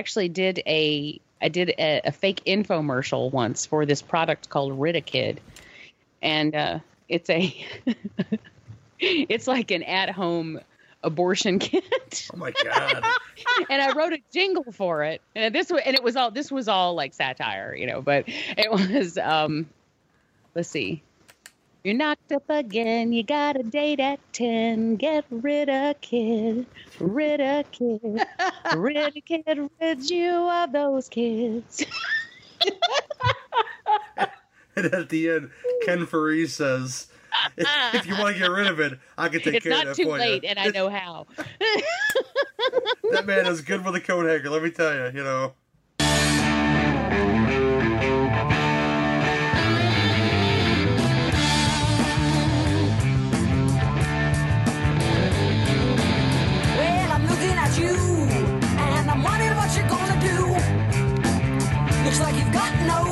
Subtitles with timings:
[0.00, 5.38] actually did a I did a, a fake infomercial once for this product called Ridakid,
[6.20, 7.54] and uh, it's a
[8.98, 10.60] it's like an at home
[11.02, 12.28] abortion kit.
[12.34, 13.04] Oh my god!
[13.70, 15.20] and I wrote a jingle for it.
[15.36, 18.02] And this and it was all this was all like satire, you know.
[18.02, 19.68] But it was, um
[20.54, 21.02] let's see,
[21.84, 23.12] you're knocked up again.
[23.12, 24.96] You got a date at ten.
[24.96, 26.66] Get rid of kid,
[26.98, 28.26] rid of kid,
[28.76, 31.84] rid of kid, rid you of those kids.
[34.76, 35.50] and at the end,
[35.84, 37.06] Ken Foree says.
[37.56, 39.96] If you want to get rid of it, I can take it's care of that
[39.96, 41.26] point." It's not too late, and I know how.
[43.12, 44.50] that man is good with a coat hanger.
[44.50, 45.18] Let me tell you.
[45.18, 45.54] You know.
[62.10, 63.09] Looks like you've got no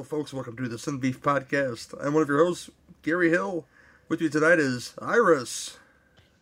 [0.00, 0.32] Hello, folks.
[0.32, 1.94] Welcome to the Cinema Beef Podcast.
[2.02, 2.70] I'm one of your hosts,
[3.02, 3.66] Gary Hill.
[4.08, 5.76] With me tonight is Iris.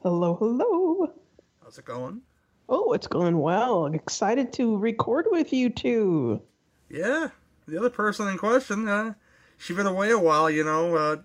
[0.00, 1.12] Hello, hello.
[1.60, 2.20] How's it going?
[2.68, 3.84] Oh, it's going well.
[3.84, 6.40] I'm Excited to record with you two.
[6.88, 7.30] Yeah,
[7.66, 9.14] the other person in question, uh,
[9.56, 11.16] she's been away a while, you know, uh,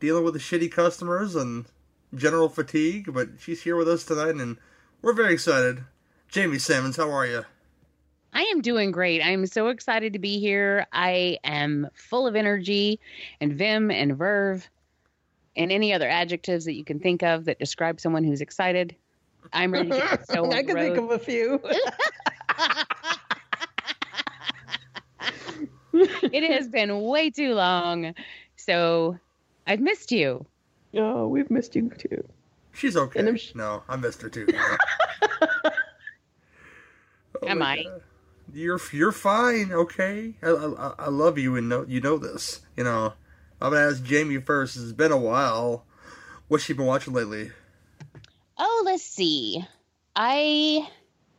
[0.00, 1.66] dealing with the shitty customers and
[2.14, 4.56] general fatigue, but she's here with us tonight, and
[5.02, 5.84] we're very excited.
[6.30, 7.44] Jamie Simmons, how are you?
[8.32, 9.20] I am doing great.
[9.22, 10.86] I am so excited to be here.
[10.92, 12.98] I am full of energy
[13.40, 14.68] and vim and verve
[15.54, 18.96] and any other adjectives that you can think of that describe someone who's excited.
[19.52, 21.60] I'm ready to get the show on I the can think of a few.
[25.92, 28.14] it has been way too long.
[28.56, 29.18] So
[29.66, 30.46] I've missed you.
[30.96, 32.24] oh, we've missed you too.
[32.72, 33.20] She's okay.
[33.20, 34.46] And I'm sh- no, I missed her too.
[37.44, 37.82] Oh Am I?
[37.82, 38.02] God.
[38.54, 40.34] You're you're fine, okay.
[40.42, 42.60] I, I I love you and know you know this.
[42.76, 43.14] You know,
[43.60, 44.76] I'm gonna ask Jamie first.
[44.76, 45.84] It's been a while.
[46.48, 47.50] What's she been watching lately?
[48.58, 49.64] Oh, let's see.
[50.14, 50.86] I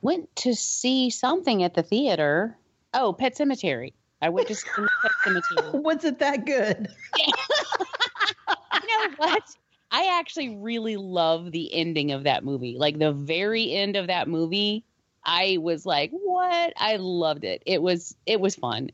[0.01, 2.57] went to see something at the theater.
[2.93, 3.93] Oh, Pet Cemetery.
[4.21, 5.79] I went to see Pet Cemetery.
[5.79, 6.87] Was it that good?
[7.19, 9.43] you know what?
[9.91, 12.75] I actually really love the ending of that movie.
[12.77, 14.83] Like the very end of that movie,
[15.25, 17.63] I was like, "What?" I loved it.
[17.65, 18.91] It was it was fun.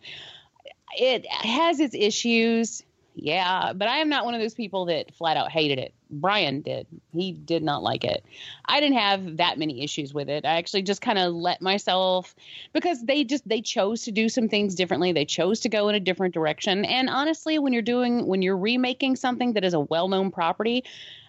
[0.97, 2.83] It has its issues,
[3.15, 5.93] yeah, but I am not one of those people that flat out hated it.
[6.09, 6.87] Brian did.
[7.13, 8.23] He did not like it.
[8.65, 10.45] I didn't have that many issues with it.
[10.45, 12.35] I actually just kind of let myself
[12.73, 15.11] because they just they chose to do some things differently.
[15.11, 16.85] They chose to go in a different direction.
[16.85, 20.83] And honestly, when you're doing when you're remaking something that is a well-known property,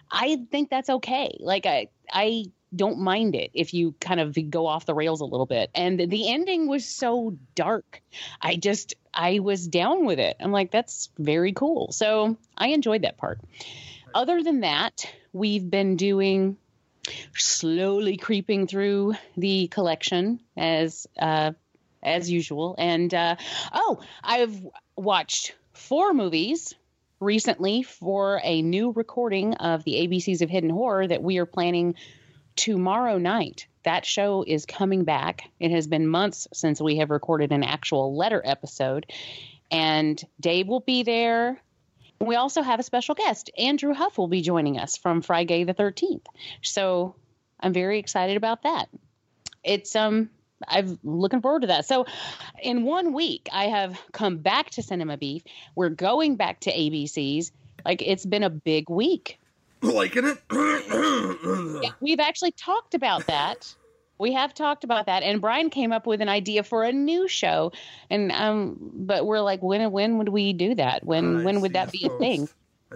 [0.09, 1.37] I think that's okay.
[1.39, 2.45] Like I I
[2.75, 5.69] don't mind it if you kind of go off the rails a little bit.
[5.75, 8.01] And the ending was so dark.
[8.41, 10.37] I just I was down with it.
[10.39, 11.91] I'm like that's very cool.
[11.91, 13.39] So, I enjoyed that part.
[14.13, 16.57] Other than that, we've been doing
[17.35, 21.51] slowly creeping through the collection as uh
[22.03, 22.75] as usual.
[22.77, 23.35] And uh
[23.73, 24.55] oh, I've
[24.95, 26.73] watched four movies
[27.19, 31.95] recently for a new recording of the ABCs of Hidden Horror that we are planning
[32.55, 33.67] tomorrow night.
[33.83, 35.49] That show is coming back.
[35.59, 39.07] It has been months since we have recorded an actual letter episode,
[39.71, 41.59] and Dave will be there.
[42.19, 43.49] We also have a special guest.
[43.57, 46.25] Andrew Huff will be joining us from Friday the 13th.
[46.61, 47.15] So
[47.59, 48.89] I'm very excited about that.
[49.63, 50.29] It's um
[50.67, 51.85] I'm looking forward to that.
[51.85, 52.05] So,
[52.61, 55.43] in one week, I have come back to Cinema Beef.
[55.75, 57.51] We're going back to ABC's.
[57.83, 59.39] Like, it's been a big week.
[59.93, 60.37] Liking it?
[61.83, 63.73] Yeah, we've actually talked about that.
[64.19, 67.27] We have talked about that, and Brian came up with an idea for a new
[67.27, 67.71] show,
[68.07, 71.03] and um, but we're like, when when would we do that?
[71.03, 72.47] When I when would that be a thing?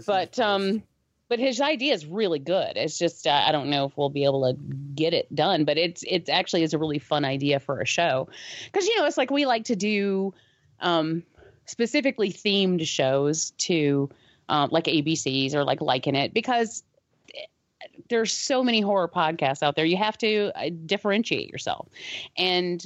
[0.06, 0.84] But his um,
[1.28, 2.74] but his idea is really good.
[2.76, 4.60] It's just uh, I don't know if we'll be able to
[4.94, 8.28] get it done, but it's it's actually is a really fun idea for a show
[8.66, 10.34] because you know it's like we like to do
[10.82, 11.24] um
[11.66, 14.10] specifically themed shows to
[14.50, 16.83] um, like ABCs or like liking it because
[18.09, 19.86] there's so many horror podcasts out there.
[19.86, 21.88] You have to uh, differentiate yourself.
[22.38, 22.86] And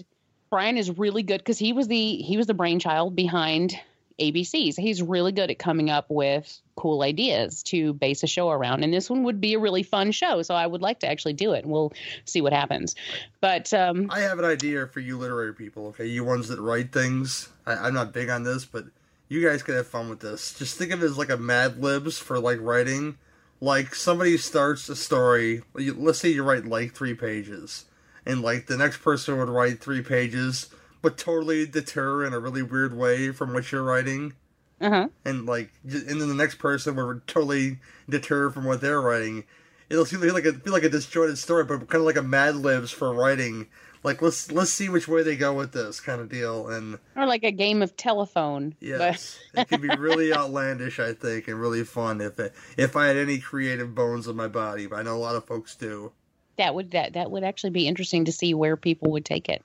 [0.50, 3.76] Brian is really good because he was the he was the brainchild behind
[4.20, 4.78] ABCs.
[4.78, 8.84] He's really good at coming up with cool ideas to base a show around.
[8.84, 10.42] And this one would be a really fun show.
[10.42, 11.64] So I would like to actually do it.
[11.64, 11.94] And we'll
[12.26, 12.96] see what happens.
[13.42, 16.06] But um, I have an idea for you literary people, okay?
[16.06, 17.50] You ones that write things.
[17.66, 18.86] I, I'm not big on this, but
[19.30, 20.54] you guys could have fun with this.
[20.58, 23.18] Just think of it as like a Mad Libs for like writing.
[23.62, 25.62] Like somebody starts a story.
[25.74, 27.86] Let's say you write like three pages,
[28.26, 30.68] and like the next person would write three pages,
[31.02, 34.34] but totally deter in a really weird way from what you're writing.
[34.82, 35.10] uh-huh.
[35.26, 37.80] and like, and then the next person would totally
[38.10, 39.44] deter from what they're writing.
[39.90, 42.56] It'll feel like a feel like a disjointed story, but kind of like a Mad
[42.56, 43.68] Libs for writing.
[44.04, 46.70] Like let's let's see which way they go with this kind of deal.
[46.70, 48.76] And or like a game of telephone.
[48.80, 53.08] Yes, it can be really outlandish, I think, and really fun if it, if I
[53.08, 54.88] had any creative bones in my body.
[54.88, 56.12] But I know a lot of folks do.
[56.58, 59.64] that would that that would actually be interesting to see where people would take it.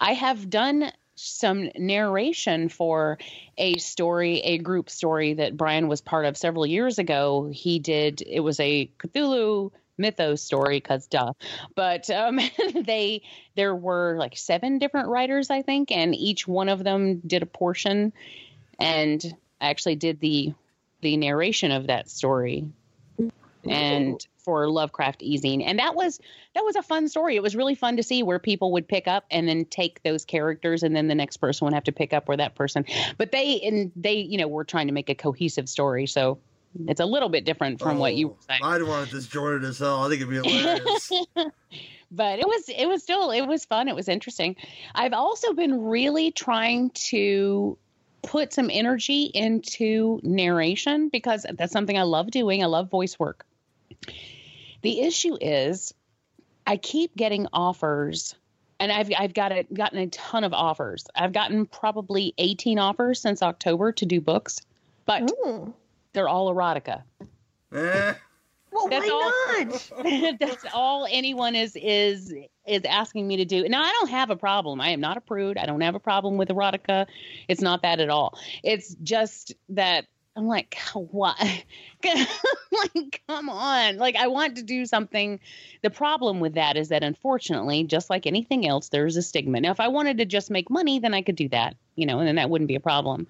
[0.00, 3.18] I have done some narration for
[3.56, 7.48] a story, a group story that Brian was part of several years ago.
[7.52, 11.32] He did it was a Cthulhu mythos story because duh
[11.74, 12.38] but um
[12.74, 13.22] they
[13.54, 17.46] there were like seven different writers i think and each one of them did a
[17.46, 18.12] portion
[18.78, 20.52] and I actually did the
[21.00, 22.70] the narration of that story
[23.68, 25.62] and for Lovecraft eZine.
[25.64, 26.20] And that was
[26.54, 27.36] that was a fun story.
[27.36, 30.24] It was really fun to see where people would pick up and then take those
[30.24, 32.84] characters and then the next person would have to pick up where that person.
[33.16, 36.06] But they and they, you know, were trying to make a cohesive story.
[36.06, 36.38] So
[36.88, 38.60] it's a little bit different from what you oh, were saying.
[38.62, 40.02] Oh, I'd want to destroy it as hell.
[40.02, 41.12] I think it'd be hilarious.
[42.14, 44.56] but it was it was still it was fun it was interesting
[44.94, 47.76] i've also been really trying to
[48.22, 53.44] put some energy into narration because that's something i love doing i love voice work
[54.82, 55.92] the issue is
[56.66, 58.34] i keep getting offers
[58.78, 63.20] and i've i've got a, gotten a ton of offers i've gotten probably 18 offers
[63.20, 64.60] since october to do books
[65.04, 65.74] but Oh.
[66.14, 67.02] They're all erotica
[67.74, 68.14] eh,
[68.72, 70.38] Well, That's why all- not?
[70.40, 72.32] that's all anyone is is
[72.66, 73.68] is asking me to do.
[73.68, 74.80] Now I don't have a problem.
[74.80, 75.58] I am not a prude.
[75.58, 77.06] I don't have a problem with erotica.
[77.46, 78.38] It's not that at all.
[78.62, 80.06] It's just that
[80.36, 81.38] I'm like, what?
[82.04, 83.98] like, come on.
[83.98, 85.38] Like, I want to do something.
[85.82, 89.60] The problem with that is that, unfortunately, just like anything else, there's a stigma.
[89.60, 92.18] Now, if I wanted to just make money, then I could do that, you know,
[92.18, 93.28] and then that wouldn't be a problem.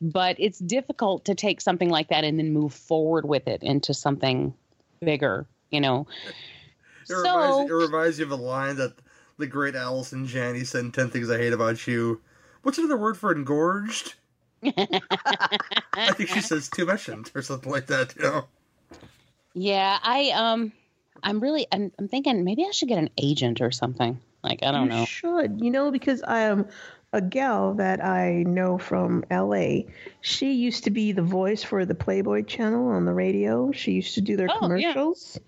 [0.00, 3.94] But it's difficult to take something like that and then move forward with it into
[3.94, 4.54] something
[5.00, 6.06] bigger, you know.
[7.08, 8.94] it, reminds, it reminds you of a line that
[9.38, 12.20] the great Allison Janney said in 10 Things I Hate About You.
[12.62, 14.14] What's another word for engorged?
[14.64, 18.44] I think she says too much or something like that, you know?
[19.54, 20.72] Yeah, I um,
[21.22, 24.20] I'm really, I'm, I'm thinking maybe I should get an agent or something.
[24.42, 25.04] Like I don't you know.
[25.04, 26.68] should, you know, because I am
[27.12, 29.80] a gal that I know from LA.
[30.20, 33.72] She used to be the voice for the Playboy channel on the radio.
[33.72, 34.92] She used to do their Oh, yeah.
[34.92, 35.40] commercials.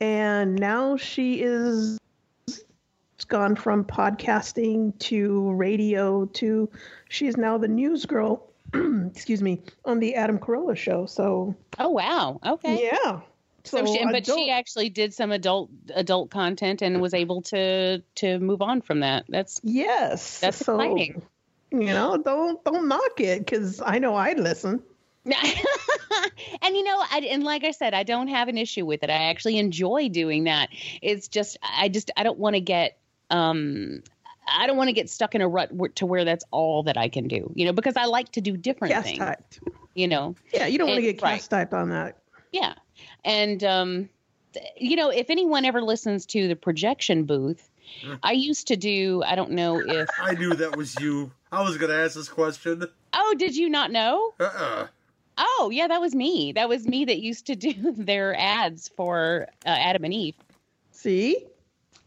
[0.00, 1.98] And now she is
[2.46, 6.70] it's gone from podcasting to radio to
[7.08, 11.04] she is now the news girl, excuse me, on the Adam Carolla show.
[11.06, 12.40] So, Oh wow.
[12.44, 12.90] Okay.
[12.92, 13.20] yeah.
[13.64, 18.02] So, she, but adult- she actually did some adult adult content and was able to
[18.16, 19.24] to move on from that.
[19.28, 20.40] That's Yes.
[20.40, 21.22] That's so, exciting.
[21.70, 24.82] You know, don't don't knock it because I know I'd listen.
[25.24, 29.10] and you know, I, and like I said, I don't have an issue with it.
[29.10, 30.70] I actually enjoy doing that.
[31.02, 32.98] It's just, I just, I don't want to get,
[33.28, 34.02] um,
[34.48, 37.08] I don't want to get stuck in a rut to where that's all that I
[37.08, 37.52] can do.
[37.54, 39.18] You know, because I like to do different Cast things.
[39.18, 39.60] typed.
[39.94, 42.16] You know, Yeah, you don't want to get cast typed on that.
[42.52, 42.74] Yeah.
[43.24, 44.08] And, um,
[44.76, 47.70] you know, if anyone ever listens to the projection booth,
[48.22, 51.32] I used to do, I don't know if, I knew that was you.
[51.52, 52.84] I was going to ask this question.
[53.12, 54.32] oh, did you not know?
[54.38, 54.86] Uh-uh.
[55.38, 56.52] Oh, yeah, that was me.
[56.52, 60.36] That was me that used to do their ads for uh, Adam and Eve.
[60.92, 61.44] See?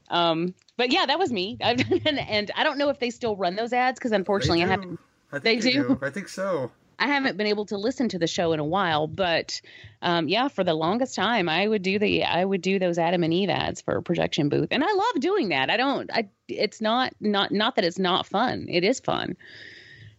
[0.10, 1.58] Um, but yeah, that was me.
[1.62, 5.00] And, and I don't know if they still run those ads because unfortunately I haven't.
[5.32, 5.88] I think They they, do?
[5.90, 6.00] do.
[6.02, 6.72] I think so.
[7.00, 9.62] I haven't been able to listen to the show in a while, but
[10.02, 13.24] um, yeah, for the longest time, I would do the I would do those Adam
[13.24, 15.70] and Eve ads for projection booth, and I love doing that.
[15.70, 16.10] I don't.
[16.12, 18.68] I it's not not not that it's not fun.
[18.70, 19.36] It is fun,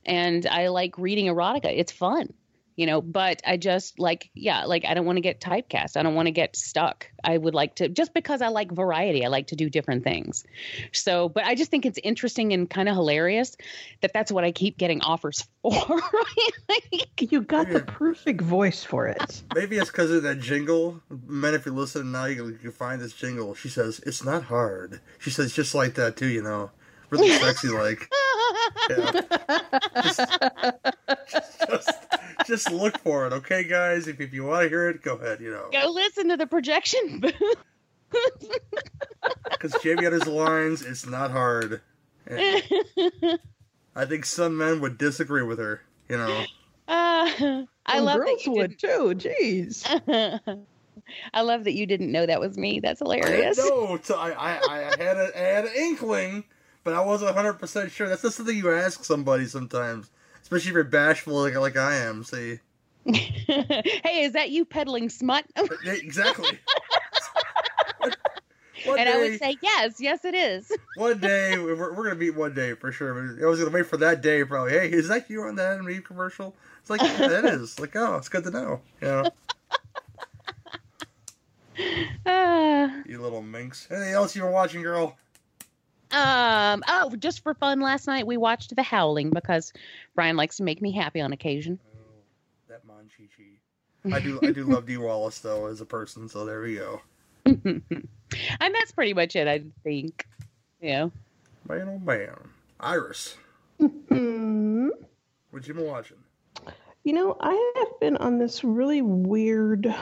[0.05, 1.73] and I like reading erotica.
[1.77, 2.33] It's fun,
[2.77, 5.97] you know, but I just like, yeah, like I don't want to get typecast.
[5.97, 7.09] I don't want to get stuck.
[7.23, 10.45] I would like to, just because I like variety, I like to do different things.
[10.93, 13.57] So, but I just think it's interesting and kind of hilarious
[14.01, 15.73] that that's what I keep getting offers for.
[16.69, 19.43] like, You got the perfect voice for it.
[19.55, 21.01] Maybe it's because of that jingle.
[21.27, 23.55] man if you listen now, you you can find this jingle.
[23.55, 25.01] She says, It's not hard.
[25.19, 26.71] She says, just like that, too, you know.
[27.21, 28.09] Really sexy, like.
[28.91, 29.21] Yeah.
[30.03, 30.21] Just,
[31.69, 31.91] just,
[32.47, 34.07] just look for it, okay, guys?
[34.07, 35.69] If, if you want to hear it, go ahead, you know.
[35.73, 37.23] go listen to the projection.
[39.51, 41.81] Because Jamie had his lines, it's not hard.
[42.27, 42.63] And
[43.97, 46.45] I think some men would disagree with her, you know.
[46.89, 49.13] Uh, I Some love that girls you would too.
[49.17, 50.65] Jeez.
[51.35, 52.81] I love that you didn't know that was me.
[52.81, 53.57] That's hilarious.
[53.57, 54.05] didn't.
[54.05, 56.45] So I, I, I had a, I had an inkling,
[56.85, 58.09] but I wasn't 100% sure.
[58.09, 60.11] That's just something you ask somebody sometimes,
[60.43, 62.23] especially if you're bashful like, like I am.
[62.25, 62.61] See?
[63.13, 65.45] hey, is that you peddling smut?
[65.85, 66.59] Exactly.
[68.85, 70.71] one, and I would say, yes, yes, it is.
[70.97, 73.15] one day, we're, we're going to meet one day for sure.
[73.15, 74.73] But I was going to wait for that day probably.
[74.73, 76.55] Hey, is that you on that Enemy commercial?
[76.81, 77.81] It's like, yeah, it is.
[77.81, 78.81] Like, oh, it's good to know.
[79.01, 79.25] You know,
[82.27, 83.89] Uh, you little minx.
[83.91, 85.17] Anything else you've been watching, girl?
[86.15, 86.83] Um.
[86.89, 89.73] Oh, just for fun, last night we watched The Howling because
[90.15, 91.79] Brian likes to make me happy on occasion.
[91.95, 91.99] Oh,
[92.69, 94.17] that Mon Chi Chi.
[94.17, 96.29] I do, I do love Dee Wallace though as a person.
[96.29, 97.01] So there we go.
[97.47, 97.83] and
[98.61, 100.27] that's pretty much it, I think.
[100.81, 101.09] Yeah.
[101.69, 102.51] Man, oh, bam.
[102.81, 103.37] Iris,
[103.79, 103.91] what
[105.67, 106.19] you been watching?
[107.05, 109.95] You know, I have been on this really weird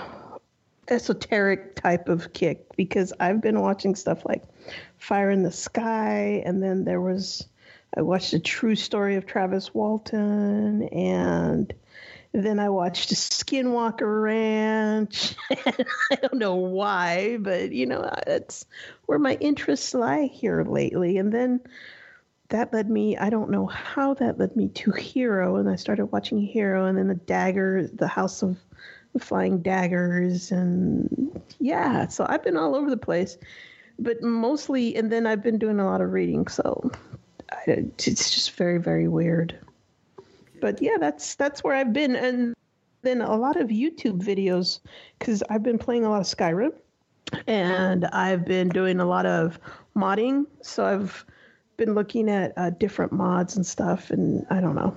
[0.88, 4.42] esoteric type of kick because I've been watching stuff like
[4.98, 7.46] Fire in the Sky, and then there was
[7.96, 11.72] I watched a true story of Travis Walton, and
[12.32, 15.34] then I watched Skinwalker Ranch.
[15.50, 18.64] I don't know why, but you know, it's
[19.06, 21.18] where my interests lie here lately.
[21.18, 21.60] And then
[22.52, 26.04] that led me i don't know how that led me to hero and i started
[26.06, 28.58] watching hero and then the dagger the house of
[29.14, 33.38] the flying daggers and yeah so i've been all over the place
[33.98, 36.90] but mostly and then i've been doing a lot of reading so
[37.50, 39.58] I, it's just very very weird
[40.60, 42.54] but yeah that's that's where i've been and
[43.02, 44.80] then a lot of youtube videos
[45.18, 46.72] because i've been playing a lot of skyrim
[47.46, 49.58] and i've been doing a lot of
[49.96, 51.24] modding so i've
[51.84, 54.94] been looking at uh, different mods and stuff, and I don't know.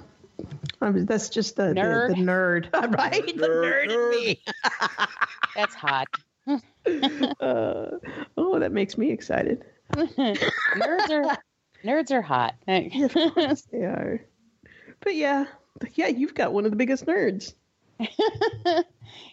[0.81, 2.09] I'm, that's just the Nerd.
[2.09, 3.25] the, the nerd, right?
[3.25, 4.43] The Nerd, nerd in me.
[5.55, 6.07] That's hot.
[7.39, 7.97] Uh,
[8.37, 9.65] oh, that makes me excited.
[9.93, 11.37] nerds are
[11.83, 12.55] nerds are hot.
[12.67, 14.21] They are.
[15.01, 15.45] But yeah,
[15.95, 17.53] yeah, you've got one of the biggest nerds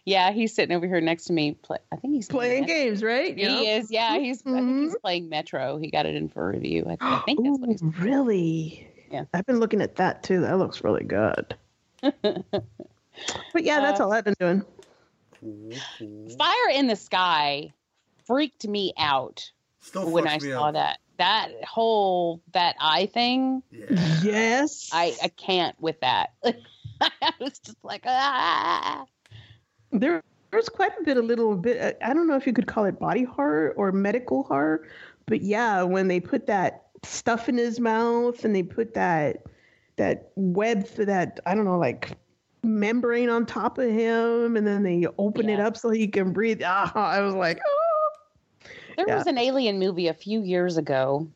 [0.04, 1.52] yeah, he's sitting over here next to me.
[1.52, 3.36] Play, I think he's playing games, right?
[3.36, 3.90] He is.
[3.90, 4.40] Yeah, he's.
[4.46, 4.82] I think Mhm.
[4.84, 5.78] he's playing Metro.
[5.78, 6.86] He got it in for review.
[6.88, 7.82] I, I think that's what he's.
[7.82, 8.88] Ooh, really?
[9.10, 9.24] Yeah.
[9.34, 10.40] I've been looking at that too.
[10.42, 11.56] That looks really good.
[12.00, 14.64] but yeah, that's Uh, all I've been doing.
[15.42, 16.28] Cool, cool.
[16.38, 17.72] Fire in the Sky
[18.26, 20.74] freaked me out Still when I saw up.
[20.74, 20.98] that.
[21.18, 23.62] That whole that eye thing.
[23.70, 24.20] Yeah.
[24.22, 24.90] Yes.
[24.92, 26.30] I I can't with that.
[27.00, 29.04] I was just like ah.
[29.90, 30.22] there
[30.52, 32.84] there's quite a bit a little bit uh, i don't know if you could call
[32.84, 34.86] it body horror or medical horror
[35.26, 39.44] but yeah when they put that stuff in his mouth and they put that
[39.96, 42.12] that web for that i don't know like
[42.62, 46.62] membrane on top of him and then they open it up so he can breathe
[46.64, 48.08] ah, i was like oh
[48.96, 49.16] There Yeah.
[49.16, 51.28] was an alien movie a few years ago.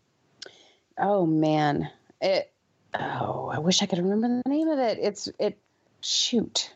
[0.98, 1.90] Oh man.
[2.20, 2.52] It
[2.94, 4.98] oh, I wish I could remember the name of it.
[5.00, 5.58] It's it
[6.00, 6.72] shoot.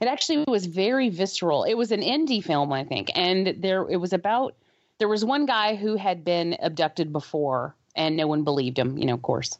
[0.00, 1.64] It actually was very visceral.
[1.64, 3.10] It was an indie film, I think.
[3.14, 4.54] And there it was about
[4.98, 9.06] there was one guy who had been abducted before and no one believed him, you
[9.06, 9.56] know, of course.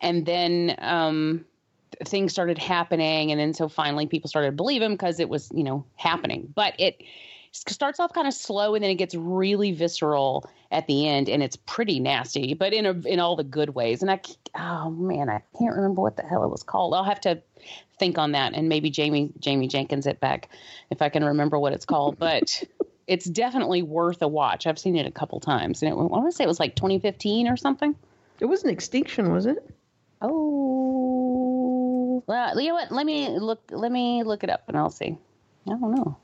[0.00, 1.44] And then um
[2.04, 5.50] things started happening and then so finally people started to believe him because it was,
[5.54, 6.52] you know, happening.
[6.54, 7.02] But it
[7.52, 11.42] starts off kind of slow and then it gets really visceral at the end and
[11.42, 14.02] it's pretty nasty but in a, in all the good ways.
[14.02, 14.20] And i
[14.56, 16.94] oh man i can't remember what the hell it was called.
[16.94, 17.42] I'll have to
[17.98, 20.48] think on that and maybe jamie jamie jenkins it back
[20.90, 22.18] if i can remember what it's called.
[22.18, 22.64] But
[23.06, 24.66] it's definitely worth a watch.
[24.66, 26.74] I've seen it a couple times and it, i want to say it was like
[26.74, 27.94] 2015 or something.
[28.40, 29.58] It was an extinction was it?
[30.22, 31.21] Oh,
[32.26, 32.90] well, you know what?
[32.92, 33.62] Let me look.
[33.70, 35.16] Let me look it up, and I'll see.
[35.66, 36.16] I don't know.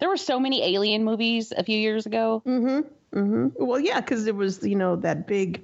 [0.00, 2.42] There were so many alien movies a few years ago.
[2.46, 5.62] mm-hmm mm-hmm well yeah because there was you know that big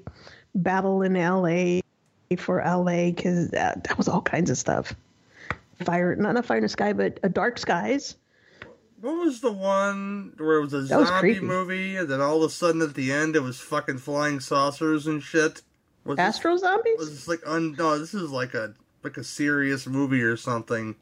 [0.55, 1.81] battle in la
[2.39, 4.95] for la because that, that was all kinds of stuff
[5.85, 8.15] Fire, not a Fire in the Sky, but a Dark Skies.
[9.01, 11.41] What was the one where it was a That zombie creepy.
[11.47, 15.07] movie, and then all of a sudden at the end it was fucking flying saucers
[15.07, 15.63] and shit?
[16.05, 16.99] Was this- Astro Zombies?
[16.99, 17.75] was this like un?
[17.79, 20.97] No, this is like a like a serious movie or something.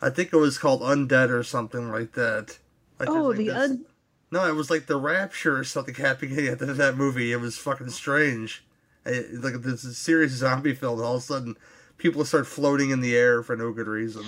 [0.00, 2.58] I think it was called Undead or something like that.
[2.98, 3.84] Like, oh, like, the this- un-
[4.30, 7.32] No, it was like the Rapture or something happening at the end of that movie.
[7.32, 8.64] It was fucking strange.
[9.04, 11.00] It, like this serious zombie film.
[11.02, 11.56] All of a sudden,
[11.98, 14.24] people start floating in the air for no good reason.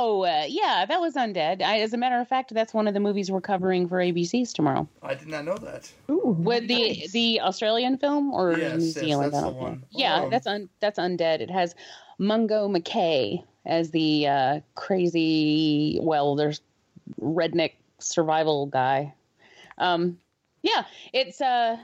[0.00, 1.60] Oh, uh, yeah, that was Undead.
[1.60, 4.52] I, as a matter of fact, that's one of the movies we're covering for ABC's
[4.52, 4.86] tomorrow.
[5.02, 5.90] I did not know that.
[6.08, 7.10] Ooh, With the nice.
[7.10, 9.32] the Australian film or Yes, New yes, Zealand?
[9.32, 9.82] that's the one.
[9.90, 10.30] Yeah, Oh.
[10.30, 11.40] that's un, that's Undead.
[11.40, 11.74] It has
[12.18, 16.60] Mungo McKay as the uh, crazy, well, there's
[17.20, 19.12] redneck survival guy.
[19.78, 20.18] Um,
[20.62, 21.76] yeah, it's uh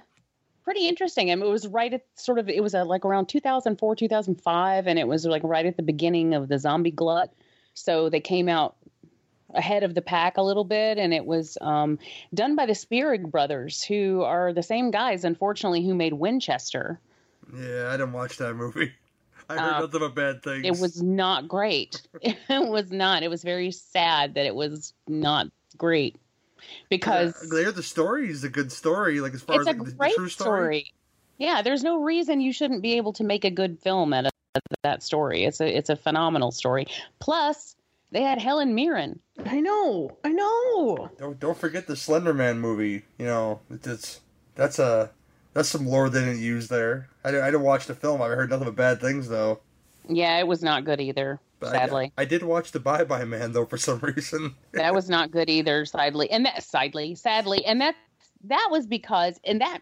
[0.62, 1.32] pretty interesting.
[1.32, 4.86] I mean, it was right at sort of it was uh, like around 2004, 2005,
[4.86, 7.32] and it was like right at the beginning of the zombie glut.
[7.74, 8.76] So they came out
[9.54, 11.98] ahead of the pack a little bit, and it was um,
[12.32, 16.98] done by the Spierig brothers, who are the same guys, unfortunately, who made Winchester.
[17.56, 18.92] Yeah, I didn't watch that movie.
[19.48, 20.64] I heard Uh, nothing but bad things.
[20.64, 22.00] It was not great.
[22.22, 23.22] it was not.
[23.22, 26.16] It was very sad that it was not great
[26.88, 29.20] because hear the story is a good story.
[29.20, 30.30] Like as far it's as a like, the, the true story.
[30.30, 30.94] story.
[31.36, 34.30] Yeah, there's no reason you shouldn't be able to make a good film out of
[34.82, 35.44] that story.
[35.44, 36.86] It's a it's a phenomenal story.
[37.18, 37.76] Plus,
[38.10, 39.18] they had Helen Mirren.
[39.46, 41.10] I know, I know.
[41.18, 43.02] Don't don't forget the Slender Man movie.
[43.18, 44.20] You know, it's
[44.54, 45.10] that's a
[45.52, 47.08] that's some lore they didn't use there.
[47.24, 48.22] I didn't, I didn't watch the film.
[48.22, 49.60] I heard nothing but bad things though.
[50.08, 51.40] Yeah, it was not good either.
[51.60, 54.54] But sadly, I, I did watch the Bye Bye Man though for some reason.
[54.72, 55.84] that was not good either.
[55.84, 57.94] Sadly, and that sadly, sadly, and that
[58.44, 59.80] that was because, and that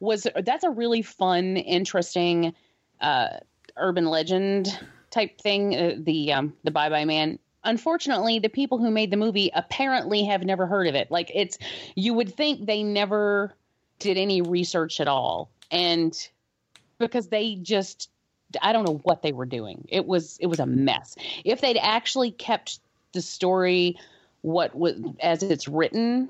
[0.00, 2.54] was that's a really fun, interesting
[3.00, 3.38] uh,
[3.78, 4.78] urban legend
[5.10, 5.74] type thing.
[5.74, 7.38] Uh, the um, the Bye Bye Man.
[7.64, 11.10] Unfortunately, the people who made the movie apparently have never heard of it.
[11.10, 11.58] Like it's,
[11.96, 13.52] you would think they never
[13.98, 16.16] did any research at all, and
[16.98, 18.10] because they just
[18.62, 19.86] I don't know what they were doing.
[19.88, 21.16] It was it was a mess.
[21.44, 22.80] If they'd actually kept
[23.12, 23.98] the story
[24.42, 26.28] what was as it's written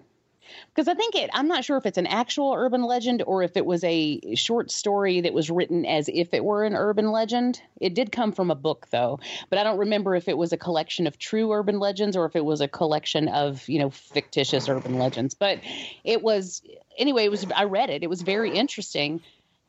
[0.75, 3.57] because I think it I'm not sure if it's an actual urban legend or if
[3.57, 7.61] it was a short story that was written as if it were an urban legend.
[7.81, 9.21] It did come from a book though,
[9.51, 12.37] but I don't remember if it was a collection of true urban legends or if
[12.37, 15.35] it was a collection of, you know, fictitious urban legends.
[15.35, 15.61] But
[16.05, 16.63] it was
[16.97, 18.03] anyway, it was I read it.
[18.03, 19.21] It was very interesting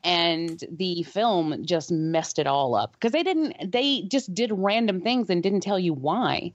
[0.02, 5.00] and the film just messed it all up because they didn't they just did random
[5.00, 6.52] things and didn't tell you why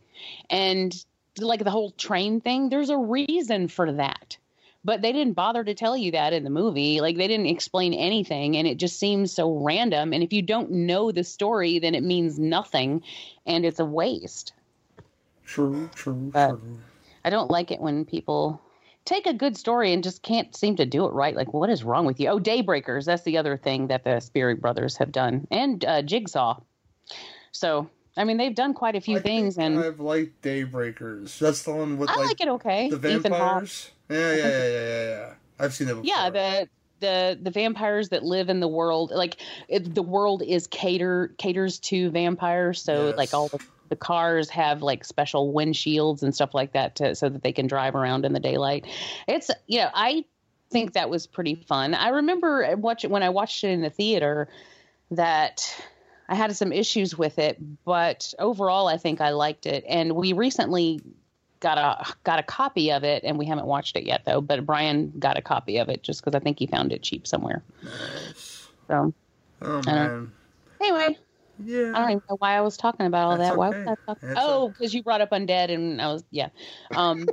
[0.50, 1.06] and
[1.40, 4.38] like the whole train thing there's a reason for that
[4.84, 7.94] but they didn't bother to tell you that in the movie like they didn't explain
[7.94, 11.96] anything and it just seems so random and if you don't know the story then
[11.96, 13.02] it means nothing
[13.46, 14.54] and it's a waste
[15.46, 16.80] True, true, But- true.
[17.24, 18.62] I don't like it when people
[19.04, 21.36] take a good story and just can't seem to do it right.
[21.36, 22.30] Like, what is wrong with you?
[22.30, 23.06] Oh, Daybreakers.
[23.06, 26.60] That's the other thing that the Spierig Brothers have done, and uh, Jigsaw.
[27.52, 31.38] So, I mean, they've done quite a few I things, and I've liked Daybreakers.
[31.38, 32.90] That's the one with I like, like it okay.
[32.90, 33.92] the vampires.
[34.10, 35.34] Yeah, yeah, yeah, yeah, yeah.
[35.60, 36.06] I've seen it before.
[36.06, 40.68] Yeah, the the the vampires that live in the world, like it, the world is
[40.68, 42.82] cater caters to vampires.
[42.82, 43.18] So, Yes.
[43.18, 47.30] like all the the cars have like special windshields and stuff like that to, so
[47.30, 48.86] that they can drive around in the daylight.
[49.28, 50.26] It's you know I
[50.72, 51.94] think that was pretty fun.
[51.94, 54.48] I remember watching when I watched it in the theater
[55.12, 55.76] that
[56.28, 59.84] I had some issues with it, but overall I think I liked it.
[59.88, 61.02] And we recently
[61.60, 64.42] got a got a copy of it, and we haven't watched it yet though.
[64.42, 67.28] But Brian got a copy of it just because I think he found it cheap
[67.28, 67.64] somewhere.
[67.84, 68.68] Nice.
[68.88, 69.14] So
[69.62, 70.32] Oh man.
[70.82, 71.18] anyway,
[71.64, 71.92] Yeah.
[71.96, 73.58] I don't even know why I was talking about all That's that.
[73.58, 73.80] Why okay.
[73.80, 74.30] was I talking?
[74.30, 74.74] That's Oh, okay.
[74.78, 76.50] because you brought up undead, and I was yeah.
[76.96, 77.28] Um,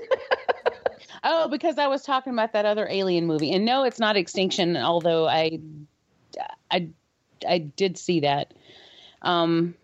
[1.24, 4.76] oh, because I was talking about that other alien movie, and no, it's not Extinction.
[4.76, 5.58] Although I,
[6.70, 6.88] I,
[7.46, 8.54] I did see that.
[9.22, 9.74] Um,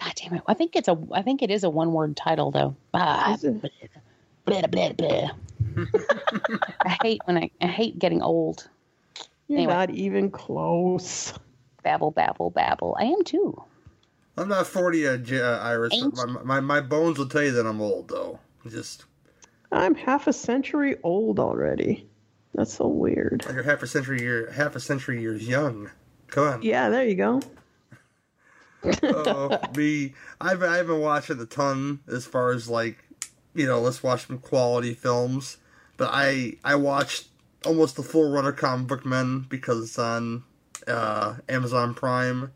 [0.00, 0.42] God damn it!
[0.46, 0.96] I think it's a.
[1.12, 2.76] I think it is a one word title though.
[2.94, 3.42] Ah, Is
[4.44, 5.30] blah, blah, blah.
[6.84, 7.50] I hate when I.
[7.60, 8.68] I hate getting old.
[9.48, 9.74] You're Anyway.
[9.74, 11.32] not even close.
[11.82, 12.96] Babble, babble, babble.
[12.98, 13.62] I am too.
[14.36, 15.92] I'm not 40 yet, J- uh, Iris.
[15.94, 18.40] Ain't- My, my my bones will tell you that I'm old though.
[18.68, 19.04] Just
[19.70, 22.08] I'm half a century old already.
[22.54, 23.44] That's so weird.
[23.52, 25.90] you're half a century You're half a century years young.
[26.28, 26.62] Come on.
[26.62, 27.40] Yeah, there you go.
[29.02, 30.14] Oh, me.
[30.40, 32.98] I've I've been watching a ton as far as like,
[33.54, 35.58] you know, let's watch some quality films.
[35.96, 37.28] But I I watched
[37.64, 40.44] almost the full run of Comic Book Men because it's on
[40.86, 42.52] uh, Amazon Prime,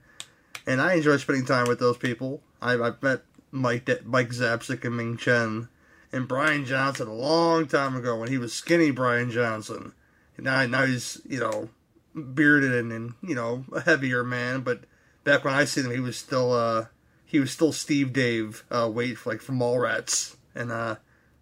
[0.67, 2.43] and I enjoy spending time with those people.
[2.61, 5.69] I, I've met Mike Mike Zapcic and Ming Chen,
[6.13, 9.93] and Brian Johnson a long time ago when he was skinny Brian Johnson.
[10.37, 11.69] And now now he's you know
[12.15, 14.81] bearded and, and you know a heavier man, but
[15.29, 16.87] back when I seen him, he was still uh
[17.27, 20.97] he was still Steve Dave uh weight like from Mallrats, and uh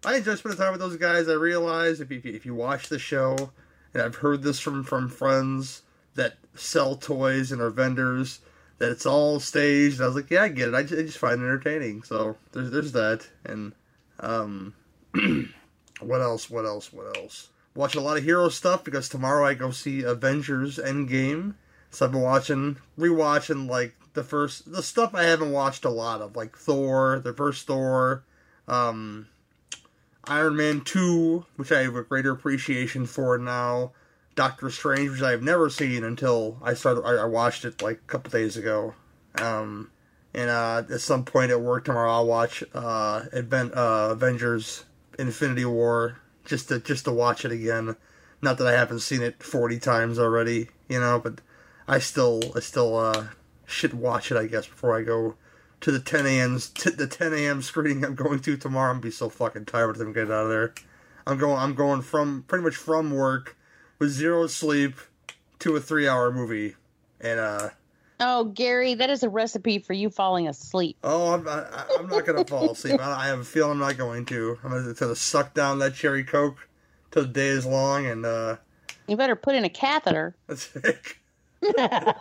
[0.05, 1.27] I enjoy spending time with those guys.
[1.27, 3.51] I realize if you, if you watch the show,
[3.93, 5.83] and I've heard this from from friends
[6.15, 8.41] that sell toys and are vendors
[8.79, 9.95] that it's all staged.
[9.95, 10.73] And I was like, yeah, I get it.
[10.75, 12.03] I just, I just find it entertaining.
[12.03, 13.27] So there's there's that.
[13.45, 13.73] And
[14.19, 14.73] um,
[16.01, 16.49] what else?
[16.49, 16.91] What else?
[16.91, 17.49] What else?
[17.73, 21.53] Watch a lot of hero stuff because tomorrow I go see Avengers Endgame.
[21.91, 26.21] So I've been watching, rewatching like the first the stuff I haven't watched a lot
[26.21, 28.23] of, like Thor, the first Thor,
[28.67, 29.27] um,
[30.25, 33.93] Iron Man two, which I have a greater appreciation for now.
[34.35, 37.03] Doctor Strange, which I've never seen until I started.
[37.03, 38.93] I, I watched it like a couple days ago.
[39.35, 39.89] Um,
[40.33, 44.85] and uh, at some point at work tomorrow, I'll watch uh, Advent, uh, Avengers:
[45.17, 47.95] Infinity War just to just to watch it again.
[48.39, 51.41] Not that I haven't seen it forty times already, you know, but
[51.87, 53.27] I still I still uh,
[53.65, 55.35] should watch it, I guess, before I go
[55.81, 56.59] to the 10 a.m.
[56.59, 57.61] T- the 10 a.m.
[57.61, 58.91] screening I'm going to tomorrow.
[58.91, 60.73] I'm be so fucking tired by them time I get out of there.
[61.25, 63.57] I'm going I'm going from pretty much from work
[63.99, 64.95] with zero sleep
[65.59, 66.75] to a three hour movie,
[67.19, 67.69] and uh
[68.19, 70.97] Oh, Gary, that is a recipe for you falling asleep.
[71.03, 72.99] oh I'm I, I'm not gonna fall asleep.
[72.99, 74.57] I, I have a feeling I'm not going to.
[74.63, 76.67] I'm gonna, to suck down that cherry coke
[77.11, 78.55] till the day is long, and uh
[79.07, 81.16] You better put in a catheter that's it.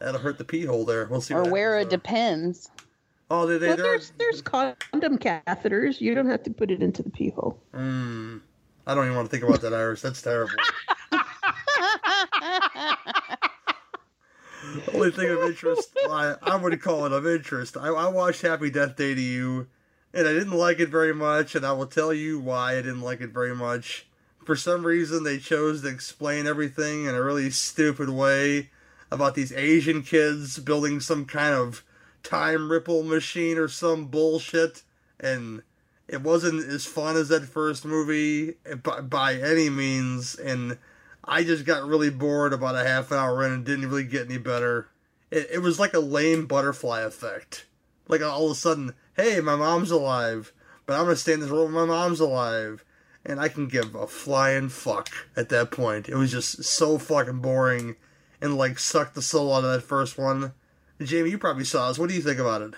[0.00, 1.06] That'll hurt the pee hole there.
[1.06, 1.34] We'll see.
[1.34, 1.96] or what wear a happens, though.
[1.96, 2.70] depends.
[3.30, 6.00] Oh, they, they, Well, they're- there's there's condom catheters.
[6.00, 7.60] You don't have to put it into the pee hole.
[7.74, 8.40] Mm,
[8.86, 10.02] I don't even want to think about that, Iris.
[10.02, 10.54] That's terrible.
[14.94, 17.76] Only thing of interest, I, I would call it of interest.
[17.76, 19.68] I, I watched Happy Death Day to You,
[20.12, 23.00] and I didn't like it very much, and I will tell you why I didn't
[23.02, 24.07] like it very much.
[24.48, 28.70] For some reason, they chose to explain everything in a really stupid way
[29.10, 31.84] about these Asian kids building some kind of
[32.22, 34.84] time ripple machine or some bullshit,
[35.20, 35.60] and
[36.08, 40.78] it wasn't as fun as that first movie by, by any means, and
[41.22, 44.30] I just got really bored about a half an hour in and didn't really get
[44.30, 44.88] any better.
[45.30, 47.66] It, it was like a lame butterfly effect.
[48.08, 50.54] Like all of a sudden, hey, my mom's alive,
[50.86, 52.82] but I'm gonna stay in this where my mom's alive.
[53.28, 56.08] And I can give a flying fuck at that point.
[56.08, 57.94] It was just so fucking boring
[58.40, 60.52] and like sucked the soul out of that first one.
[61.00, 61.98] Jamie, you probably saw this.
[61.98, 62.74] What do you think about it?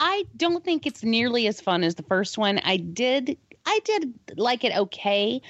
[0.00, 2.58] I don't think it's nearly as fun as the first one.
[2.58, 3.36] I did
[3.66, 5.42] I did like it okay,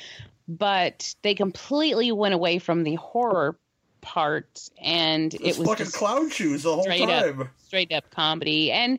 [0.49, 3.59] but they completely went away from the horror
[4.01, 7.43] part and It's it was fucking just clown shoes the whole straight time.
[7.43, 8.73] up straight up comedy.
[8.73, 8.99] And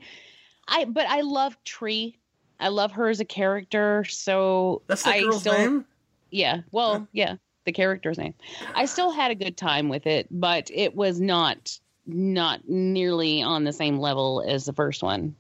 [0.68, 2.19] I but I love Tree.
[2.60, 5.86] I love her as a character, so That's the I girl's still name.
[6.32, 8.34] yeah, well, yeah, the character's name.
[8.76, 13.64] I still had a good time with it, but it was not not nearly on
[13.66, 15.36] the same level as the first one.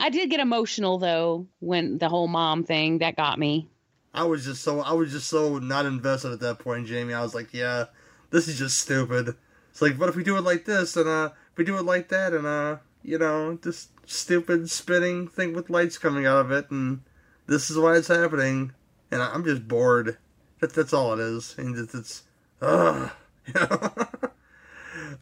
[0.00, 3.68] I did get emotional though when the whole mom thing that got me.
[4.12, 7.14] I was just so I was just so not invested at that point, Jamie.
[7.14, 7.86] I was like, yeah,
[8.30, 9.34] this is just stupid.
[9.70, 11.84] It's like, what if we do it like this and uh, if we do it
[11.84, 16.50] like that and uh, you know, this stupid spinning thing with lights coming out of
[16.50, 17.02] it, and
[17.46, 18.72] this is why it's happening,
[19.10, 20.18] and I'm just bored.
[20.60, 22.22] That, that's all it is, and it's, it's
[22.60, 23.10] ugh,
[23.46, 23.92] you know.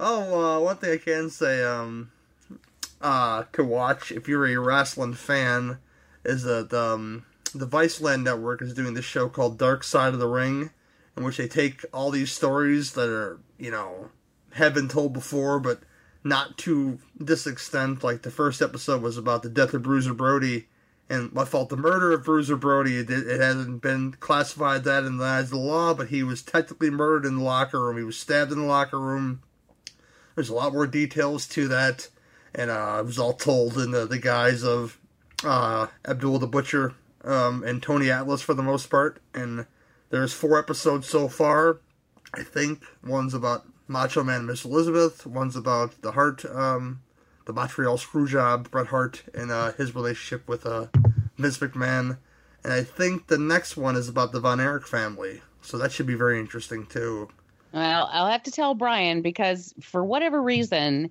[0.01, 2.11] oh, uh, one thing I can say, um,
[3.01, 5.79] uh, to watch if you're a wrestling fan
[6.25, 10.29] is that um, the Viceland Network is doing this show called Dark Side of the
[10.29, 10.71] Ring,
[11.16, 14.11] in which they take all these stories that are, you know,
[14.53, 15.81] have been told before, but
[16.25, 18.05] not to this extent.
[18.05, 20.67] Like the first episode was about the death of Bruiser Brody,
[21.09, 22.99] and I felt the murder of Bruiser Brody.
[22.99, 26.43] It, it hasn't been classified that in the eyes of the law, but he was
[26.43, 27.97] technically murdered in the locker room.
[27.97, 29.43] He was stabbed in the locker room.
[30.35, 32.09] There's a lot more details to that,
[32.55, 34.99] and uh, it was all told in the, the guise of
[35.45, 39.21] uh, Abdul the Butcher um, and Tony Atlas for the most part.
[39.35, 39.67] And
[40.11, 41.81] there's four episodes so far.
[42.35, 45.27] I think one's about Macho Man Miss Elizabeth.
[45.27, 47.03] One's about the Hart, um,
[47.47, 50.87] the Montreal Screwjob, Bret Hart, and uh, his relationship with uh,
[51.37, 52.19] Vince McMahon.
[52.65, 55.43] And I think the next one is about the Von Erich family.
[55.61, 57.29] So that should be very interesting too.
[57.73, 61.11] Well, I'll have to tell Brian because for whatever reason,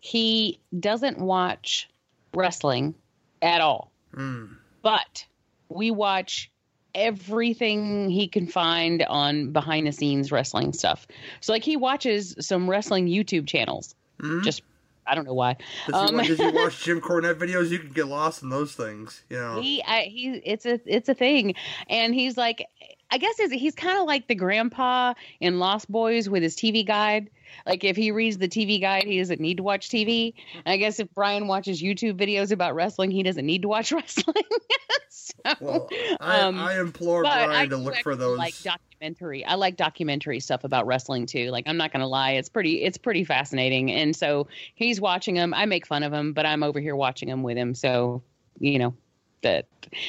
[0.00, 1.88] he doesn't watch
[2.34, 2.94] wrestling
[3.42, 3.90] at all.
[4.14, 4.56] Mm.
[4.82, 5.26] But
[5.68, 6.50] we watch
[6.96, 11.06] everything he can find on behind the scenes wrestling stuff.
[11.40, 13.94] So like he watches some wrestling YouTube channels.
[14.20, 14.42] Mhm.
[14.42, 14.62] Just
[15.06, 15.56] I don't know why.
[15.86, 17.68] Does, Um, you, does you watch Jim Cornette videos?
[17.70, 19.22] You can get lost in those things.
[19.30, 19.60] You know.
[19.60, 21.54] He, I, he, it's a, it's a thing,
[21.88, 22.66] and he's like,
[23.12, 26.84] I guess he's, he's kind of like the grandpa in Lost Boys with his TV
[26.84, 27.30] guide.
[27.64, 30.34] Like if he reads the TV guide, he doesn't need to watch TV.
[30.64, 33.92] And I guess if Brian watches YouTube videos about wrestling, he doesn't need to watch
[33.92, 34.34] wrestling.
[35.10, 35.88] so, Well,
[36.20, 38.38] I, um, I implore Brian I to look for those.
[38.38, 41.50] Like documentary, I like documentary stuff about wrestling too.
[41.50, 43.90] Like I'm not gonna lie, it's pretty, it's pretty fascinating.
[43.92, 45.54] And so he's watching them.
[45.54, 47.74] I make fun of him, but I'm over here watching them with him.
[47.74, 48.22] So
[48.58, 48.94] you know
[49.42, 49.66] that,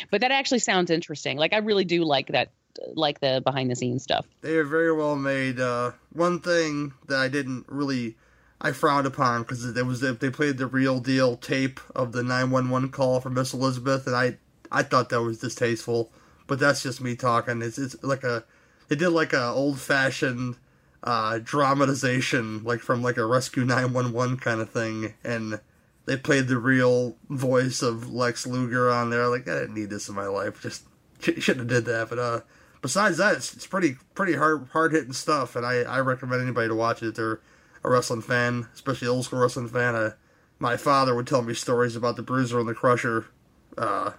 [0.09, 1.37] but that actually sounds interesting.
[1.37, 2.51] Like I really do like that,
[2.93, 4.25] like the behind the scenes stuff.
[4.41, 5.59] They are very well made.
[5.59, 8.15] Uh, one thing that I didn't really,
[8.61, 12.51] I frowned upon because it was they played the real deal tape of the nine
[12.51, 14.37] one one call from Miss Elizabeth, and I
[14.71, 16.11] I thought that was distasteful.
[16.47, 17.61] But that's just me talking.
[17.61, 18.45] It's it's like a
[18.87, 20.55] they did like a old fashioned
[21.03, 25.59] uh, dramatization, like from like a Rescue nine one one kind of thing, and
[26.05, 29.27] they played the real voice of Lex Luger on there.
[29.27, 30.61] Like I didn't need this in my life.
[30.61, 30.83] Just
[31.19, 32.09] sh- shouldn't have did that.
[32.09, 32.39] But uh,
[32.81, 36.67] besides that, it's, it's pretty pretty hard hard hitting stuff, and I, I recommend anybody
[36.67, 37.39] to watch it if they're
[37.83, 39.95] a wrestling fan, especially old school wrestling fan.
[39.95, 40.11] Uh,
[40.59, 43.27] my father would tell me stories about the Bruiser and the Crusher,
[43.77, 44.11] uh,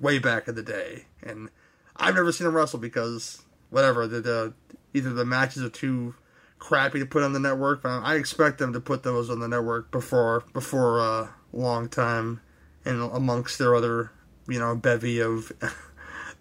[0.00, 1.50] way back in the day, and
[1.96, 4.54] I've never seen them wrestle because whatever the, the
[4.94, 6.14] either the matches are too
[6.58, 9.48] crappy to put on the network, but I expect them to put those on the
[9.48, 12.40] network before before a long time,
[12.84, 14.12] and amongst their other
[14.48, 15.52] you know bevy of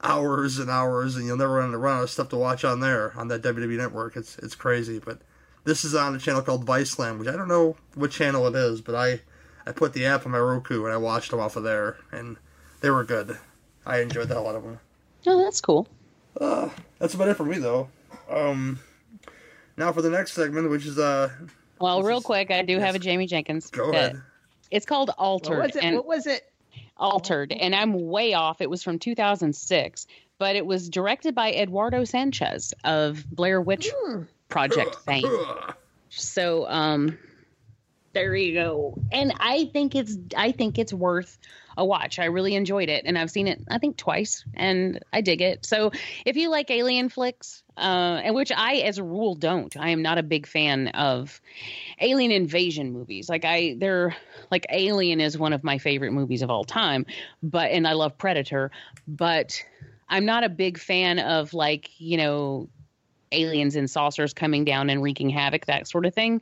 [0.04, 3.14] hours and hours, and you'll never run, run out of stuff to watch on there
[3.18, 4.16] on that WWE network.
[4.16, 5.20] It's it's crazy, but
[5.66, 8.82] this is on a channel called Viceland, which I don't know what channel it is,
[8.82, 9.22] but I
[9.66, 12.38] I put the app on my Roku and I watched them off of there, and
[12.82, 13.38] they were good.
[13.86, 14.80] I enjoyed the hell out of them.
[15.28, 15.88] Oh, that's cool.
[16.40, 17.90] Uh, that's about it for me though.
[18.30, 18.80] Um,
[19.78, 21.30] now for the next segment, which is uh,
[21.80, 22.82] Well, real is- quick, I do yes.
[22.84, 23.70] have a Jamie Jenkins.
[23.70, 24.22] go that- ahead.
[24.72, 25.84] It's called What Altered, was it?
[25.84, 26.49] and What was it?
[27.00, 28.60] Altered, and I'm way off.
[28.62, 30.06] It was from 2006,
[30.38, 34.24] but it was directed by Eduardo Sanchez of Blair Witch Hmm.
[34.50, 35.24] Project fame.
[36.10, 37.18] So, um,
[38.14, 38.98] there you go.
[39.12, 41.38] And I think it's I think it's worth
[41.78, 42.20] a watch.
[42.20, 45.66] I really enjoyed it, and I've seen it I think twice, and I dig it.
[45.66, 45.92] So
[46.26, 50.02] if you like alien flicks, uh, and which I as a rule don't, I am
[50.02, 51.40] not a big fan of
[52.00, 53.30] alien invasion movies.
[53.30, 54.16] Like I, they're
[54.52, 57.06] like Alien is one of my favorite movies of all time,
[57.44, 58.72] but and I love Predator,
[59.08, 59.64] but
[60.10, 62.70] I'm not a big fan of like you know
[63.32, 66.42] aliens and saucers coming down and wreaking havoc, that sort of thing.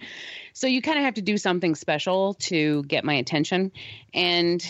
[0.53, 3.71] So you kind of have to do something special to get my attention.
[4.13, 4.65] And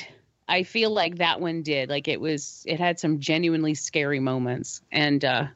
[0.48, 1.90] I feel like that one did.
[1.90, 4.82] Like it was, it had some genuinely scary moments.
[4.92, 5.48] And, uh,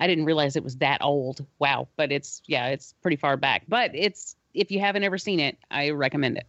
[0.00, 1.44] I didn't realize it was that old.
[1.58, 1.88] Wow.
[1.96, 3.64] But it's, yeah, it's pretty far back.
[3.68, 6.46] But it's, if you haven't ever seen it, I recommend it.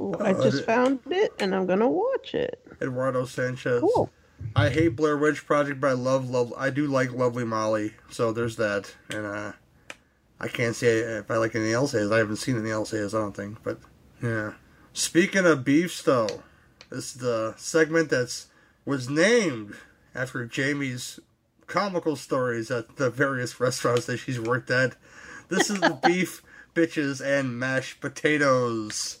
[0.00, 2.58] Ooh, I Oh, just found it and I'm gonna watch it.
[2.80, 3.80] Eduardo Sanchez.
[3.80, 4.10] Cool.
[4.54, 6.52] I hate Blair Witch Project, but I love love.
[6.56, 8.94] I do like Lovely Molly, so there's that.
[9.08, 9.52] And uh,
[10.40, 11.94] I can't say if I like anything else.
[11.94, 12.92] Is I haven't seen anything else.
[12.92, 13.62] Is I don't think.
[13.62, 13.78] But
[14.22, 14.54] yeah.
[14.92, 16.42] Speaking of beefs, though,
[16.90, 18.48] this is the segment that's
[18.84, 19.76] was named
[20.14, 21.20] after Jamie's
[21.66, 24.96] comical stories at the various restaurants that she's worked at.
[25.48, 26.42] This is the beef
[26.74, 29.19] bitches and mashed potatoes.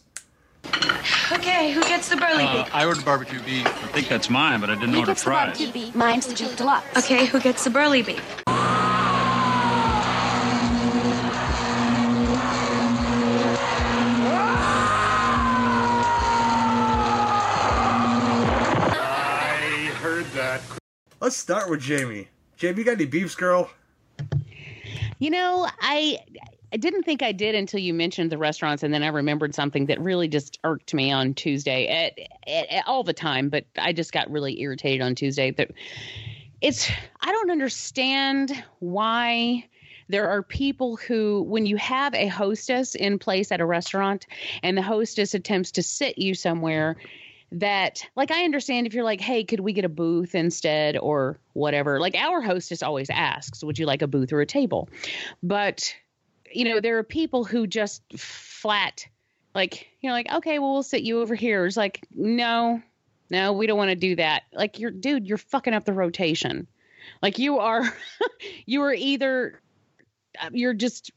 [1.32, 2.74] Okay, who gets the burly Uh, beef?
[2.74, 3.66] I ordered barbecue beef.
[3.66, 5.58] I think that's mine, but I didn't Who order gets the fries.
[5.58, 5.94] barbecue beef?
[5.94, 7.04] Mine's the beef deluxe.
[7.04, 8.22] Okay, who gets the burly beef?
[18.62, 20.60] I heard that.
[21.20, 22.28] Let's start with Jamie.
[22.56, 23.70] Jamie, you got any beefs, girl?
[25.18, 26.18] You know, I
[26.72, 29.86] I didn't think I did until you mentioned the restaurants, and then I remembered something
[29.86, 33.48] that really just irked me on Tuesday at, at, at all the time.
[33.48, 35.50] But I just got really irritated on Tuesday.
[35.50, 35.70] That
[36.60, 39.66] it's I don't understand why
[40.08, 44.26] there are people who, when you have a hostess in place at a restaurant,
[44.62, 46.96] and the hostess attempts to sit you somewhere
[47.52, 51.38] that like I understand if you're like, hey, could we get a booth instead or
[51.54, 51.98] whatever.
[51.98, 54.88] Like our hostess always asks, would you like a booth or a table?
[55.42, 55.94] But
[56.52, 59.06] you know, there are people who just flat
[59.54, 61.66] like, you know, like, okay, well we'll sit you over here.
[61.66, 62.82] It's like, no,
[63.30, 64.44] no, we don't want to do that.
[64.52, 66.66] Like you're dude, you're fucking up the rotation.
[67.22, 67.82] Like you are
[68.66, 69.60] you are either
[70.40, 71.10] uh, you're just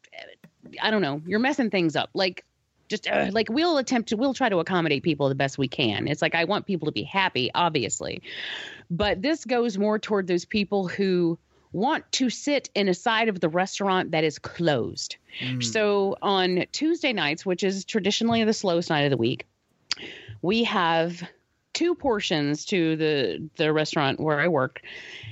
[0.81, 2.09] I don't know, you're messing things up.
[2.13, 2.45] Like
[2.89, 6.05] just uh, like we'll attempt to we'll try to accommodate people the best we can
[6.07, 8.21] it's like i want people to be happy obviously
[8.91, 11.39] but this goes more toward those people who
[11.73, 15.17] want to sit in a side of the restaurant that is closed.
[15.39, 15.63] Mm.
[15.63, 19.47] So on Tuesday nights, which is traditionally the slowest night of the week,
[20.41, 21.23] we have
[21.73, 24.81] two portions to the the restaurant where I work.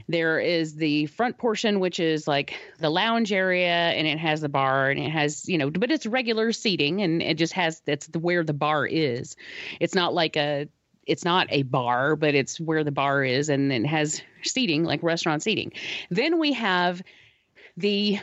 [0.09, 4.49] There is the front portion, which is like the lounge area, and it has the
[4.49, 8.07] bar, and it has you know, but it's regular seating, and it just has that's
[8.07, 9.35] where the bar is.
[9.79, 10.67] It's not like a
[11.07, 15.03] it's not a bar, but it's where the bar is, and it has seating like
[15.03, 15.71] restaurant seating.
[16.09, 17.01] Then we have
[17.77, 18.19] the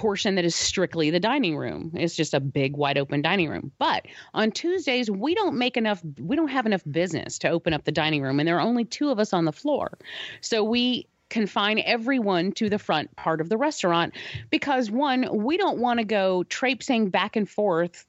[0.00, 1.90] portion that is strictly the dining room.
[1.94, 3.70] It's just a big wide open dining room.
[3.78, 7.84] But on Tuesdays, we don't make enough we don't have enough business to open up
[7.84, 9.98] the dining room and there are only two of us on the floor.
[10.40, 14.14] So we confine everyone to the front part of the restaurant
[14.48, 18.06] because one, we don't want to go traipsing back and forth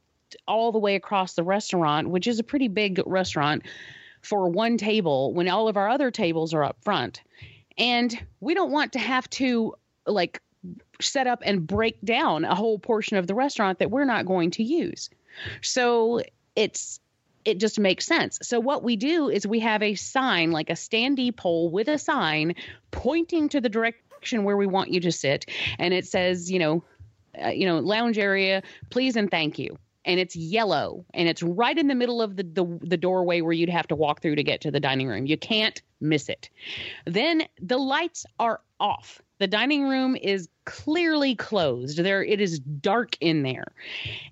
[0.47, 3.63] all the way across the restaurant, which is a pretty big restaurant
[4.21, 7.21] for one table when all of our other tables are up front.
[7.77, 9.75] And we don't want to have to
[10.07, 10.41] like
[11.01, 14.51] set up and break down a whole portion of the restaurant that we're not going
[14.51, 15.09] to use.
[15.61, 16.21] So
[16.55, 16.99] it's
[17.45, 18.39] it just makes sense.
[18.43, 21.97] So what we do is we have a sign like a standee pole with a
[21.97, 22.55] sign
[22.91, 26.83] pointing to the direction where we want you to sit and it says, you know,
[27.43, 29.77] uh, you know, lounge area, please and thank you.
[30.03, 33.53] And it's yellow and it's right in the middle of the, the the doorway where
[33.53, 35.27] you'd have to walk through to get to the dining room.
[35.27, 36.49] You can't miss it.
[37.05, 39.21] Then the lights are off.
[39.41, 41.97] The dining room is clearly closed.
[41.97, 43.73] There it is dark in there.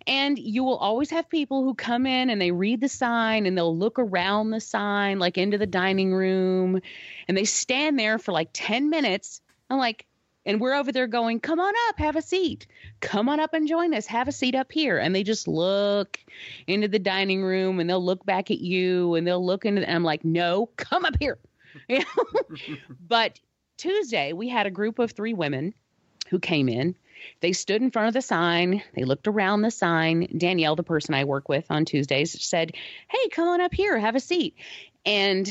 [0.05, 3.57] And you will always have people who come in and they read the sign and
[3.57, 6.79] they'll look around the sign like into the dining room
[7.27, 9.41] and they stand there for like 10 minutes.
[9.71, 10.05] I'm like
[10.45, 12.67] and we're over there going, "Come on up, have a seat.
[12.99, 14.05] Come on up and join us.
[14.05, 16.19] Have a seat up here." And they just look
[16.67, 19.91] into the dining room and they'll look back at you and they'll look into and
[19.91, 21.39] I'm like, "No, come up here."
[21.87, 22.75] You know?
[23.07, 23.39] but
[23.79, 25.73] Tuesday, we had a group of three women
[26.29, 26.95] who came in.
[27.39, 28.83] They stood in front of the sign.
[28.93, 30.27] They looked around the sign.
[30.37, 32.73] Danielle, the person I work with on Tuesdays, said,
[33.07, 34.55] Hey, come on up here, have a seat.
[35.05, 35.49] And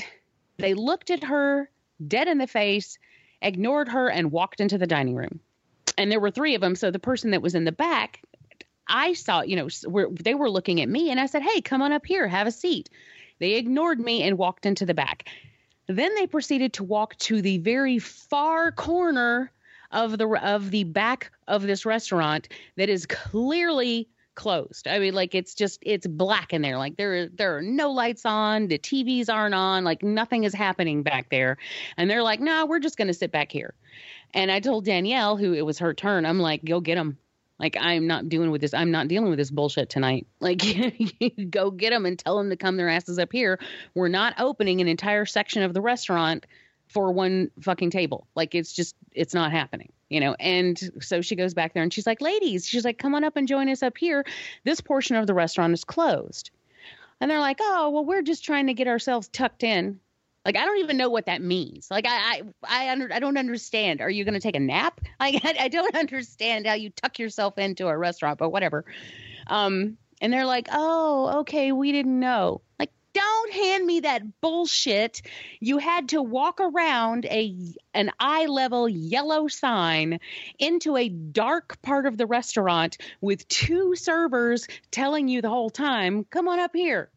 [0.59, 1.71] they looked at her
[2.07, 2.99] dead in the face,
[3.41, 5.41] ignored her, and walked into the dining room.
[5.97, 6.77] And there were three of them.
[6.77, 8.21] So the person that was in the back,
[8.87, 11.93] I saw, you know, they were looking at me and I said, Hey, come on
[11.93, 12.91] up here, have a seat.
[13.39, 15.29] They ignored me and walked into the back.
[15.89, 19.51] Then they proceeded to walk to the very far corner
[19.91, 24.87] of the of the back of this restaurant that is clearly closed.
[24.87, 26.79] I mean, like it's just it's black in there.
[26.79, 31.03] Like there there are no lights on, the TVs aren't on, like nothing is happening
[31.03, 31.57] back there.
[31.97, 33.75] And they're like, "No, we're just going to sit back here."
[34.35, 37.19] And I told Danielle, who it was her turn, I'm like, "Go get them."
[37.59, 38.75] Like I'm not doing with this.
[38.75, 40.27] I'm not dealing with this bullshit tonight.
[40.41, 40.63] Like
[41.51, 43.59] go get them and tell them to come their asses up here.
[43.95, 46.47] We're not opening an entire section of the restaurant
[46.89, 48.27] for one fucking table.
[48.35, 50.35] Like it's just it's not happening, you know.
[50.39, 53.37] And so she goes back there and she's like, "Ladies, she's like, come on up
[53.37, 54.25] and join us up here.
[54.65, 56.51] This portion of the restaurant is closed."
[57.21, 59.99] And they're like, "Oh, well, we're just trying to get ourselves tucked in."
[60.45, 61.91] Like I don't even know what that means.
[61.91, 64.01] Like I I I, under, I don't understand.
[64.01, 65.01] Are you going to take a nap?
[65.21, 68.85] Like I, I don't understand how you tuck yourself into a restaurant, but whatever.
[69.49, 75.23] Um, and they're like, "Oh, okay, we didn't know." Like don't hand me that bullshit.
[75.59, 77.55] You had to walk around a
[77.95, 80.21] an eye level yellow sign
[80.59, 86.25] into a dark part of the restaurant with two servers telling you the whole time,
[86.31, 87.11] "Come on up here."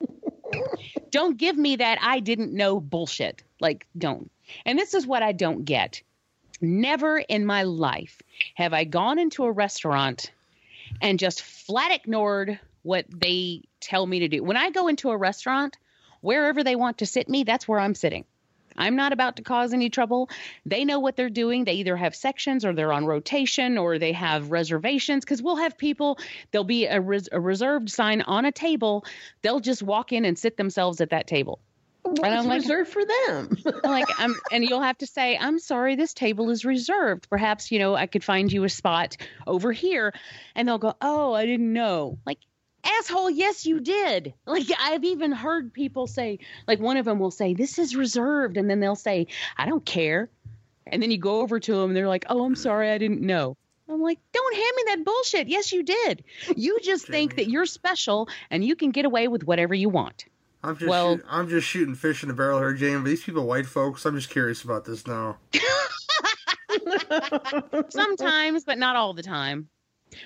[1.10, 3.42] don't give me that I didn't know bullshit.
[3.60, 4.30] Like don't.
[4.64, 6.02] And this is what I don't get.
[6.60, 8.20] Never in my life
[8.54, 10.30] have I gone into a restaurant
[11.00, 14.42] and just flat ignored what they tell me to do.
[14.42, 15.76] When I go into a restaurant,
[16.20, 18.24] wherever they want to sit me, that's where I'm sitting.
[18.76, 20.30] I'm not about to cause any trouble.
[20.66, 21.64] They know what they're doing.
[21.64, 25.76] They either have sections or they're on rotation or they have reservations because we'll have
[25.76, 26.18] people,
[26.50, 29.04] there'll be a, res- a reserved sign on a table.
[29.42, 31.60] They'll just walk in and sit themselves at that table.
[32.02, 33.56] What's I'm like- reserved for them?
[33.84, 37.28] I'm like I'm and you'll have to say, I'm sorry, this table is reserved.
[37.28, 40.14] Perhaps, you know, I could find you a spot over here.
[40.54, 42.18] And they'll go, Oh, I didn't know.
[42.24, 42.38] Like,
[42.84, 44.34] asshole, yes, you did.
[44.46, 48.56] Like I've even heard people say, like one of them will say, This is reserved,
[48.56, 50.28] and then they'll say, I don't care.
[50.86, 53.20] And then you go over to them and they're like, Oh, I'm sorry, I didn't
[53.20, 53.56] know.
[53.88, 55.48] I'm like, don't hand me that bullshit.
[55.48, 56.22] Yes, you did.
[56.56, 60.26] You just think that you're special and you can get away with whatever you want.
[60.62, 62.98] I'm just Well- shoot, I'm just shooting fish in a barrel here, Jamie.
[62.98, 65.38] But these people, white folks, I'm just curious about this now.
[67.88, 69.68] Sometimes, but not all the time.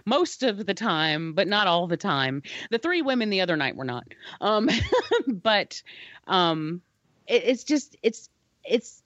[0.05, 2.43] Most of the time, but not all the time.
[2.71, 4.05] The three women the other night were not.
[4.41, 4.69] Um,
[5.27, 5.83] but
[6.27, 6.81] um,
[7.27, 8.29] it, it's just it's
[8.65, 9.03] it's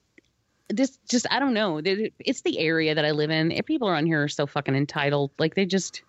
[0.68, 1.80] this just I don't know.
[1.84, 3.58] It's the area that I live in.
[3.64, 5.30] People around here are so fucking entitled.
[5.38, 6.02] Like they just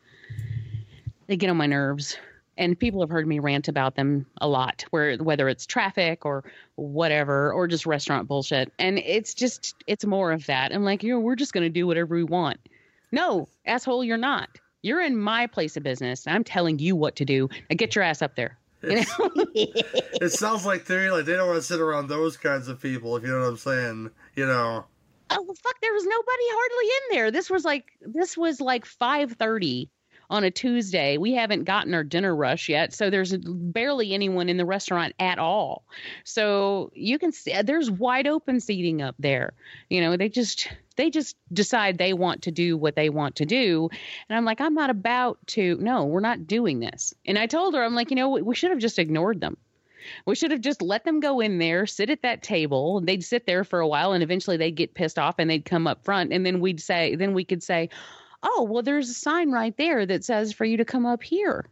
[1.27, 2.17] they get on my nerves.
[2.57, 6.43] And people have heard me rant about them a lot, where whether it's traffic or
[6.75, 8.73] whatever, or just restaurant bullshit.
[8.77, 10.73] And it's just it's more of that.
[10.73, 12.59] I'm like, you know, we're just gonna do whatever we want.
[13.11, 14.49] No, asshole, you're not.
[14.81, 16.25] You're in my place of business.
[16.27, 17.49] I'm telling you what to do.
[17.69, 18.57] Now get your ass up there.
[18.81, 19.31] You know?
[20.21, 23.15] It sounds like they're like they don't want to sit around those kinds of people.
[23.17, 24.85] If you know what I'm saying, you know.
[25.31, 29.89] oh fuck there was nobody hardly in there this was like this was like 5.30
[30.29, 31.17] on a tuesday.
[31.17, 35.39] We haven't gotten our dinner rush yet so there's barely anyone in the restaurant at
[35.39, 35.83] all.
[36.23, 39.53] So you can see there's wide open seating up there.
[39.89, 43.45] You know they just they just decide they want to do what they want to
[43.45, 43.89] do.
[44.29, 47.13] And i'm like i'm not about to no we're not doing this.
[47.25, 49.57] And i told her i'm like you know we should have just ignored them.
[50.25, 53.01] We should have just let them go in there, sit at that table.
[53.01, 55.87] They'd sit there for a while, and eventually they'd get pissed off, and they'd come
[55.87, 57.89] up front, and then we'd say, then we could say,
[58.43, 61.65] "Oh, well, there's a sign right there that says for you to come up here,"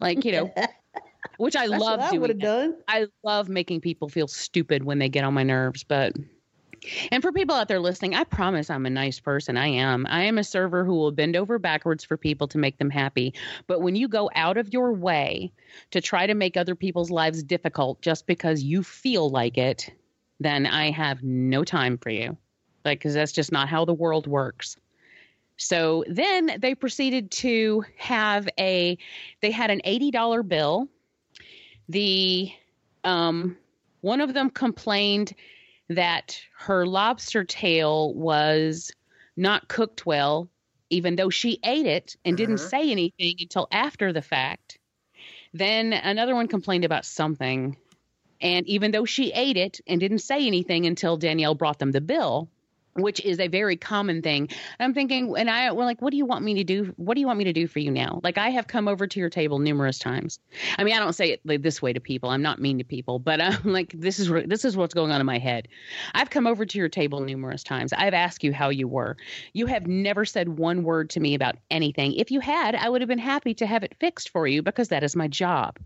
[0.00, 0.52] like you know,
[1.38, 2.38] which I That's love I doing.
[2.38, 2.76] done.
[2.88, 6.14] I love making people feel stupid when they get on my nerves, but
[7.10, 9.56] and for people out there listening, I promise I'm a nice person.
[9.56, 10.06] I am.
[10.08, 13.34] I am a server who will bend over backwards for people to make them happy.
[13.66, 15.52] But when you go out of your way
[15.92, 19.90] to try to make other people's lives difficult just because you feel like it,
[20.40, 22.36] then I have no time for you.
[22.84, 24.76] Like, because that's just not how the world works.
[25.56, 28.98] So then they proceeded to have a,
[29.40, 30.88] they had an $80 bill.
[31.88, 32.50] The,
[33.04, 33.56] um,
[34.00, 35.34] one of them complained
[35.88, 38.92] that her lobster tail was
[39.36, 40.48] not cooked well,
[40.90, 42.68] even though she ate it and didn't Uh-huh.
[42.68, 44.78] say anything until after the fact.
[45.52, 47.76] Then another one complained about something.
[48.40, 52.00] And even though she ate it and didn't say anything until Danielle brought them the
[52.00, 52.48] bill,
[52.94, 54.48] which is a very common thing.
[54.78, 56.94] I'm thinking, and I well, like, what do you want me to do?
[56.96, 58.20] What do you want me to do for you now?
[58.22, 60.38] Like, I have come over to your table numerous times.
[60.78, 62.30] I mean, I don't say it like this way to people.
[62.30, 65.10] I'm not mean to people, but I'm uh, like, this is this is what's going
[65.10, 65.68] on in my head.
[66.14, 67.92] I've come over to your table numerous times.
[67.92, 69.16] I've asked you how you were.
[69.52, 72.14] You have never said one word to me about anything.
[72.14, 74.88] If you had, I would have been happy to have it fixed for you because
[74.88, 75.78] that is my job.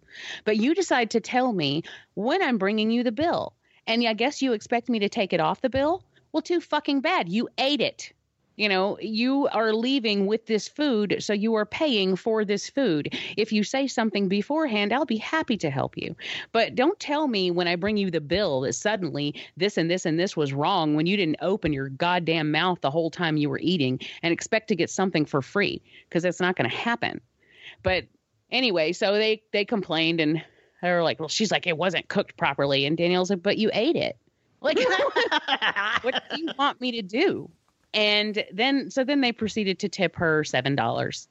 [0.45, 1.83] But you decide to tell me
[2.15, 3.55] when I'm bringing you the bill.
[3.87, 6.05] And I guess you expect me to take it off the bill?
[6.33, 7.29] Well, too fucking bad.
[7.29, 8.13] You ate it.
[8.59, 13.17] You know, you are leaving with this food, so you are paying for this food.
[13.37, 16.17] If you say something beforehand, I'll be happy to help you.
[16.51, 20.05] But don't tell me when I bring you the bill that suddenly this and this
[20.07, 23.49] and this was wrong when you didn't open your goddamn mouth the whole time you
[23.49, 27.21] were eating and expect to get something for free because that's not going to happen.
[27.85, 28.07] But
[28.51, 30.43] anyway, so they they complained and
[30.83, 33.71] they were like, "Well, she's like it wasn't cooked properly," and Danielle's like, "But you
[33.73, 34.19] ate it."
[34.61, 34.79] Like,
[36.03, 37.51] what do you want me to do?
[37.95, 41.29] And then, so then they proceeded to tip her seven dollars,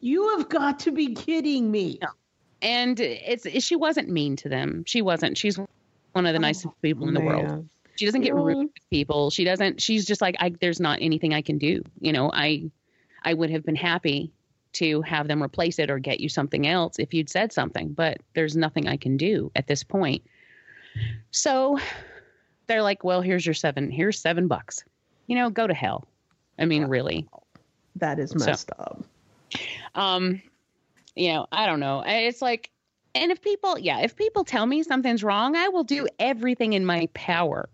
[0.00, 1.98] You have got to be kidding me.
[2.62, 4.84] and it's she wasn't mean to them.
[4.86, 5.36] She wasn't.
[5.36, 5.58] She's
[6.12, 7.68] one of the oh, nicest people in the world.
[7.96, 9.30] She doesn't get rude with people.
[9.30, 9.82] She doesn't.
[9.82, 11.82] She's just like, I, there's not anything I can do.
[12.00, 12.70] You know, I,
[13.24, 14.30] I would have been happy
[14.74, 18.18] to have them replace it or get you something else if you'd said something, but
[18.34, 20.22] there's nothing I can do at this point.
[21.32, 21.78] So
[22.68, 23.90] they're like, well, here's your seven.
[23.90, 24.84] Here's seven bucks.
[25.26, 26.06] You know, go to hell.
[26.58, 27.26] I mean, really.
[27.96, 29.02] That is messed up.
[29.94, 30.40] um
[31.16, 32.70] you know i don't know it's like
[33.14, 36.84] and if people yeah if people tell me something's wrong i will do everything in
[36.84, 37.68] my power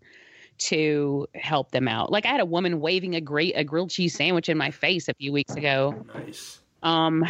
[0.58, 4.14] to help them out like i had a woman waving a great a grilled cheese
[4.14, 6.60] sandwich in my face a few weeks ago Nice.
[6.84, 7.24] um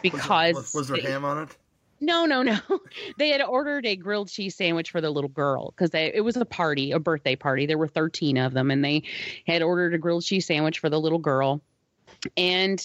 [0.00, 1.56] because was, was there they- ham on it?
[2.00, 2.58] No, no, no.
[3.18, 6.44] They had ordered a grilled cheese sandwich for the little girl because it was a
[6.44, 7.66] party, a birthday party.
[7.66, 9.02] There were 13 of them, and they
[9.46, 11.60] had ordered a grilled cheese sandwich for the little girl.
[12.36, 12.82] And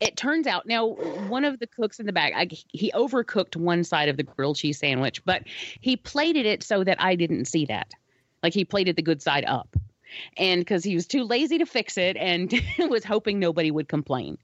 [0.00, 3.84] it turns out now one of the cooks in the back, I, he overcooked one
[3.84, 5.42] side of the grilled cheese sandwich, but
[5.80, 7.92] he plated it so that I didn't see that.
[8.42, 9.76] Like he plated the good side up.
[10.36, 14.38] And because he was too lazy to fix it and was hoping nobody would complain.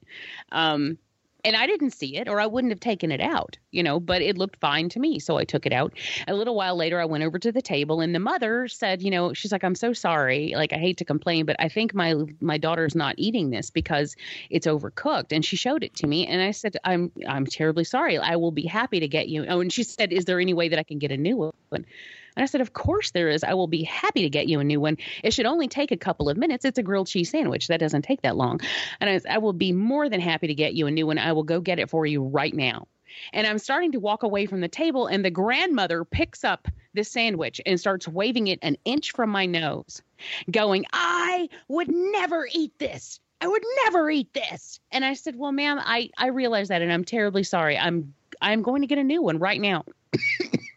[0.51, 0.97] Um,
[1.43, 4.21] and I didn't see it or I wouldn't have taken it out, you know, but
[4.21, 5.19] it looked fine to me.
[5.19, 5.93] So I took it out.
[6.27, 9.11] A little while later, I went over to the table and the mother said, you
[9.11, 10.53] know, she's like, I'm so sorry.
[10.55, 14.15] Like, I hate to complain, but I think my, my daughter's not eating this because
[14.49, 15.31] it's overcooked.
[15.31, 16.27] And she showed it to me.
[16.27, 18.17] And I said, I'm, I'm terribly sorry.
[18.17, 19.45] I will be happy to get you.
[19.47, 21.37] Oh, and she said, is there any way that I can get a new
[21.69, 21.85] one?
[22.35, 23.43] And I said, Of course there is.
[23.43, 24.97] I will be happy to get you a new one.
[25.23, 26.65] It should only take a couple of minutes.
[26.65, 27.67] It's a grilled cheese sandwich.
[27.67, 28.61] That doesn't take that long.
[28.99, 31.17] And I, I will be more than happy to get you a new one.
[31.17, 32.87] I will go get it for you right now.
[33.33, 37.11] And I'm starting to walk away from the table, and the grandmother picks up this
[37.11, 40.01] sandwich and starts waving it an inch from my nose,
[40.49, 43.19] going, I would never eat this.
[43.41, 44.79] I would never eat this.
[44.91, 47.77] And I said, Well, ma'am, I, I realize that and I'm terribly sorry.
[47.77, 49.83] I'm I'm going to get a new one right now.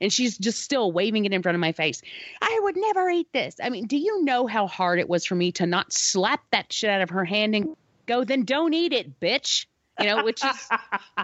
[0.00, 2.02] and she's just still waving it in front of my face.
[2.40, 3.56] I would never eat this.
[3.62, 6.72] I mean, do you know how hard it was for me to not slap that
[6.72, 7.76] shit out of her hand and
[8.06, 9.66] go, then don't eat it, bitch?
[10.00, 10.68] You know, which is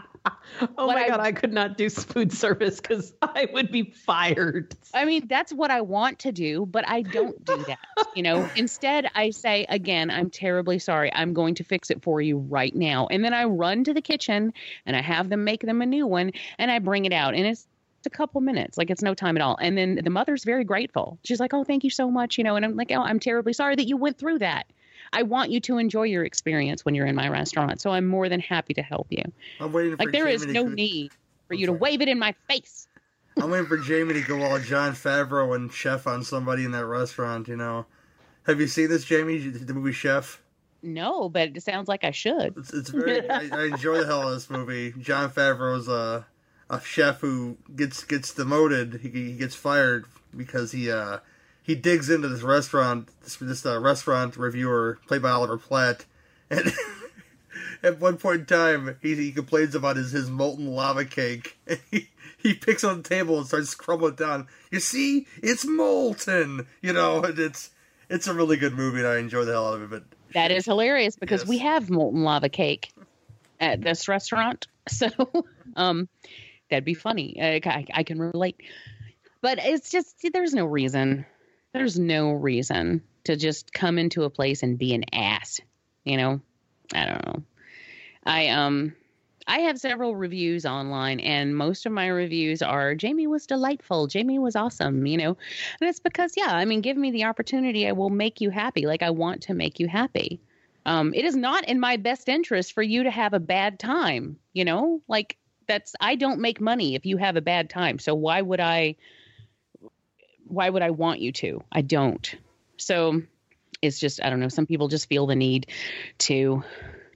[0.79, 4.75] oh my I- god, I could not do food service because I would be fired.
[4.93, 7.79] I mean, that's what I want to do, but I don't do that.
[8.17, 11.13] You know, instead, I say, again, I'm terribly sorry.
[11.15, 13.07] I'm going to fix it for you right now.
[13.13, 14.53] And then I run to the kitchen
[14.87, 17.35] and I have them make them a new one and I bring it out.
[17.35, 17.69] And it's
[18.07, 19.57] a couple minutes, like it's no time at all.
[19.61, 21.19] And then the mother's very grateful.
[21.25, 22.39] She's like, Oh, thank you so much.
[22.39, 24.67] You know, and I'm like, Oh, I'm terribly sorry that you went through that.
[25.13, 27.81] I want you to enjoy your experience when you're in my restaurant.
[27.81, 29.23] So I'm more than happy to help you.
[29.61, 31.13] I'm waiting for Like, there is Jamie to no need
[31.47, 32.89] for I'm you to wave it in my face.
[33.37, 36.87] I'm waiting for Jamie to go all Jon Favreau and chef on somebody in that
[36.87, 37.49] restaurant.
[37.49, 37.87] You know,
[38.47, 39.39] have you seen this, Jamie?
[39.39, 40.41] The movie Chef.
[40.83, 42.55] No, but it sounds like I should.
[42.59, 43.29] It's, it's very.
[43.29, 44.93] I, I enjoy the hell of this movie.
[44.99, 46.27] Jon Favreau's a
[46.71, 49.01] a chef who gets gets demoted.
[49.03, 50.07] He, he gets fired
[50.37, 51.19] because he uh
[51.63, 53.09] he digs into this restaurant.
[53.23, 56.05] This, this uh, restaurant reviewer played by Oliver Platt,
[56.51, 56.73] and
[57.83, 61.57] at one point in time he, he complains about his his molten lava cake.
[61.67, 62.09] And he
[62.39, 64.49] he picks on the table and starts crumbling it down.
[64.71, 66.67] You see, it's molten.
[66.83, 67.71] You know, and it's
[68.11, 69.91] it's a really good movie, and I enjoy the hell out of it.
[69.91, 70.05] But
[70.35, 71.49] That is hilarious because Yes.
[71.49, 72.93] we have molten lava cake
[73.61, 74.67] at this restaurant.
[74.87, 75.09] So,
[75.77, 76.11] um,
[76.75, 77.41] that'd be funny.
[77.41, 78.61] I, I, I can relate.
[79.41, 81.25] But it's just, there's no reason.
[81.73, 85.61] There's no reason to just come into a place and be an ass.
[86.05, 86.41] You know?
[86.95, 87.43] I don't know.
[88.27, 88.95] I, um,
[89.47, 94.07] I have several reviews online, and most of my reviews are Jamie was delightful.
[94.07, 95.37] Jamie was awesome, you know?
[95.81, 97.87] And it's because, yeah, I mean, give me the opportunity.
[97.87, 98.87] I will make you happy.
[98.87, 100.41] Like, I want to make you happy.
[100.87, 104.39] Um, it is not in my best interest for you to have a bad time,
[104.55, 105.03] you know?
[105.09, 105.37] Like,
[105.67, 107.99] that's, I don't make money if you have a bad time.
[107.99, 108.97] So why would I,
[110.47, 111.63] why would I want you to?
[111.73, 112.35] I don't.
[112.77, 113.23] So
[113.83, 114.49] it's just, I don't know.
[114.49, 115.69] Some people just feel the need
[116.19, 116.63] to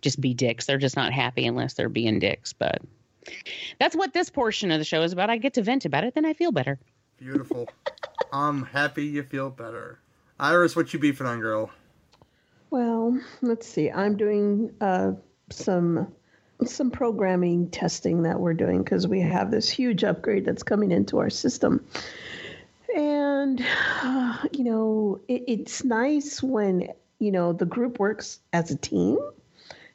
[0.01, 0.67] just be dicks.
[0.67, 2.53] They're just not happy unless they're being dicks.
[2.53, 2.83] But
[3.79, 5.31] that's what this portion of the show is about.
[5.31, 6.79] I get to vent about it, then I feel better.
[7.19, 7.69] Beautiful.
[8.33, 9.99] I'm happy you feel better.
[10.39, 11.71] Iris, what you beefing on, girl?
[12.71, 13.91] Well, let's see.
[13.91, 15.13] I'm doing uh,
[15.51, 16.13] some
[16.67, 21.19] some programming testing that we're doing because we have this huge upgrade that's coming into
[21.19, 21.85] our system.
[22.95, 23.65] And
[24.03, 26.89] uh, you know, it, it's nice when
[27.19, 29.19] you know the group works as a team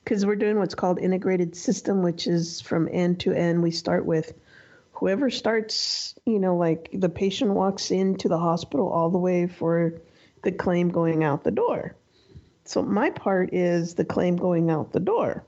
[0.04, 3.62] because we're doing what's called integrated system, which is from end to end.
[3.62, 4.34] We start with
[4.92, 10.02] whoever starts, you know, like the patient walks into the hospital all the way for
[10.44, 11.96] the claim going out the door.
[12.66, 15.46] So my part is the claim going out the door.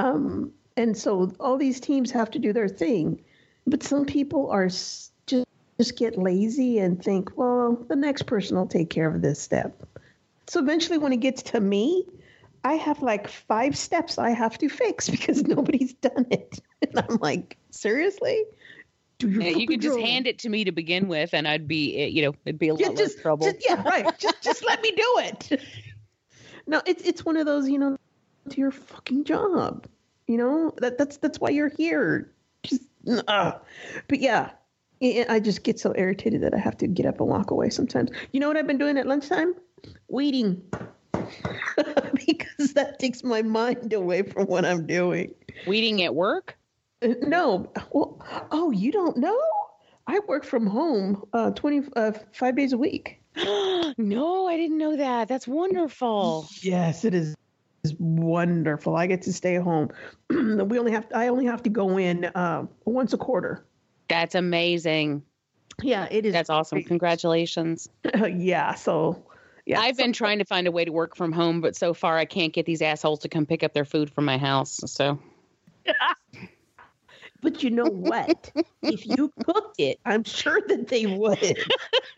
[0.00, 3.22] Um, and so all these teams have to do their thing,
[3.66, 5.12] but some people are just
[5.78, 9.82] just get lazy and think, well, the next person will take care of this step.
[10.46, 12.04] So eventually, when it gets to me,
[12.64, 17.16] I have like five steps I have to fix because nobody's done it, and I'm
[17.16, 18.44] like, seriously.
[19.22, 22.06] Yeah, you could just hand it to me to begin with, and I'd be, eh,
[22.06, 23.46] you know, it'd be a lot Yeah, less trouble.
[23.46, 24.18] just- yeah, right.
[24.18, 25.60] just just let me do it.
[26.66, 27.96] No, it's it's one of those, you know,
[28.48, 29.86] to your fucking job.
[30.26, 32.32] You know that that's that's why you're here.
[32.62, 32.82] Just,
[33.26, 33.52] uh.
[34.08, 34.50] but yeah,
[35.02, 37.70] I I just get so irritated that I have to get up and walk away
[37.70, 38.10] sometimes.
[38.32, 39.54] You know what I've been doing at lunchtime?
[40.08, 40.62] Weeding.
[42.26, 45.34] because that takes my mind away from what I'm doing.
[45.66, 46.56] Weeding at work?
[47.02, 49.40] Uh, No, well, oh, you don't know?
[50.06, 53.22] I work from home uh, 20, uh, five days a week.
[53.36, 55.28] no, I didn't know that.
[55.28, 56.48] That's wonderful.
[56.62, 57.36] Yes, it is.
[57.82, 58.94] Is wonderful.
[58.94, 59.90] I get to stay home.
[60.30, 61.06] we only have.
[61.14, 63.64] I only have to go in uh, once a quarter.
[64.08, 65.22] That's amazing.
[65.82, 66.32] Yeah, it is.
[66.32, 66.82] That's awesome.
[66.82, 67.88] Congratulations.
[68.34, 68.74] yeah.
[68.74, 69.24] So,
[69.64, 69.80] yeah.
[69.80, 72.26] I've been trying to find a way to work from home, but so far I
[72.26, 74.80] can't get these assholes to come pick up their food from my house.
[74.84, 75.18] So
[77.42, 78.52] But you know what?
[78.82, 81.58] if you cooked it, I'm sure that they would.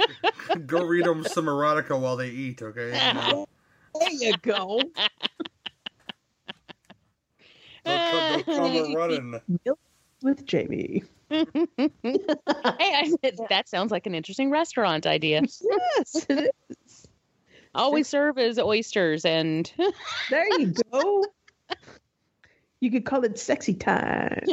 [0.67, 2.87] Go read them some erotica while they eat, okay?
[2.87, 3.47] You know,
[4.01, 4.81] there you go.
[7.85, 9.41] They'll, they'll come running.
[10.23, 11.03] With Jamie.
[11.31, 13.13] hey, I,
[13.49, 15.43] that sounds like an interesting restaurant idea.
[15.97, 16.27] Yes.
[16.29, 17.09] it is.
[17.75, 19.73] All we serve is oysters and
[20.31, 21.25] There you go.
[22.81, 24.45] You could call it sexy time.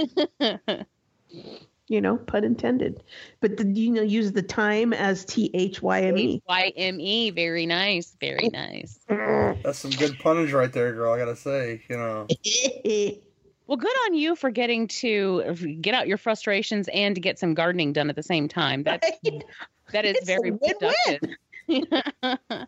[1.90, 3.04] You know, pun intended.
[3.42, 6.42] But the, you know, use the time as T H Y M E.
[6.48, 7.32] Y M E.
[7.32, 8.16] Very nice.
[8.22, 9.00] Very nice.
[9.08, 11.14] That's some good punnage right there, girl.
[11.14, 12.28] I gotta say, you know.
[13.68, 17.54] Well, good on you for getting to get out your frustrations and to get some
[17.54, 18.82] gardening done at the same time.
[18.82, 19.08] That's
[19.92, 21.38] that is It's very win-win.
[21.68, 22.40] productive.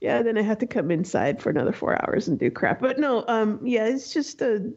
[0.00, 2.80] yeah, then I have to come inside for another four hours and do crap.
[2.80, 4.72] But no, um, yeah, it's just a.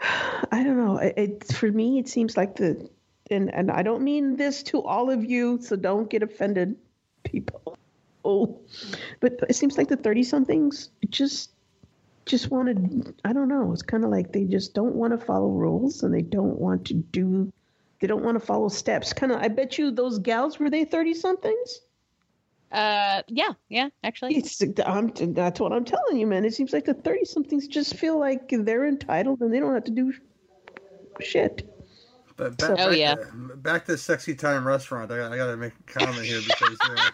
[0.00, 0.98] I don't know.
[0.98, 2.88] It, it for me, it seems like the,
[3.30, 6.76] and and I don't mean this to all of you, so don't get offended,
[7.22, 7.76] people.
[8.24, 8.60] Oh,
[9.20, 11.50] but it seems like the thirty somethings just
[12.26, 13.14] just wanted.
[13.24, 13.72] I don't know.
[13.72, 16.86] It's kind of like they just don't want to follow rules and they don't want
[16.86, 17.52] to do.
[18.00, 19.12] They don't want to follow steps.
[19.12, 19.40] Kind of.
[19.40, 21.80] I bet you those gals were they thirty somethings.
[22.72, 24.36] Uh, yeah, yeah, actually.
[24.36, 26.44] It's, I'm, that's what I'm telling you, man.
[26.44, 29.84] It seems like the 30 somethings just feel like they're entitled and they don't have
[29.84, 30.12] to do
[31.20, 31.73] shit.
[32.36, 33.14] But back, Oh, back, yeah.
[33.56, 35.10] back to Sexy Time Restaurant.
[35.12, 37.10] I, I gotta make a comment here because uh,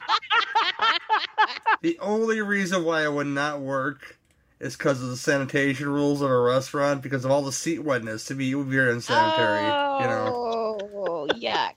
[1.83, 4.17] the only reason why it would not work
[4.61, 7.03] is because of the sanitation rules of a restaurant.
[7.03, 9.65] Because of all the seat wetness, to me, it would be very unsanitary.
[10.03, 11.73] You know, Oh, yuck.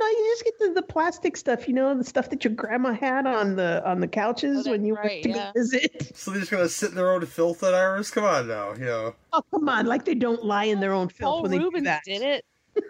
[0.00, 2.92] No, you just get the, the plastic stuff, you know, the stuff that your grandma
[2.92, 5.52] had on the on the couches Oh, when you that's went right, to yeah.
[5.54, 6.12] visit.
[6.16, 8.10] so they're just gonna sit in their own filth at Iris.
[8.10, 9.14] Come on now, you know.
[9.32, 9.86] Oh, come on.
[9.86, 12.02] Like they don't lie in their own filth Paul when they Reubens do that.
[12.04, 12.44] did it.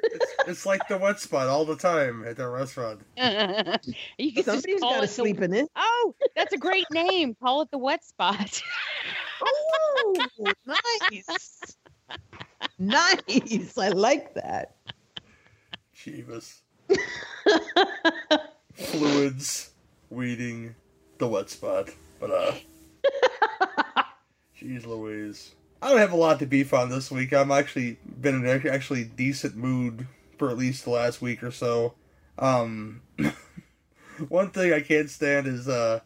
[0.47, 3.01] It's like the wet spot all the time at their restaurant.
[3.17, 5.69] you could just Somebody's call got to it the- sleep in it.
[5.77, 7.35] Oh, that's a great name.
[7.43, 8.63] Call it the wet spot.
[9.43, 10.15] Oh,
[10.67, 11.77] nice.
[12.79, 13.79] nice.
[13.79, 14.75] I like that.
[15.97, 16.63] Jeebus.
[18.75, 19.71] Fluids,
[20.11, 20.75] weeding,
[21.19, 21.91] the wet spot.
[22.21, 22.55] But, uh.
[24.61, 25.55] Jeez Louise.
[25.81, 27.33] I don't have a lot to beef on this week.
[27.33, 31.53] I'm actually been in an actually decent mood for at least the last week or
[31.53, 31.95] so.
[32.39, 33.03] Um,
[34.29, 36.01] one thing I can't stand is, uh,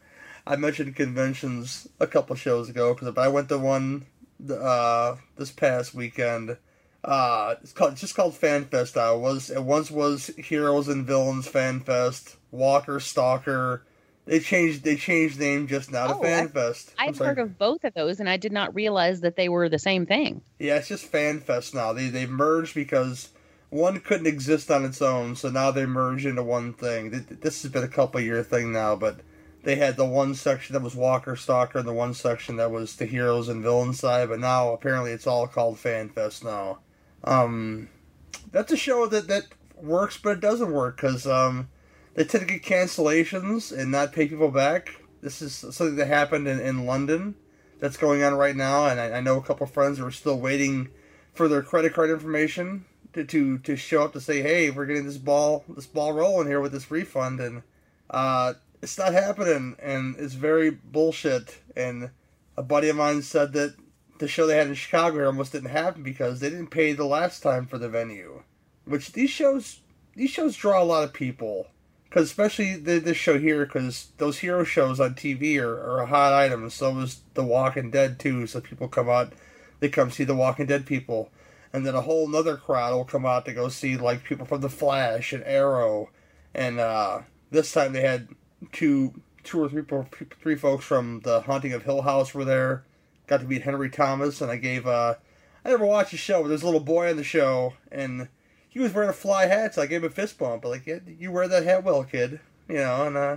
[0.46, 4.06] I mentioned conventions a couple shows ago, because I went to one,
[4.50, 6.56] uh, this past weekend.
[7.04, 9.16] Uh, it's called it's just called FanFest now.
[9.16, 13.84] It was it once was Heroes and Villains FanFest, Walker Stalker.
[14.24, 16.92] They changed they changed name just now to Oh, I've- FanFest.
[16.96, 19.68] I'm I've heard of both of those, and I did not realize that they were
[19.68, 20.42] the same thing.
[20.60, 21.92] Yeah, it's just FanFest now.
[21.92, 23.30] They they merged because
[23.70, 27.26] one couldn't exist on its own, so now they merged into one thing.
[27.40, 29.16] This has been a couple year thing now, but
[29.64, 32.94] they had the one section that was Walker Stalker and the one section that was
[32.94, 36.78] the heroes and villains side, but now apparently it's all called FanFest now.
[37.24, 37.88] Um,
[38.50, 39.44] that's a show that that
[39.76, 41.68] works, but it doesn't work because um,
[42.14, 44.96] they tend to get cancellations and not pay people back.
[45.20, 47.36] This is something that happened in, in London
[47.78, 50.38] that's going on right now, and I, I know a couple friends who are still
[50.38, 50.88] waiting
[51.32, 55.06] for their credit card information to, to, to show up to say, hey, we're getting
[55.06, 57.62] this ball this ball rolling here with this refund, and
[58.10, 61.58] uh, it's not happening, and it's very bullshit.
[61.76, 62.10] And
[62.56, 63.76] a buddy of mine said that
[64.22, 67.42] the show they had in Chicago almost didn't happen because they didn't pay the last
[67.42, 68.44] time for the venue,
[68.84, 69.80] which these shows
[70.14, 71.66] these shows draw a lot of people.
[72.04, 76.06] Because especially the, this show here, because those hero shows on TV are, are a
[76.06, 78.46] hot item, so is The Walking Dead too.
[78.46, 79.32] So people come out,
[79.80, 81.32] they come see The Walking Dead people,
[81.72, 84.60] and then a whole nother crowd will come out to go see like people from
[84.60, 86.10] The Flash and Arrow,
[86.54, 88.28] and uh, this time they had
[88.70, 89.82] two two or three
[90.40, 92.84] three folks from The Haunting of Hill House were there.
[93.26, 95.14] Got to meet Henry Thomas, and I gave uh,
[95.64, 98.28] I never watched the show, but there's a little boy on the show, and
[98.68, 100.62] he was wearing a fly hat, so I gave him a fist bump.
[100.62, 102.40] But like, yeah, you wear that hat well, kid.
[102.68, 103.36] You know, and uh,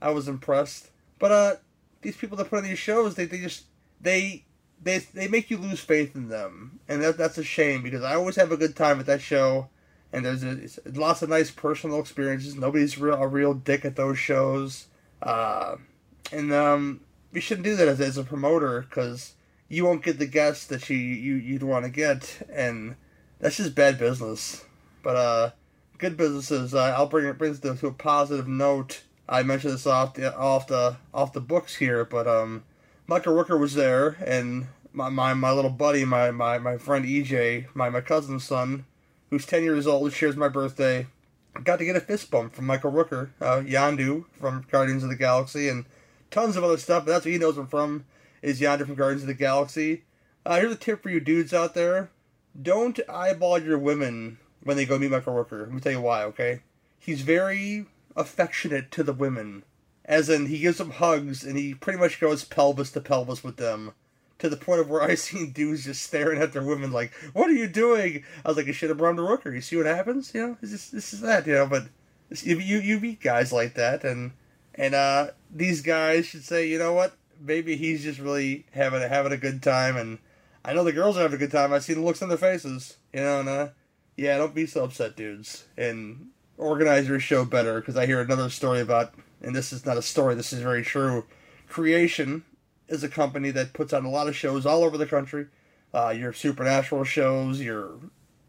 [0.00, 0.90] I was impressed.
[1.18, 1.56] But uh,
[2.02, 3.64] these people that put on these shows, they, they just
[4.00, 4.44] they
[4.82, 8.14] they they make you lose faith in them, and that that's a shame because I
[8.14, 9.68] always have a good time at that show.
[10.12, 10.58] And there's a,
[10.92, 12.54] lots of nice personal experiences.
[12.54, 14.86] Nobody's real, a real dick at those shows,
[15.20, 15.76] uh,
[16.32, 17.00] and um,
[17.32, 19.34] you shouldn't do that as, as a promoter because
[19.68, 22.96] you won't get the guests that you, you you'd want to get, and
[23.38, 24.64] that's just bad business.
[25.02, 25.50] But uh,
[25.98, 26.74] good businesses.
[26.74, 29.02] Uh, I'll bring it brings to a positive note.
[29.28, 32.64] I mentioned this off the off the off the books here, but um,
[33.06, 37.66] Michael Rooker was there, and my, my, my little buddy, my, my, my friend EJ,
[37.74, 38.86] my, my cousin's son,
[39.30, 41.06] who's ten years old, shares my birthday,
[41.62, 45.16] got to get a fist bump from Michael Rooker, uh, Yondu from Guardians of the
[45.16, 45.84] Galaxy, and
[46.30, 47.04] tons of other stuff.
[47.04, 48.04] But that's what he knows him from
[48.42, 50.04] is Yondu from Guardians of the Galaxy.
[50.44, 52.10] Uh, here's a tip for you dudes out there:
[52.60, 55.60] don't eyeball your women when they go meet Michael Rooker.
[55.60, 56.22] Let me tell you why.
[56.24, 56.60] Okay,
[56.98, 59.64] he's very affectionate to the women,
[60.04, 63.56] as in he gives them hugs and he pretty much goes pelvis to pelvis with
[63.56, 63.92] them.
[64.38, 67.48] to the point of where I seen dudes just staring at their women like, "What
[67.48, 69.54] are you doing?" I was like, "You should have brought him to Rooker.
[69.54, 70.32] You see what happens?
[70.34, 71.46] You know, it's just, this is that.
[71.46, 71.88] You know." But
[72.42, 74.32] you you meet guys like that, and
[74.76, 77.16] and uh, these guys should say, you know what?
[77.40, 80.18] Maybe he's just really having a, having a good time, and
[80.64, 81.72] I know the girls are having a good time.
[81.72, 83.40] I see the looks on their faces, you know.
[83.40, 83.68] And uh,
[84.16, 88.50] yeah, don't be so upset, dudes, and organize your show better because I hear another
[88.50, 90.34] story about, and this is not a story.
[90.34, 91.24] This is very true.
[91.68, 92.44] Creation
[92.88, 95.46] is a company that puts on a lot of shows all over the country.
[95.92, 97.94] Uh, your supernatural shows, your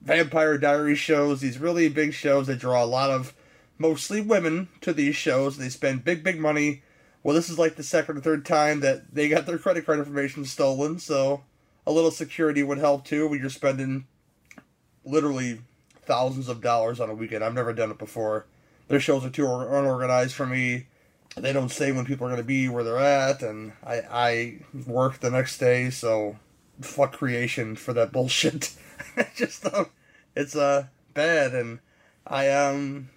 [0.01, 3.33] vampire diary shows, these really big shows that draw a lot of
[3.77, 5.57] mostly women to these shows.
[5.57, 6.83] They spend big, big money.
[7.23, 9.99] Well, this is like the second or third time that they got their credit card
[9.99, 11.43] information stolen, so
[11.85, 14.05] a little security would help too when you're spending
[15.03, 15.59] literally
[16.03, 17.43] thousands of dollars on a weekend.
[17.43, 18.45] I've never done it before.
[18.87, 20.87] Their shows are too unorganized for me.
[21.35, 24.59] They don't say when people are going to be where they're at, and I, I
[24.85, 26.37] work the next day, so
[26.81, 28.73] fuck creation for that bullshit.
[29.35, 29.87] Just um,
[30.35, 31.79] it's uh bad, and
[32.25, 33.09] I um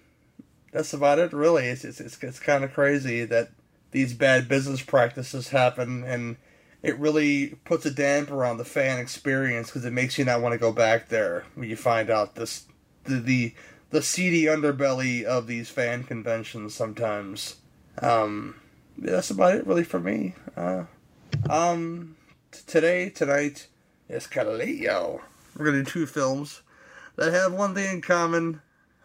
[0.71, 1.67] that's about it really.
[1.67, 3.51] It's it's it's, it's kind of crazy that
[3.91, 6.37] these bad business practices happen, and
[6.81, 10.53] it really puts a damper on the fan experience because it makes you not want
[10.53, 12.65] to go back there when you find out this
[13.03, 13.53] the the,
[13.91, 17.57] the seedy underbelly of these fan conventions sometimes.
[18.01, 18.55] Um,
[18.97, 20.35] that's about it really for me.
[20.55, 20.85] Uh,
[21.49, 22.15] um,
[22.51, 23.67] t- today tonight
[24.09, 25.21] late, yo.
[25.57, 26.61] We're gonna do two films
[27.17, 28.61] that have one thing in common: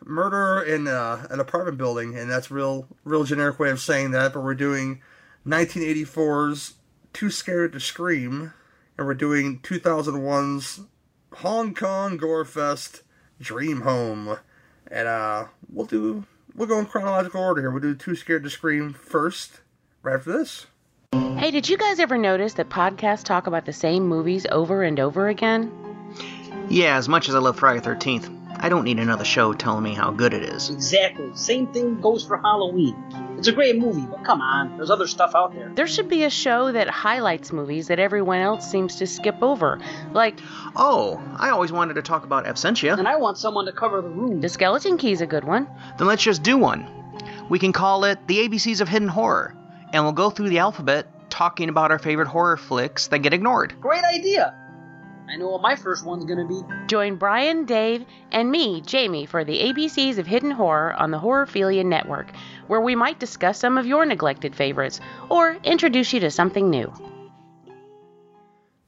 [0.07, 4.33] murder in uh, an apartment building, and that's real, real generic way of saying that.
[4.33, 5.03] But we're doing
[5.47, 6.75] 1984's
[7.13, 8.53] Too Scared to Scream,
[8.97, 10.81] and we're doing 2001's
[11.35, 13.03] Hong Kong Gore Fest
[13.41, 14.39] Dream Home,
[14.91, 17.71] and uh, we'll do we'll go in chronological order here.
[17.71, 19.61] We'll do Too Scared to Scream first,
[20.03, 20.67] right after this.
[21.13, 24.99] Hey, did you guys ever notice that podcasts talk about the same movies over and
[24.99, 25.71] over again?
[26.69, 29.95] Yeah, as much as I love Friday 13th, I don't need another show telling me
[29.95, 30.71] how good it is.
[30.71, 31.31] Exactly.
[31.35, 32.97] Same thing goes for Halloween.
[33.39, 35.71] It's a great movie, but come on, there's other stuff out there.
[35.75, 39.79] There should be a show that highlights movies that everyone else seems to skip over.
[40.13, 40.39] Like,
[40.75, 42.99] Oh, I always wanted to talk about Absentia.
[42.99, 44.41] And I want someone to cover the room.
[44.41, 45.69] The Skeleton Key's a good one.
[45.99, 46.89] Then let's just do one.
[47.49, 49.55] We can call it The ABCs of Hidden Horror,
[49.93, 53.75] and we'll go through the alphabet talking about our favorite horror flicks that get ignored.
[53.81, 54.55] Great idea.
[55.29, 56.63] I know what my first one's gonna be.
[56.87, 61.85] Join Brian, Dave, and me, Jamie, for the ABCs of Hidden Horror on the Horrorphilia
[61.85, 62.31] Network,
[62.69, 66.93] where we might discuss some of your neglected favorites or introduce you to something new.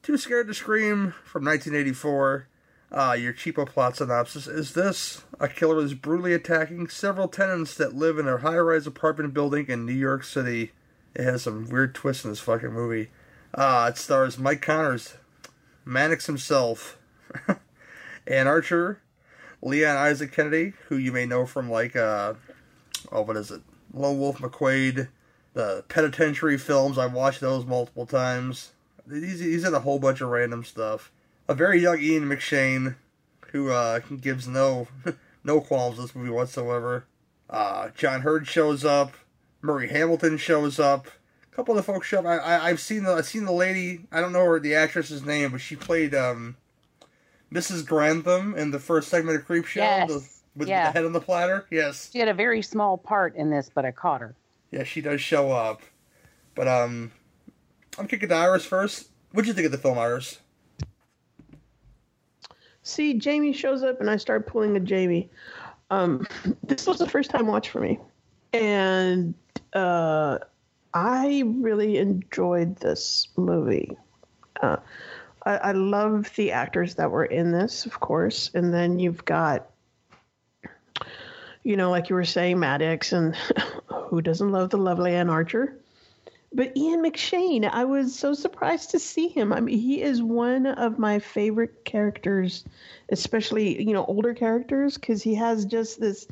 [0.01, 2.47] Too Scared to Scream from 1984.
[2.91, 7.93] Uh, your cheapo plot synopsis is this A killer is brutally attacking several tenants that
[7.93, 10.71] live in a high rise apartment building in New York City.
[11.13, 13.09] It has some weird twists in this fucking movie.
[13.53, 15.17] Uh, it stars Mike Connors,
[15.89, 16.97] Mannix himself,
[18.27, 19.01] Anne Archer,
[19.61, 22.35] Leon Isaac Kennedy, who you may know from like, uh,
[23.11, 23.61] oh, what is it?
[23.91, 25.09] Lone Wolf McQuade,
[25.53, 26.97] the penitentiary films.
[26.97, 28.71] I've watched those multiple times.
[29.09, 31.11] He's, he's in a whole bunch of random stuff.
[31.47, 32.95] A very young Ian McShane,
[33.51, 34.87] who uh, gives no
[35.43, 37.05] no qualms this movie whatsoever.
[37.49, 39.13] Uh, John Heard shows up.
[39.61, 41.07] Murray Hamilton shows up.
[41.59, 42.25] A couple of the folks show up.
[42.25, 44.05] I, I I've seen the I've seen the lady.
[44.13, 46.55] I don't know her the actress's name, but she played um,
[47.53, 47.85] Mrs.
[47.85, 49.75] Grantham in the first segment of Creepshow.
[49.75, 50.07] Yes.
[50.09, 50.85] The, with Yeah.
[50.85, 51.65] the head on the platter.
[51.69, 52.11] Yes.
[52.13, 54.35] She had a very small part in this, but I caught her.
[54.71, 55.81] Yeah, she does show up.
[56.55, 57.11] But um
[57.97, 59.09] I'm kicking to Iris first.
[59.33, 60.39] What'd you think of the film, Iris?
[62.83, 65.29] See, Jamie shows up and I start pulling a Jamie.
[65.89, 66.25] Um,
[66.63, 67.99] this was the first time watch for me.
[68.53, 69.33] And
[69.73, 70.37] uh,
[70.93, 73.97] I really enjoyed this movie.
[74.61, 74.77] Uh,
[75.45, 78.51] I, I love the actors that were in this, of course.
[78.53, 79.69] And then you've got,
[81.63, 83.35] you know, like you were saying, Mannix, and
[83.87, 85.79] who doesn't love the lovely Anne Archer?
[86.51, 89.53] But Ian McShane, I was so surprised to see him.
[89.53, 92.65] I mean, he is one of my favorite characters,
[93.09, 96.27] especially you know older characters, because he has just this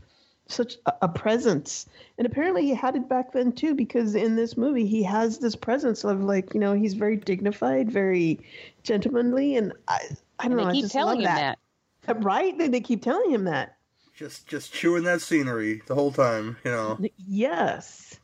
[0.47, 1.87] such a, a presence.
[2.17, 5.55] And apparently, he had it back then too, because in this movie, he has this
[5.55, 8.39] presence of like you know he's very dignified, very
[8.83, 9.99] gentlemanly, and I
[10.39, 10.63] I don't And know.
[10.65, 11.59] they I keep just telling love him that.
[12.07, 12.57] Uh, right?
[12.57, 13.77] They, they keep telling him that.
[14.15, 16.97] Just just chewing that scenery the whole time, you know.
[17.17, 18.19] Yes.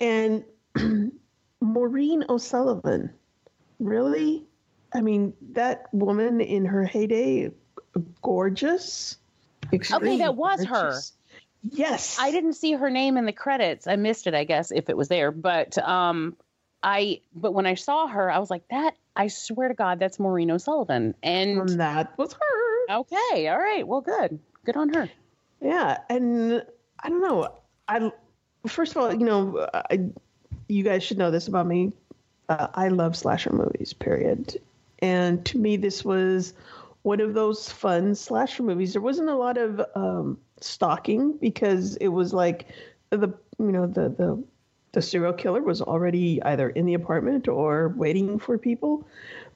[0.00, 0.44] And
[1.60, 3.10] Maureen O'Sullivan.
[3.78, 4.44] Really?
[4.94, 7.50] I mean, that woman in her heyday,
[8.20, 9.16] gorgeous.
[9.72, 11.00] Okay, that was her.
[11.70, 12.18] Yes.
[12.18, 13.86] I didn't see her name in the credits.
[13.86, 15.30] I missed it, I guess, if it was there.
[15.30, 16.36] But um,
[16.82, 20.18] I but when I saw her, I was like, that I swear to God, that's
[20.18, 21.14] Maureen O'Sullivan.
[21.22, 22.94] And that was her.
[22.96, 25.08] okay, all right, well, good, good on her.
[25.60, 26.64] Yeah, and
[26.98, 27.54] I don't know.
[27.88, 28.10] I
[28.66, 30.10] first of all, you know, I,
[30.68, 31.92] you guys should know this about me.
[32.48, 33.92] Uh, I love slasher movies.
[33.92, 34.60] Period.
[34.98, 36.54] And to me, this was
[37.02, 38.92] one of those fun slasher movies.
[38.92, 42.68] There wasn't a lot of um, stalking because it was like
[43.10, 44.42] the you know the the
[44.92, 49.06] the serial killer was already either in the apartment or waiting for people,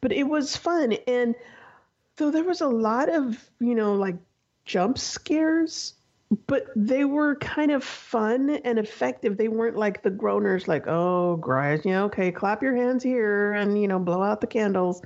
[0.00, 0.94] but it was fun.
[1.06, 1.34] And
[2.18, 4.16] so there was a lot of you know like
[4.64, 5.94] jump scares
[6.46, 9.36] but they were kind of fun and effective.
[9.36, 13.52] They weren't like the groaners like oh guys you know okay clap your hands here
[13.52, 15.02] and you know blow out the candles.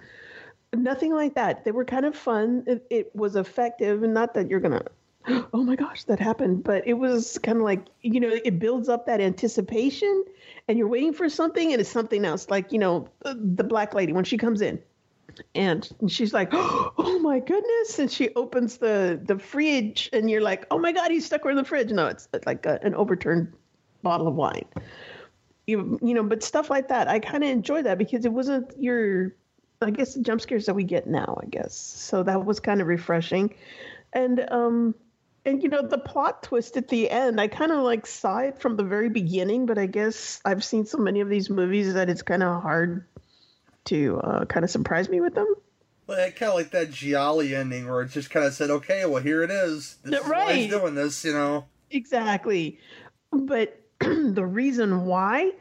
[0.73, 1.65] Nothing like that.
[1.65, 2.63] They were kind of fun.
[2.67, 4.03] It, it was effective.
[4.03, 4.85] And not that you're gonna
[5.53, 8.89] oh my gosh that happened but it was kind of like you know it builds
[8.89, 10.25] up that anticipation
[10.69, 13.95] and you're waiting for something and it's something else like you know the, the black
[13.95, 14.81] lady when she comes in
[15.55, 20.67] and she's like, "Oh my goodness!" And she opens the the fridge, and you're like,
[20.71, 23.53] "Oh my god, he's stuck in the fridge." No, it's like a, an overturned
[24.03, 24.67] bottle of wine.
[25.67, 28.73] You you know, but stuff like that, I kind of enjoy that because it wasn't
[28.79, 29.35] your,
[29.81, 31.39] I guess, the jump scares that we get now.
[31.43, 33.55] I guess so that was kind of refreshing,
[34.13, 34.95] and um.
[35.45, 38.61] And you know the plot twist at the end, I kind of like saw it
[38.61, 42.11] from the very beginning, but I guess I've seen so many of these movies that
[42.11, 43.07] it's kind of hard
[43.87, 45.47] to uh, kind of surprise me with them.
[46.07, 49.23] Like, kind of like that Gialli ending where it just kind of said, "Okay, well
[49.23, 49.97] here it is.
[50.05, 50.57] This is Right.
[50.57, 51.65] he's doing this." You know.
[51.91, 52.79] Exactly.
[53.33, 55.53] But the reason why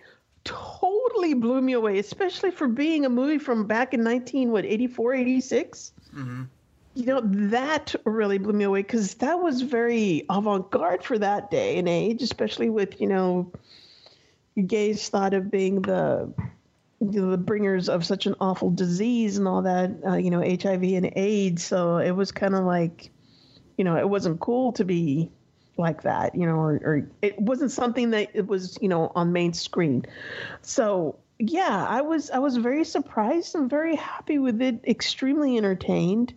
[0.44, 5.14] totally blew me away, especially for being a movie from back in 19, what, 84,
[5.14, 5.92] 86?
[6.16, 6.44] Mm-hmm.
[7.00, 11.50] You know, that really blew me away because that was very avant garde for that
[11.50, 13.54] day and age, especially with, you know,
[14.68, 16.34] gays thought of being the
[17.00, 20.42] you know, the bringers of such an awful disease and all that, uh, you know,
[20.42, 21.64] HIV and AIDS.
[21.64, 23.10] So it was kind of like,
[23.78, 25.32] you know, it wasn't cool to be
[25.78, 29.32] like that, you know, or, or it wasn't something that it was, you know, on
[29.32, 30.06] main screen.
[30.62, 34.82] So yeah, I was I was very surprised and very happy with it.
[34.86, 36.34] Extremely entertained.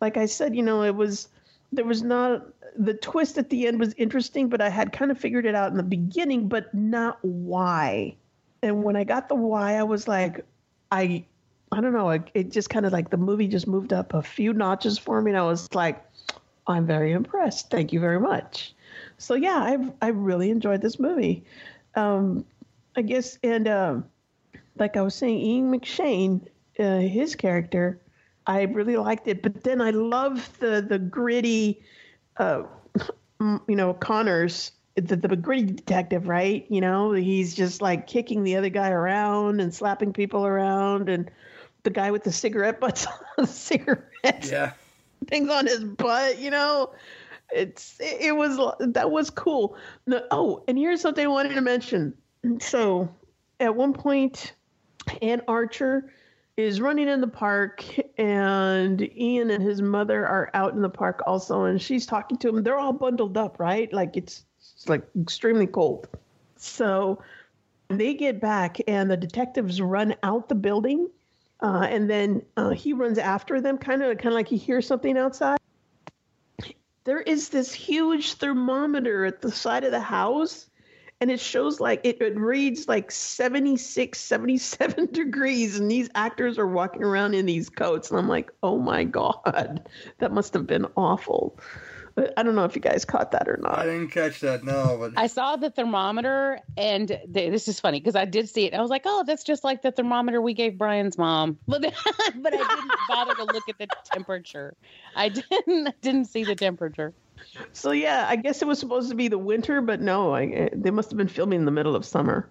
[0.00, 1.28] Like I said, you know, it was
[1.72, 5.18] there was not the twist at the end was interesting, but I had kind of
[5.18, 8.16] figured it out in the beginning, but not why.
[8.62, 10.44] And when I got the why, I was like,
[10.90, 11.24] I
[11.72, 14.22] I don't know, it, it just kind of like the movie just moved up a
[14.22, 16.04] few notches for me, and I was like,
[16.66, 17.70] I'm very impressed.
[17.70, 18.74] Thank you very much.
[19.18, 21.44] So yeah, I I really enjoyed this movie.
[21.94, 22.44] Um,
[22.96, 24.04] I guess, and um,
[24.78, 26.40] like I was saying, Ian McShane,
[26.78, 28.00] uh, his character,
[28.46, 29.42] I really liked it.
[29.42, 31.82] But then I love the the gritty,
[32.36, 32.64] uh,
[33.40, 36.66] you know, Connors, the, the gritty detective, right?
[36.68, 41.30] You know, he's just like kicking the other guy around and slapping people around, and
[41.82, 43.06] the guy with the cigarette butts,
[43.38, 44.72] on cigarette Yeah.
[45.28, 46.92] things on his butt, you know.
[47.52, 49.76] It's it, it was that was cool.
[50.06, 52.14] No, oh, and here's something I wanted to mention.
[52.60, 53.08] So,
[53.60, 54.52] at one point,
[55.22, 56.12] Anne Archer
[56.56, 57.84] is running in the park,
[58.18, 62.48] and Ian and his mother are out in the park also, and she's talking to
[62.48, 62.62] him.
[62.62, 63.92] They're all bundled up, right?
[63.92, 66.08] Like it's, it's like extremely cold.
[66.56, 67.22] So
[67.88, 71.10] they get back, and the detectives run out the building,
[71.60, 74.86] uh, and then uh, he runs after them, kind of kind of like he hears
[74.86, 75.58] something outside.
[77.04, 80.68] There is this huge thermometer at the side of the house,
[81.20, 86.66] and it shows like it, it reads like 76, 77 degrees, and these actors are
[86.66, 89.88] walking around in these coats, and I'm like, oh my god,
[90.18, 91.58] that must have been awful.
[92.38, 93.78] I don't know if you guys caught that or not.
[93.78, 94.64] I didn't catch that.
[94.64, 98.64] No, but I saw the thermometer, and th- this is funny because I did see
[98.64, 98.72] it.
[98.72, 102.54] I was like, "Oh, that's just like the thermometer we gave Brian's mom," but but
[102.54, 104.74] I didn't bother to look at the temperature.
[105.14, 107.12] I didn't didn't see the temperature.
[107.72, 110.90] So yeah, I guess it was supposed to be the winter, but no, I, they
[110.90, 112.48] must have been filming in the middle of summer.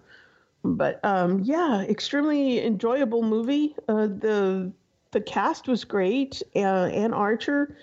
[0.64, 3.76] But um, yeah, extremely enjoyable movie.
[3.88, 4.72] Uh, the
[5.12, 6.42] the cast was great.
[6.54, 7.76] Uh, Anne Archer,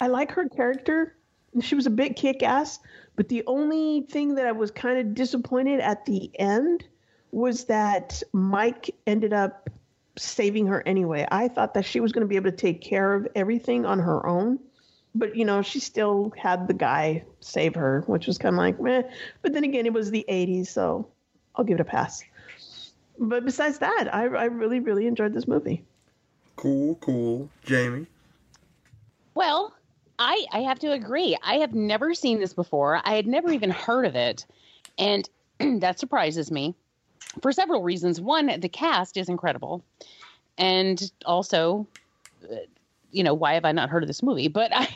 [0.00, 1.16] I like her character.
[1.60, 2.78] She was a bit kick ass,
[3.16, 6.84] but the only thing that I was kind of disappointed at the end
[7.32, 9.68] was that Mike ended up
[10.16, 11.26] saving her anyway.
[11.30, 13.98] I thought that she was going to be able to take care of everything on
[13.98, 14.58] her own
[15.14, 18.80] but you know she still had the guy save her which was kind of like
[18.80, 19.02] meh.
[19.42, 21.08] but then again it was the 80s so
[21.56, 22.22] i'll give it a pass
[23.18, 25.84] but besides that i, I really really enjoyed this movie
[26.60, 27.48] cool, cool.
[27.64, 28.06] Jamie.
[29.34, 29.74] Well,
[30.18, 31.36] I I have to agree.
[31.42, 33.00] I have never seen this before.
[33.04, 34.44] I had never even heard of it,
[34.98, 35.28] and
[35.80, 36.74] that surprises me
[37.40, 38.20] for several reasons.
[38.20, 39.82] One, the cast is incredible,
[40.58, 41.86] and also,
[42.44, 42.56] uh,
[43.12, 44.48] you know, why have I not heard of this movie?
[44.48, 44.88] But I,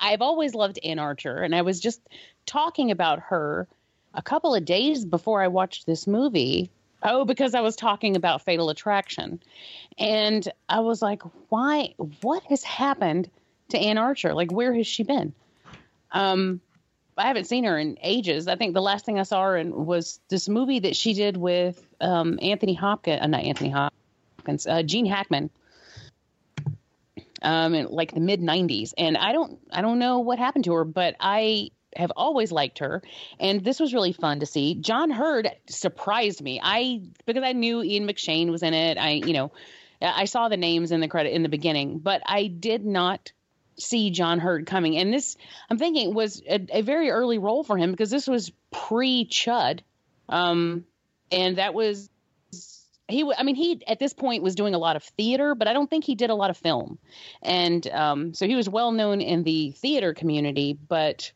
[0.00, 2.00] I've always loved Anne Archer, and I was just
[2.46, 3.68] talking about her
[4.14, 6.70] a couple of days before I watched this movie.
[7.02, 9.40] Oh, because I was talking about Fatal Attraction,
[9.98, 11.94] and I was like, why?
[12.20, 13.28] What has happened
[13.70, 14.34] to Anne Archer?
[14.34, 15.32] Like, where has she been?
[16.12, 16.60] Um,
[17.16, 18.48] I haven't seen her in ages.
[18.48, 21.36] I think the last thing I saw her in was this movie that she did
[21.36, 25.50] with um, Anthony Hopkins, uh, not Anthony Hopkins, uh, Gene Hackman,
[27.42, 28.92] um, in like the mid '90s.
[28.96, 32.78] And I don't, I don't know what happened to her, but I have always liked
[32.78, 33.02] her,
[33.38, 34.74] and this was really fun to see.
[34.74, 36.60] John Heard surprised me.
[36.62, 38.96] I because I knew Ian McShane was in it.
[38.96, 39.52] I, you know,
[40.00, 43.32] I saw the names in the credit in the beginning, but I did not
[43.78, 44.96] see John Heard coming.
[44.96, 45.36] And this,
[45.70, 49.80] I'm thinking, was a, a very early role for him because this was pre Chud.
[50.28, 50.84] Um,
[51.30, 52.10] and that was,
[53.08, 55.72] he, I mean, he at this point was doing a lot of theater, but I
[55.72, 56.98] don't think he did a lot of film.
[57.42, 61.32] And um, so he was well known in the theater community, but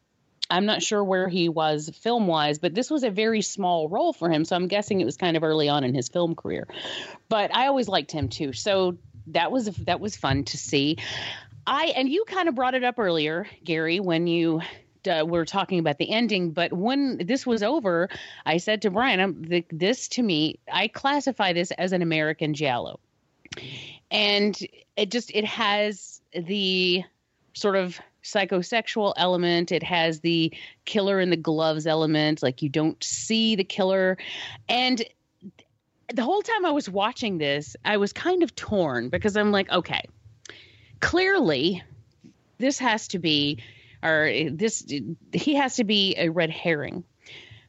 [0.49, 4.13] I'm not sure where he was film wise, but this was a very small role
[4.13, 4.45] for him.
[4.45, 6.69] So I'm guessing it was kind of early on in his film career.
[7.29, 8.53] But I always liked him too.
[8.53, 8.99] So
[9.29, 10.99] that was that was fun to see.
[11.67, 14.61] I and you kind of brought it up earlier, Gary, when you
[15.07, 16.51] uh, were talking about the ending.
[16.51, 18.09] But when this was over,
[18.45, 23.01] I said to Brian, the, "This to me, I classify this as an American Giallo,
[24.11, 24.59] and
[24.97, 27.05] it just it has the
[27.55, 29.73] sort of psychosexual element.
[29.73, 30.53] It has the
[30.85, 34.19] killer in the gloves element, like you don't see the killer,
[34.69, 35.03] and."
[36.15, 39.69] The whole time I was watching this, I was kind of torn because I'm like,
[39.73, 40.03] okay,
[41.01, 41.83] clearly
[42.59, 43.59] this has to be
[44.03, 44.85] or this
[45.33, 47.05] he has to be a red herring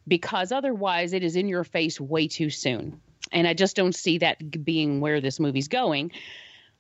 [0.08, 3.00] because otherwise it is in your face way too soon.
[3.32, 6.12] And i just don't see that being where this movie's going.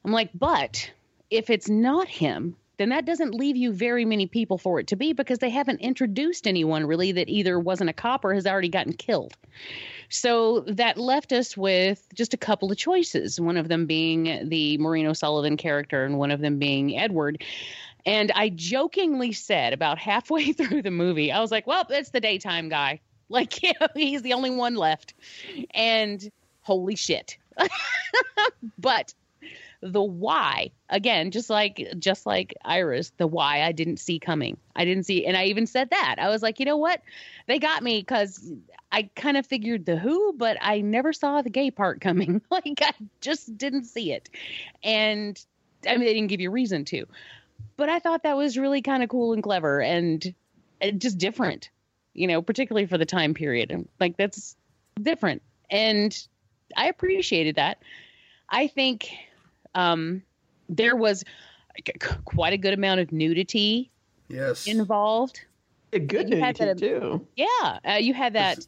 [0.05, 0.91] I'm like but
[1.29, 4.95] if it's not him then that doesn't leave you very many people for it to
[4.95, 8.69] be because they haven't introduced anyone really that either wasn't a cop or has already
[8.69, 9.35] gotten killed.
[10.09, 14.77] So that left us with just a couple of choices, one of them being the
[14.77, 17.43] Maureen O'Sullivan character and one of them being Edward.
[18.07, 22.21] And I jokingly said about halfway through the movie, I was like, well, it's the
[22.21, 23.01] daytime guy.
[23.29, 23.51] Like,
[23.93, 25.13] he's the only one left.
[25.71, 26.31] And
[26.61, 27.37] holy shit.
[28.77, 29.13] but
[29.81, 34.85] the why again just like just like iris the why i didn't see coming i
[34.85, 37.01] didn't see and i even said that i was like you know what
[37.47, 38.51] they got me because
[38.91, 42.79] i kind of figured the who but i never saw the gay part coming like
[42.81, 42.91] i
[43.21, 44.29] just didn't see it
[44.83, 45.45] and
[45.87, 47.05] i mean they didn't give you reason to
[47.77, 50.33] but i thought that was really kind of cool and clever and
[50.81, 51.69] uh, just different
[52.13, 54.55] you know particularly for the time period like that's
[55.01, 56.27] different and
[56.75, 57.79] i appreciated that
[58.49, 59.09] i think
[59.75, 60.23] um,
[60.69, 61.23] there was
[62.25, 63.91] quite a good amount of nudity
[64.29, 65.41] yes involved.
[65.93, 67.27] A good You had nudity that- too.
[67.35, 68.65] Yeah, uh, you had that.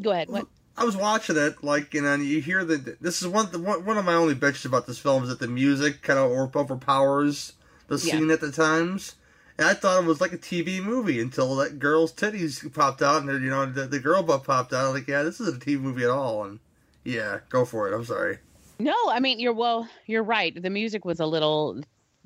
[0.00, 0.28] Go ahead.
[0.30, 0.46] What?
[0.76, 3.58] I was watching it, like, you know, and you hear that this is one, the,
[3.58, 6.30] one one of my only bitches about this film is that the music kind of
[6.56, 7.52] overpowers
[7.98, 8.18] the Yeah.
[8.18, 9.16] scene at the times.
[9.58, 13.22] And I thought it was like a TV movie until that girl's titties popped out
[13.22, 14.86] and, you know, the, the girl butt popped out.
[14.86, 16.44] I'm like, yeah, this isn't a TV movie at all.
[16.44, 16.58] And
[17.04, 17.94] yeah, go for it.
[17.94, 18.38] I'm sorry.
[18.78, 19.88] No, I mean you're well.
[20.06, 20.60] You're right.
[20.60, 21.82] The music was a little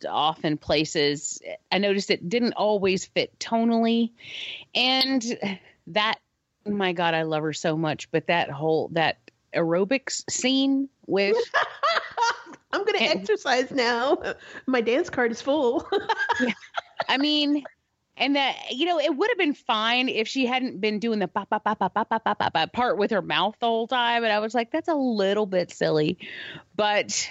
[0.08, 1.42] off in places.
[1.72, 4.12] I noticed it didn't always fit tonally,
[4.74, 5.22] and
[5.88, 6.18] that.
[6.64, 8.10] Oh my God, I love her so much.
[8.10, 9.18] But that whole that
[9.54, 11.36] aerobics scene with
[12.76, 14.18] I'm going to exercise now.
[14.66, 15.88] My dance card is full.
[16.40, 16.52] yeah.
[17.08, 17.64] I mean,
[18.18, 21.28] and that you know, it would have been fine if she hadn't been doing the
[21.28, 24.24] pop, pop, pop, pop, pop, pop, pop, pop part with her mouth the whole time.
[24.24, 26.18] And I was like, that's a little bit silly,
[26.74, 27.28] but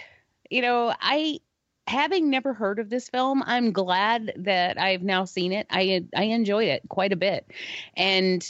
[0.50, 1.40] you know, I
[1.88, 5.68] having never heard of this film, I'm glad that I've now seen it.
[5.70, 7.52] I I enjoyed it quite a bit,
[7.96, 8.48] and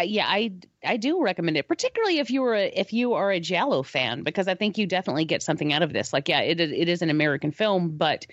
[0.00, 0.52] yeah, I
[0.84, 4.22] I do recommend it, particularly if you are a, if you are a Giallo fan,
[4.22, 6.12] because I think you definitely get something out of this.
[6.12, 8.26] Like, yeah, it it is an American film, but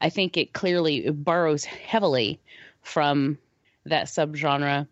[0.00, 2.40] I think it clearly borrows heavily
[2.82, 3.38] from
[3.86, 4.88] that subgenre.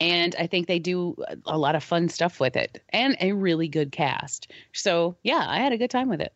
[0.00, 3.66] And I think they do a lot of fun stuff with it and a really
[3.66, 4.52] good cast.
[4.72, 6.32] So, yeah, I had a good time with it.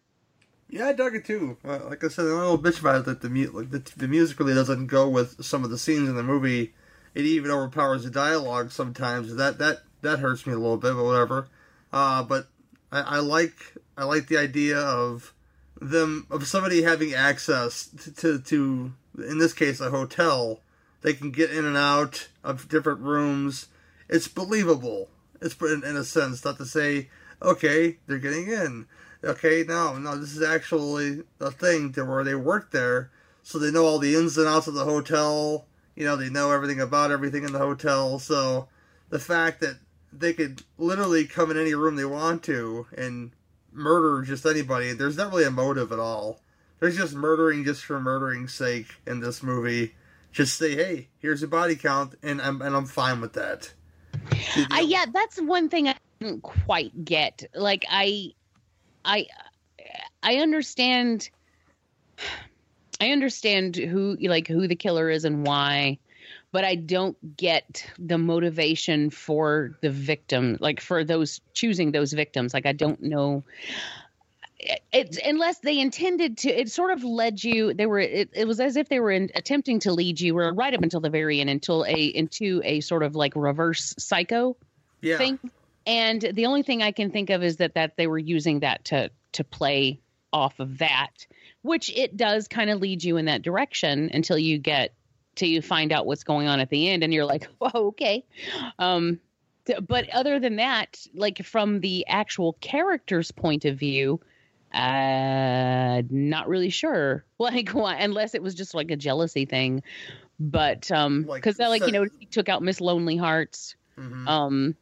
[0.68, 1.58] Yeah, I dug it too.
[1.64, 4.08] Uh, like I said, the little bitch about it that the, mu- like, the the
[4.08, 6.74] music really doesn't go with some of the scenes in the movie.
[7.14, 9.34] It even overpowers the dialogue sometimes.
[9.36, 11.48] That that that hurts me a little bit, but whatever.
[11.92, 12.48] Uh, but
[12.90, 15.32] I, I like I like the idea of
[15.80, 20.60] them of somebody having access to, to to in this case a hotel.
[21.02, 23.66] They can get in and out of different rooms.
[24.08, 25.08] It's believable.
[25.40, 27.08] It's in, in a sense, not to say
[27.42, 28.86] okay they're getting in
[29.24, 33.10] Okay, no, no, this is actually a thing to where they work there,
[33.44, 35.66] so they know all the ins and outs of the hotel.
[36.02, 38.18] You know, they know everything about everything in the hotel.
[38.18, 38.66] So
[39.10, 39.76] the fact that
[40.12, 43.30] they could literally come in any room they want to and
[43.72, 46.40] murder just anybody, there's not really a motive at all.
[46.80, 49.94] There's just murdering just for murdering's sake in this movie.
[50.32, 53.72] Just say, hey, here's a body count, and I'm and I'm fine with that.
[54.72, 57.44] I, yeah, that's one thing I didn't quite get.
[57.54, 58.32] Like I,
[59.04, 59.28] I,
[60.20, 61.30] I understand.
[63.02, 65.98] I understand who like who the killer is and why,
[66.52, 72.54] but I don't get the motivation for the victim, like for those choosing those victims.
[72.54, 73.42] Like I don't know.
[74.92, 76.48] It's unless they intended to.
[76.50, 77.74] It sort of led you.
[77.74, 77.98] They were.
[77.98, 80.84] It, it was as if they were in, attempting to lead you, or right up
[80.84, 84.56] until the very end, until a into a sort of like reverse psycho
[85.00, 85.18] Yeah.
[85.18, 85.40] thing.
[85.88, 88.84] And the only thing I can think of is that that they were using that
[88.84, 89.98] to to play
[90.32, 91.26] off of that,
[91.62, 94.92] which it does kind of lead you in that direction until you get
[95.34, 98.24] till you find out what's going on at the end, and you're like, whoa, okay.
[98.78, 99.18] Um,
[99.86, 104.20] but other than that, like from the actual character's point of view,
[104.74, 107.24] uh, not really sure.
[107.38, 109.82] Like, why, unless it was just like a jealousy thing.
[110.38, 113.74] But um, because like so- you know, he took out Miss Lonely Hearts.
[113.98, 114.28] Mhm.
[114.28, 114.76] Um,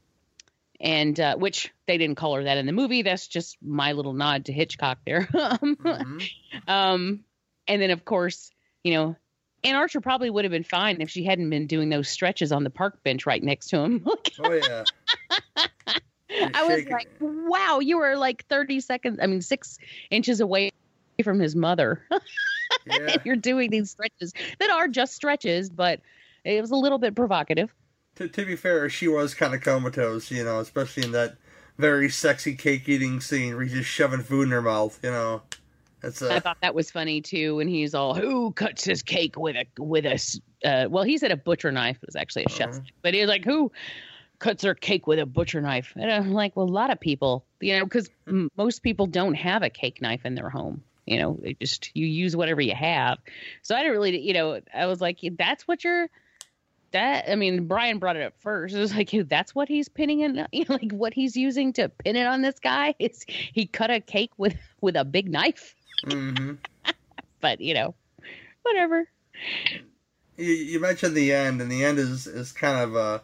[0.80, 3.02] and uh, which they didn't call her that in the movie.
[3.02, 5.28] That's just my little nod to Hitchcock there.
[5.34, 6.28] um, Mhm.
[6.68, 7.24] um,
[7.68, 8.50] and then of course,
[8.82, 9.16] you know,
[9.62, 12.64] Anne Archer probably would have been fine if she hadn't been doing those stretches on
[12.64, 14.06] the park bench right next to him.
[14.42, 14.84] Oh yeah.
[16.54, 19.78] I was like, wow, you were like 30 seconds, I mean, six
[20.10, 20.70] inches away
[21.22, 22.06] from his mother.
[22.86, 23.08] Yeah.
[23.12, 26.00] and you're doing these stretches that are just stretches, but
[26.44, 27.74] it was a little bit provocative.
[28.20, 31.36] To, to be fair, she was kind of comatose, you know, especially in that
[31.78, 35.40] very sexy cake eating scene where he's just shoving food in her mouth, you know.
[36.02, 39.38] That's I uh, thought that was funny too when he's all, "Who cuts his cake
[39.38, 40.20] with a with a?"
[40.62, 41.96] Uh, well, he said a butcher knife.
[42.02, 42.82] It was actually a chef's, Uh-huh.
[42.84, 42.92] knife.
[43.02, 43.72] but he was like, "Who
[44.38, 47.46] cuts their cake with a butcher knife?" And I'm like, "Well, a lot of people,
[47.60, 50.82] you know, because m- most people don't have a cake knife in their home.
[51.06, 53.18] You know, they just you use whatever you have."
[53.62, 56.08] So I didn't really, you know, I was like, "That's what you're."
[56.92, 58.74] That I mean, Brian brought it up first.
[58.74, 61.88] It was like, that's what he's pinning in, you know, like what he's using to
[61.88, 62.94] pin it on this guy.
[62.98, 65.74] Is he cut a cake with with a big knife?
[66.04, 66.58] mhm.
[67.40, 67.94] but you know,
[68.62, 69.08] whatever.
[70.36, 73.18] you, you mentioned the end, and the end is is kind of uh,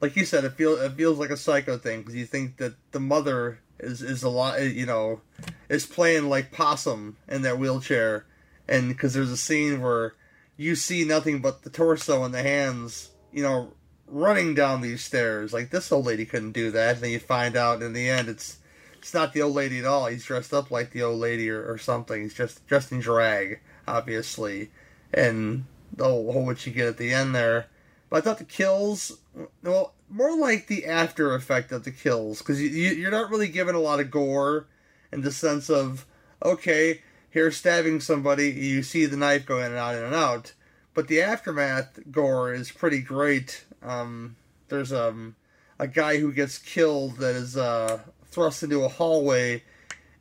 [0.00, 2.74] like you said, it feels it feels like a psycho thing because you think that
[2.90, 5.20] the mother is is a lot, you know,
[5.68, 8.26] is playing like possum in that wheelchair,
[8.68, 10.14] and because there's a scene where
[10.56, 13.72] you see nothing but the torso and the hands, you know,
[14.06, 15.52] running down these stairs.
[15.52, 18.28] Like this old lady couldn't do that, and then you find out in the end
[18.28, 18.58] it's
[18.98, 20.06] it's not the old lady at all.
[20.06, 22.22] He's dressed up like the old lady or, or something.
[22.22, 24.70] He's just dressed in drag, obviously,
[25.12, 25.64] and
[25.96, 27.66] the whole what you get at the end there.
[28.08, 29.18] But I thought the kills,
[29.62, 33.48] well, more like the after effect of the kills, because you, you, you're not really
[33.48, 34.66] given a lot of gore
[35.10, 36.06] in the sense of,
[36.44, 40.52] okay, here's stabbing somebody, you see the knife go in and out, in and out.
[40.94, 43.64] But the aftermath gore is pretty great.
[43.82, 44.36] Um,
[44.68, 45.36] there's um,
[45.78, 49.62] a guy who gets killed that is uh, thrust into a hallway,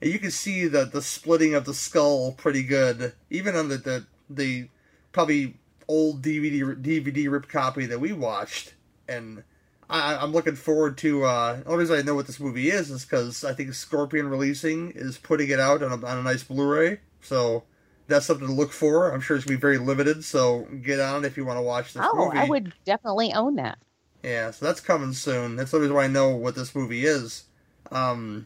[0.02, 3.78] and you can see the, the splitting of the skull pretty good, even on the,
[3.78, 4.68] the, the
[5.12, 5.56] probably
[5.88, 8.74] old DVD DVD rip copy that we watched,
[9.08, 9.44] and
[9.90, 11.26] I, I'm looking forward to.
[11.26, 14.92] Uh, only reason I know what this movie is is because I think Scorpion Releasing
[14.92, 17.64] is putting it out on a, on a nice Blu-ray, so
[18.08, 19.12] that's something to look for.
[19.12, 21.94] I'm sure it's gonna be very limited, so get on if you want to watch
[21.94, 22.38] this Oh, movie.
[22.38, 23.78] I would definitely own that.
[24.24, 25.56] Yeah, so that's coming soon.
[25.56, 27.46] That's the reason why I know what this movie is.
[27.92, 28.46] Um,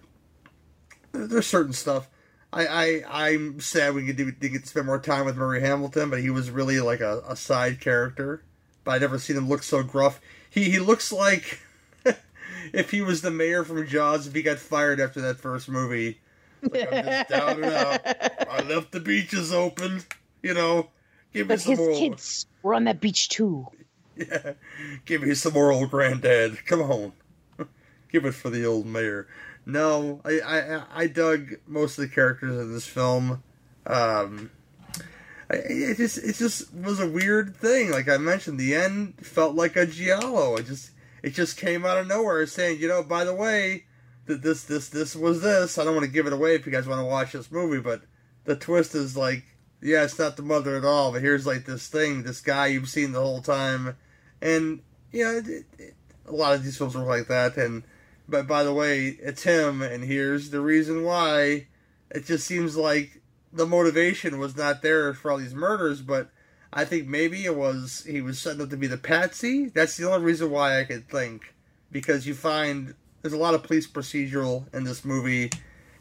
[1.11, 2.07] there's certain stuff.
[2.53, 6.21] I, I I'm sad we didn't get to spend more time with Murray Hamilton, but
[6.21, 8.43] he was really like a, a side character.
[8.85, 10.21] But I never seen him look so gruff.
[10.49, 11.59] He he looks like
[12.73, 16.19] if he was the mayor from Jaws if he got fired after that first movie.
[16.71, 18.01] Like, I'm just down and out.
[18.49, 20.01] I left the beaches open.
[20.41, 20.89] You know,
[21.33, 21.93] give me But some his more.
[21.97, 23.67] kids were on that beach too.
[24.15, 24.53] Yeah,
[25.05, 26.65] give me some more old granddad.
[26.65, 27.11] Come on,
[28.11, 29.27] give it for the old mayor.
[29.65, 33.43] No, I, I I dug most of the characters in this film.
[33.87, 34.51] Um,
[35.49, 37.91] I, it just it just was a weird thing.
[37.91, 40.55] Like I mentioned, the end felt like a giallo.
[40.57, 40.91] It just
[41.23, 43.84] it just came out of nowhere, saying, you know, by the way,
[44.25, 45.77] this this this was this.
[45.77, 47.79] I don't want to give it away if you guys want to watch this movie,
[47.79, 48.01] but
[48.45, 49.43] the twist is like,
[49.81, 51.11] yeah, it's not the mother at all.
[51.11, 53.97] But here's like this thing, this guy you've seen the whole time,
[54.41, 54.81] and
[55.11, 55.93] yeah, it, it,
[56.27, 57.57] a lot of these films were like that.
[57.57, 57.83] And
[58.27, 61.67] but by the way, it's him, and here's the reason why.
[62.11, 63.21] it just seems like
[63.53, 66.29] the motivation was not there for all these murders, but
[66.73, 69.67] I think maybe it was he was setting up to be the patsy.
[69.67, 71.53] That's the only reason why I could think.
[71.91, 72.95] Because you find
[73.25, 75.49] there's a lot of police procedural in this movie,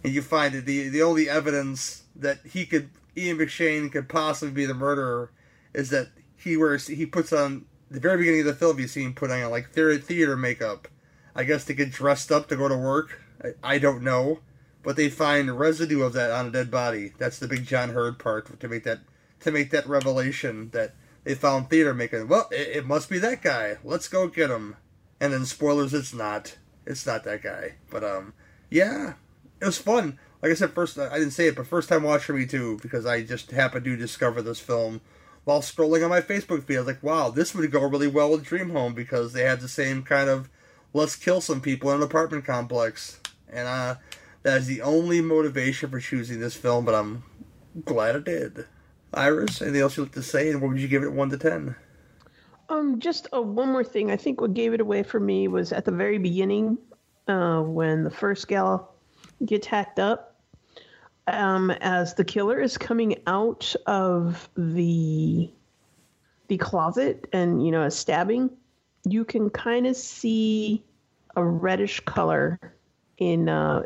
[0.02, 4.52] and you find that the the only evidence that he could Ian McShane could possibly
[4.52, 5.30] be the murderer
[5.72, 9.05] is that he wears he puts on the very beginning of the film you see
[9.05, 10.86] him putting on like theater makeup.
[11.34, 13.22] I guess to get dressed up to go to work.
[13.42, 14.40] I, I don't know,
[14.82, 17.12] but they find residue of that on a dead body.
[17.16, 19.01] That's the big John Heard part to make that
[19.40, 20.94] to make that revelation that
[21.24, 22.28] they found theater making.
[22.28, 23.78] Well, it, it must be that guy.
[23.82, 24.76] Let's go get him.
[25.18, 26.59] And then spoilers, it's not.
[26.86, 27.74] It's not that guy.
[27.90, 28.35] But um,
[28.70, 29.15] yeah,
[29.61, 30.19] it was fun.
[30.43, 33.06] Like I said, first I didn't say it, but first time watching me too because
[33.06, 35.01] I just happened to discover this film
[35.44, 36.77] while scrolling on my Facebook feed.
[36.77, 39.61] I was like, wow, this would go really well with Dream Home because they had
[39.61, 40.51] the same kind of
[40.93, 43.20] let's kill some people in an apartment complex.
[43.51, 43.97] And uh,
[44.43, 47.24] that is the only motivation for choosing this film, but I'm
[47.85, 48.66] glad I did.
[49.12, 51.39] Iris, anything else you'd like to say, and what would you give it one to
[51.39, 51.77] ten?
[52.74, 54.10] Um, just uh, one more thing.
[54.10, 56.78] I think what gave it away for me was at the very beginning,
[57.28, 58.94] uh, when the first gal
[59.44, 60.40] gets hacked up,
[61.26, 65.51] um, as the killer is coming out of the
[66.48, 68.51] the closet and you know is stabbing,
[69.09, 70.82] you can kind of see
[71.36, 72.59] a reddish color
[73.18, 73.82] in uh,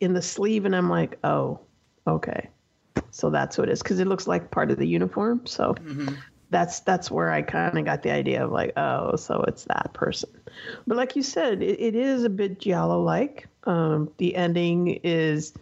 [0.00, 1.60] in the sleeve, and I'm like, oh,
[2.06, 2.50] okay,
[3.10, 5.46] so that's what it is because it looks like part of the uniform.
[5.46, 5.74] So
[6.50, 9.90] that's that's where I kind of got the idea of like, oh, so it's that
[9.92, 10.30] person.
[10.86, 13.48] But like you said, it, it is a bit giallo like.
[13.64, 15.52] Um, the ending is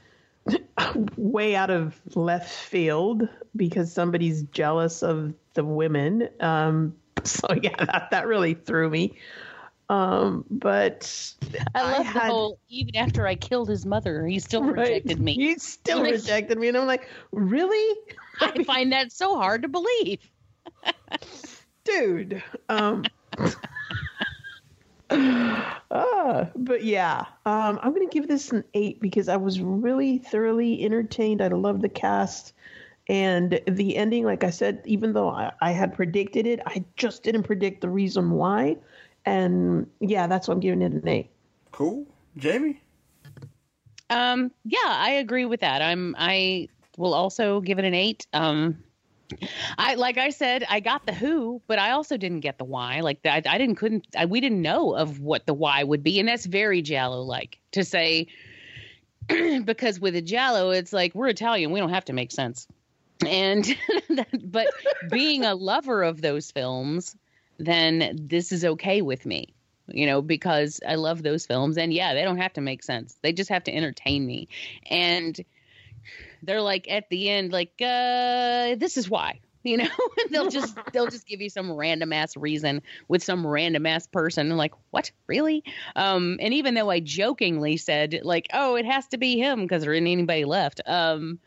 [1.16, 6.28] way out of left field because somebody's jealous of the women.
[6.40, 6.94] Um,
[7.24, 9.14] so yeah, that that really threw me.
[9.88, 11.34] Um, but
[11.74, 12.58] I love the had- whole.
[12.70, 14.88] Even after I killed his mother, he still Right.
[14.88, 15.34] rejected me.
[15.34, 17.98] He still Like- rejected me, and I'm like, really,
[18.40, 20.18] I find that so hard to believe.
[21.84, 22.42] Dude?
[22.68, 23.04] Um,
[25.10, 30.84] ah, but yeah, um, I'm gonna give this an eight because I was really thoroughly
[30.84, 31.42] entertained.
[31.42, 32.54] I loved the cast.
[33.08, 37.24] And the ending, like I said, even though I, I had predicted it, I just
[37.24, 38.76] didn't predict the reason why.
[39.26, 41.30] And yeah, that's why I'm giving it an eight.
[41.72, 42.06] Cool,
[42.36, 42.80] Jamie.
[44.08, 45.82] Um, yeah, I agree with that.
[45.82, 46.14] I'm.
[46.18, 48.26] I will also give it an eight.
[48.32, 48.82] Um,
[49.78, 53.00] I like I said, I got the who, but I also didn't get the why.
[53.00, 54.06] Like I, I didn't couldn't.
[54.16, 57.58] I, we didn't know of what the why would be, and that's very Giallo like
[57.72, 58.28] to say.
[59.64, 62.66] because with a Giallo, it's like we're Italian, we don't have to make sense.
[63.24, 63.64] And
[64.44, 64.68] but
[65.10, 67.16] being a lover of those films,
[67.58, 69.54] then this is okay with me
[69.88, 71.76] you know, because I love those films.
[71.76, 73.16] And yeah, they don't have to make sense.
[73.22, 74.48] They just have to entertain me.
[74.86, 75.38] And
[76.42, 79.40] they're like at the end, like, uh, this is why.
[79.64, 79.88] You know,
[80.32, 84.48] they'll just they'll just give you some random ass reason with some random ass person.
[84.48, 85.12] And like, what?
[85.28, 85.62] Really?
[85.94, 89.84] Um, and even though I jokingly said, like, oh, it has to be him because
[89.84, 90.80] there isn't anybody left.
[90.84, 91.38] Um,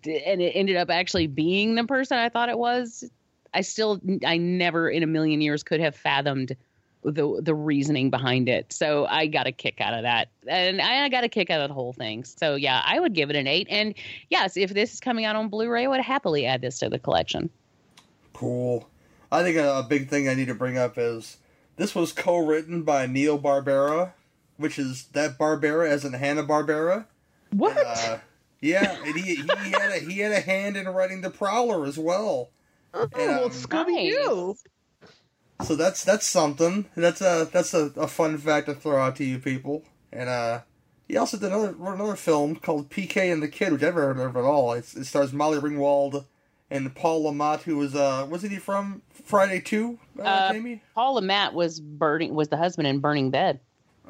[0.00, 3.08] d- and it ended up actually being the person I thought it was.
[3.54, 6.56] I still, I never in a million years could have fathomed
[7.04, 8.72] the the reasoning behind it.
[8.72, 11.68] So I got a kick out of that, and I got a kick out of
[11.68, 12.24] the whole thing.
[12.24, 13.66] So yeah, I would give it an eight.
[13.70, 13.94] And
[14.30, 16.98] yes, if this is coming out on Blu-ray, I would happily add this to the
[16.98, 17.50] collection.
[18.32, 18.88] Cool.
[19.30, 21.38] I think a, a big thing I need to bring up is
[21.76, 24.12] this was co-written by Neal Barbera,
[24.56, 27.06] which is that Barbera as in Hanna Barbera.
[27.50, 27.76] What?
[27.76, 28.18] Uh,
[28.60, 31.98] yeah, and he, he had a he had a hand in writing the Prowler as
[31.98, 32.50] well.
[32.94, 34.56] oh, and, well, um, Scooby Doo.
[35.62, 36.86] So that's that's something.
[36.96, 39.84] That's a that's a, a fun fact to throw out to you people.
[40.12, 40.60] And uh,
[41.08, 44.14] he also did another wrote another film called PK and the Kid, which I've never
[44.14, 44.72] heard of at all.
[44.72, 46.24] It's, it stars Molly Ringwald
[46.70, 49.98] and Paul LeMat, who was uh wasn't he from Friday Two?
[50.18, 50.82] Uh, Uh, Jamie.
[50.94, 53.60] Paul Matt was burning was the husband in Burning Bed,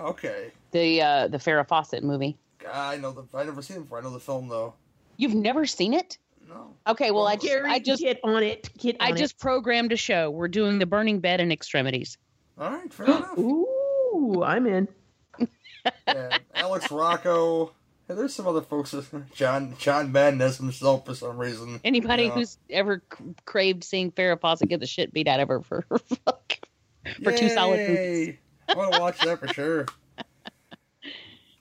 [0.01, 2.37] Okay, the uh, the Farrah Fawcett movie.
[2.73, 3.99] I know the I never seen him before.
[3.99, 4.75] I know the film though.
[5.17, 6.19] You've never seen it?
[6.49, 6.75] No.
[6.87, 8.71] Okay, well I just Gary, I just get on it.
[8.79, 10.31] Get on I just programmed a show.
[10.31, 12.17] We're doing the Burning Bed and Extremities.
[12.59, 13.39] All right, fair enough.
[13.39, 14.89] Ooh, I'm in.
[16.09, 17.75] Yeah, Alex Rocco.
[18.09, 18.95] Yeah, there's some other folks.
[19.35, 21.81] John John Mannix himself for some reason.
[21.85, 22.37] Anybody you know.
[22.37, 23.03] who's ever
[23.45, 25.83] craved seeing Farrah Fawcett get the shit beat out of her for
[27.23, 28.37] for two solid movies.
[28.69, 29.87] I want to watch that for sure.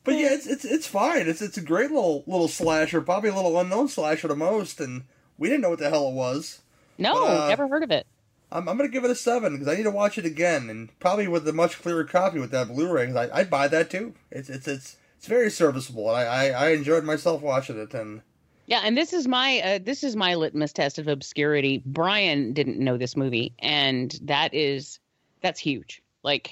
[0.04, 1.28] But yeah, it's it's it's fine.
[1.28, 5.04] It's it's a great little little slasher, probably a little unknown slasher to most, and
[5.38, 6.62] we didn't know what the hell it was.
[6.98, 8.06] No, But, uh, never heard of it.
[8.52, 10.98] I'm I'm gonna give it a seven because I need to watch it again, and
[11.00, 13.14] probably with a much clearer copy with that Blu-ray.
[13.16, 14.14] I I'd buy that too.
[14.30, 16.10] It's it's it's it's very serviceable.
[16.10, 18.22] And I, I I enjoyed myself watching it, and
[18.68, 21.82] Yeah, and this is my uh, this is my litmus test of obscurity.
[21.86, 25.00] Brian didn't know this movie, and that is
[25.42, 26.04] that's huge.
[26.24, 26.52] Like,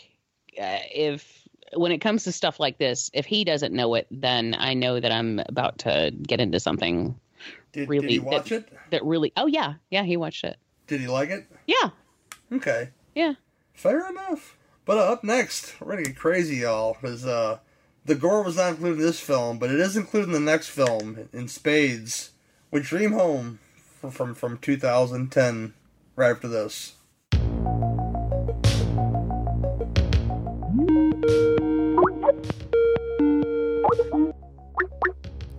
[0.60, 1.41] uh, if
[1.76, 5.00] when it comes to stuff like this, if he doesn't know it, then I know
[5.00, 7.20] that I'm about to get into something
[7.72, 8.74] did, really did he watch that, it?
[8.92, 9.32] that really.
[9.38, 10.58] Oh yeah, yeah, he watched it.
[10.88, 11.46] Did he like it?
[11.68, 11.90] Yeah,
[12.52, 12.90] Okay.
[13.16, 13.34] yeah.
[13.74, 14.58] Fair enough.
[14.86, 17.60] But uh, up next, we're gonna get crazy, y'all, because uh,
[18.06, 20.70] the gore was not included in this film, but it is included in the next
[20.70, 22.32] film in spades,
[22.72, 23.60] with Dream Home
[24.00, 25.74] from from, from 2010.
[26.18, 26.94] Right after this.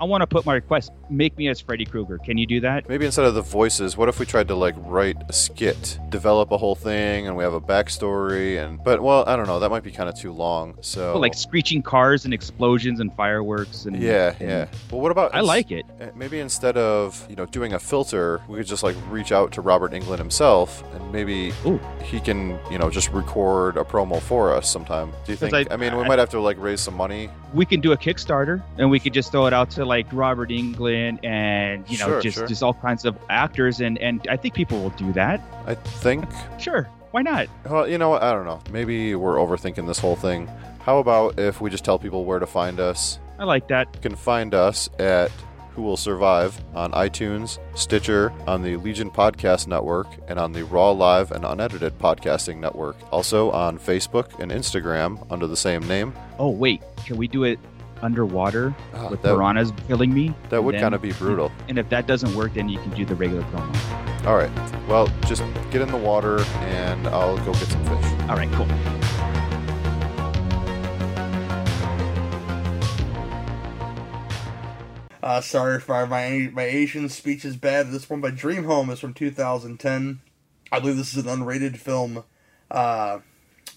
[0.00, 0.92] I want to put my request.
[1.10, 2.18] Make me as Freddy Krueger.
[2.18, 2.88] Can you do that?
[2.88, 6.50] Maybe instead of the voices, what if we tried to like write a skit, develop
[6.50, 8.64] a whole thing, and we have a backstory?
[8.64, 9.60] And but well, I don't know.
[9.60, 10.76] That might be kind of too long.
[10.80, 14.66] So like screeching cars and explosions and fireworks and yeah, and- yeah.
[14.90, 15.84] Well, what about I like it.
[16.00, 19.52] Uh, Maybe instead of you know doing a filter, we could just like reach out
[19.52, 21.78] to Robert Englund himself, and maybe Ooh.
[22.02, 25.12] he can you know just record a promo for us sometime.
[25.24, 25.54] Do you think?
[25.54, 27.28] I, I- mean, we I- might have to like raise some money.
[27.52, 30.50] We can do a Kickstarter and we could just throw it out to like Robert
[30.50, 32.46] Englund and you know Sure, just sure.
[32.46, 35.40] just all kinds of actors and and I think people will do that.
[35.66, 36.24] I think.
[36.58, 37.48] Sure, why not?
[37.68, 38.22] Well, you know what?
[38.22, 38.60] I don't know.
[38.72, 40.48] Maybe we're overthinking this whole thing.
[40.80, 43.18] How about if we just tell people where to find us?
[43.38, 43.88] I like that.
[43.94, 45.30] You can find us at
[45.74, 50.90] Who Will Survive on iTunes, Stitcher, on the Legion Podcast Network, and on the Raw
[50.90, 52.96] Live and Unedited Podcasting Network.
[53.10, 56.12] Also on Facebook and Instagram under the same name.
[56.38, 57.58] Oh wait, can we do it
[58.04, 60.34] underwater Ah, with that- piranhas killing me?
[60.50, 61.50] That would kind of be brutal.
[61.68, 64.26] And if that doesn't work, then you can do the regular promo.
[64.26, 64.50] All right.
[64.88, 68.28] Well, just get in the water and I'll go get some fish.
[68.28, 68.66] All right, cool.
[75.22, 77.90] Uh, sorry if my, my my Asian speech is bad.
[77.90, 80.20] This one by Dream Home is from 2010.
[80.70, 82.24] I believe this is an unrated film.
[82.70, 83.20] Uh,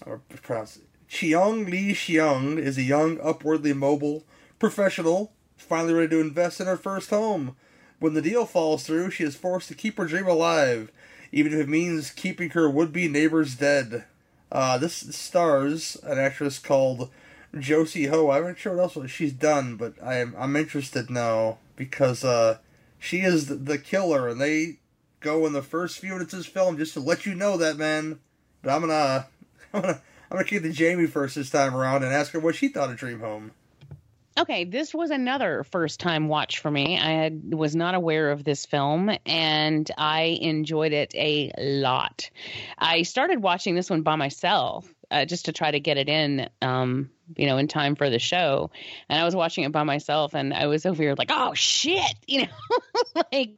[0.04, 0.78] or pronounce
[1.08, 4.24] Cheong Lee Xiong is a young, upwardly mobile
[4.58, 7.56] professional, finally ready to invest in her first home.
[7.98, 10.92] When the deal falls through, she is forced to keep her dream alive,
[11.32, 14.04] even if it means keeping her would-be neighbors dead.
[14.52, 17.10] Uh, this stars an actress called
[17.58, 18.30] Josie Ho.
[18.30, 22.58] I'm not sure what else she's done, but I'm I'm interested now because uh,
[22.98, 24.78] she is the, the killer, and they
[25.20, 27.76] go in the first few minutes of this film just to let you know that
[27.76, 28.20] man.
[28.62, 29.26] But I'm gonna
[29.74, 32.54] I'm gonna I'm gonna kick the Jamie first this time around and ask her what
[32.54, 33.52] she thought of Dream Home.
[34.38, 36.96] Okay, this was another first time watch for me.
[36.96, 42.30] I had, was not aware of this film and I enjoyed it a lot.
[42.78, 46.48] I started watching this one by myself uh, just to try to get it in,
[46.62, 48.70] um, you know, in time for the show.
[49.08, 52.14] And I was watching it by myself and I was over here like, oh shit,
[52.26, 53.54] you know, like.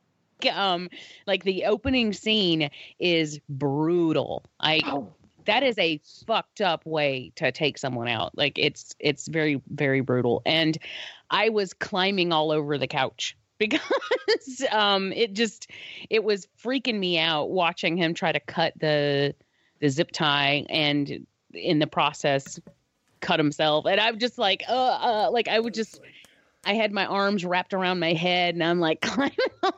[0.51, 0.89] Um,
[1.27, 4.43] like the opening scene is brutal.
[4.59, 4.81] I
[5.51, 8.39] that is a fucked up way to take someone out.
[8.39, 10.43] Like it's it's very very brutal.
[10.47, 10.79] And
[11.29, 15.69] I was climbing all over the couch because um it just
[16.09, 19.35] it was freaking me out watching him try to cut the
[19.81, 22.61] the zip tie and in the process
[23.21, 23.87] cut himself.
[23.87, 26.01] And I'm just like uh, uh like I would just
[26.65, 29.33] I had my arms wrapped around my head and I'm like climbing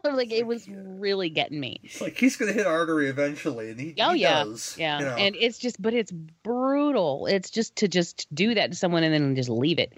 [0.04, 1.80] like it was really getting me.
[1.84, 4.76] It's like he's gonna hit artery eventually, and he, Oh he yeah, does.
[4.78, 5.14] yeah, you know.
[5.16, 7.26] and it's just, but it's brutal.
[7.26, 9.92] It's just to just do that to someone and then just leave it,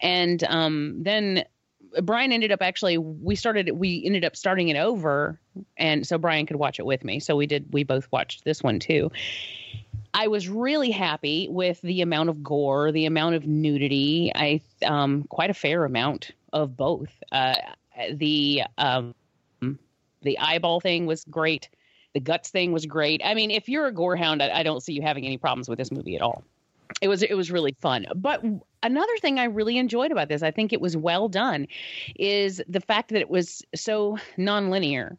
[0.00, 1.44] and um, then
[2.02, 5.40] Brian ended up actually we started we ended up starting it over,
[5.76, 7.18] and so Brian could watch it with me.
[7.20, 7.72] So we did.
[7.72, 9.10] We both watched this one too.
[10.16, 14.32] I was really happy with the amount of gore, the amount of nudity.
[14.34, 17.10] I um, quite a fair amount of both.
[17.30, 17.56] Uh,
[18.14, 19.14] the um,
[20.22, 21.68] the eyeball thing was great.
[22.14, 23.20] The guts thing was great.
[23.22, 25.76] I mean, if you're a gorehound, I, I don't see you having any problems with
[25.76, 26.42] this movie at all.
[27.02, 28.06] It was it was really fun.
[28.16, 28.42] But
[28.82, 31.66] another thing I really enjoyed about this, I think it was well done,
[32.18, 35.18] is the fact that it was so nonlinear.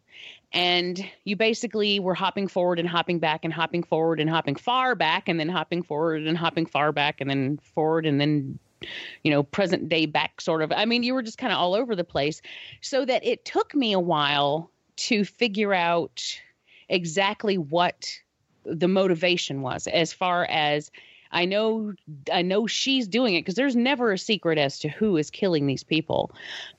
[0.54, 4.96] And you basically were hopping forward and hopping back and hopping forward and hopping far
[4.96, 8.60] back and then hopping forward and hopping far back and then forward and then
[9.24, 10.72] you know, present day back sort of.
[10.72, 12.42] I mean, you were just kind of all over the place.
[12.82, 16.24] So that it took me a while to figure out
[16.90, 18.10] exactly what
[18.66, 20.92] the motivation was as far as
[21.32, 21.94] I know
[22.32, 25.68] I know she's doing it because there's never a secret as to who is killing
[25.68, 26.32] these people.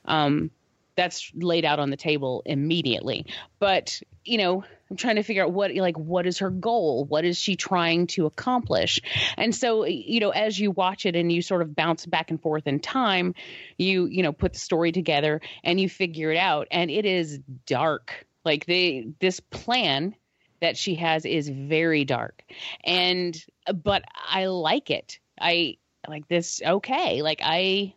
[0.05, 0.51] Um,
[0.99, 3.25] that's laid out on the table immediately.
[3.57, 7.05] But you know, I'm trying to figure out what like what is her goal?
[7.05, 8.99] What is she trying to accomplish?
[9.37, 12.41] And so, you know, as you watch it and you sort of bounce back and
[12.41, 13.33] forth in time,
[13.77, 16.67] you you know put the story together and you figure it out.
[16.69, 18.27] And it is dark.
[18.43, 20.15] Like they this plan
[20.59, 22.43] that she has is very dark,
[22.83, 23.41] and
[23.73, 25.19] but I like it.
[25.39, 25.77] I
[26.09, 26.61] like this.
[26.61, 27.93] Okay, like I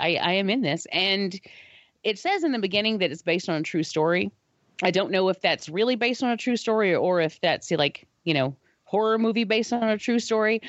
[0.00, 1.38] I, I am in this and
[2.06, 4.30] it says in the beginning that it's based on a true story.
[4.80, 8.06] I don't know if that's really based on a true story or if that's like,
[8.22, 8.54] you know,
[8.84, 10.62] horror movie based on a true story.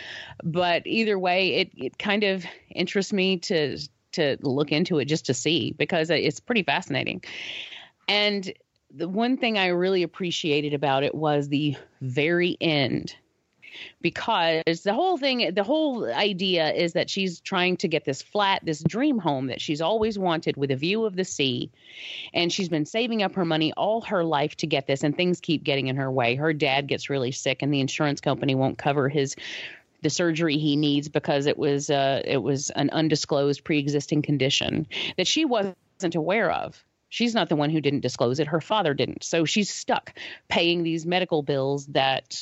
[0.43, 2.43] But either way, it, it kind of
[2.73, 3.77] interests me to
[4.13, 7.23] to look into it just to see because it's pretty fascinating.
[8.07, 8.51] And
[8.89, 13.15] the one thing I really appreciated about it was the very end
[14.01, 18.61] because the whole thing, the whole idea is that she's trying to get this flat,
[18.63, 21.71] this dream home that she's always wanted with a view of the sea.
[22.33, 25.39] And she's been saving up her money all her life to get this, and things
[25.39, 26.35] keep getting in her way.
[26.35, 29.35] Her dad gets really sick, and the insurance company won't cover his
[30.01, 34.87] the surgery he needs because it was uh, it was an undisclosed pre-existing condition
[35.17, 36.83] that she wasn't aware of.
[37.09, 38.47] She's not the one who didn't disclose it.
[38.47, 39.23] Her father didn't.
[39.23, 40.13] So she's stuck
[40.49, 42.41] paying these medical bills that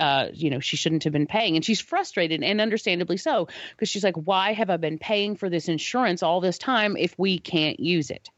[0.00, 1.54] uh, you know, she shouldn't have been paying.
[1.56, 5.48] And she's frustrated and understandably so because she's like, why have I been paying for
[5.48, 8.30] this insurance all this time if we can't use it?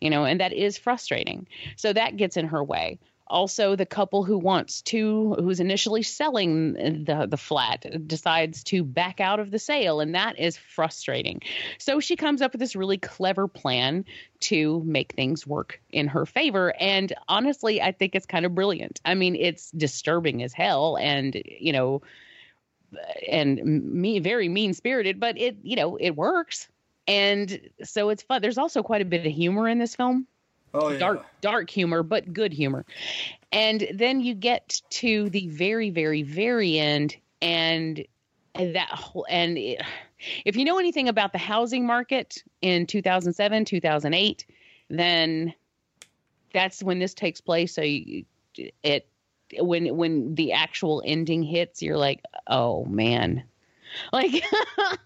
[0.00, 1.46] You know, and that is frustrating.
[1.76, 2.98] So that gets in her way
[3.30, 6.72] also the couple who wants to who's initially selling
[7.04, 11.40] the the flat decides to back out of the sale and that is frustrating.
[11.78, 14.04] So she comes up with this really clever plan
[14.40, 19.00] to make things work in her favor and honestly i think it's kind of brilliant.
[19.04, 22.02] I mean it's disturbing as hell and you know
[23.30, 26.68] and me very mean spirited but it you know it works.
[27.06, 28.42] And so it's fun.
[28.42, 30.26] There's also quite a bit of humor in this film
[30.74, 30.98] Oh, yeah.
[30.98, 32.84] dark dark humor but good humor.
[33.52, 38.04] And then you get to the very very very end and
[38.54, 39.82] that whole and it,
[40.44, 44.46] if you know anything about the housing market in 2007 2008
[44.90, 45.54] then
[46.52, 47.74] that's when this takes place.
[47.74, 48.24] So you,
[48.82, 49.08] it
[49.60, 53.44] when when the actual ending hits you're like oh man.
[54.12, 54.44] Like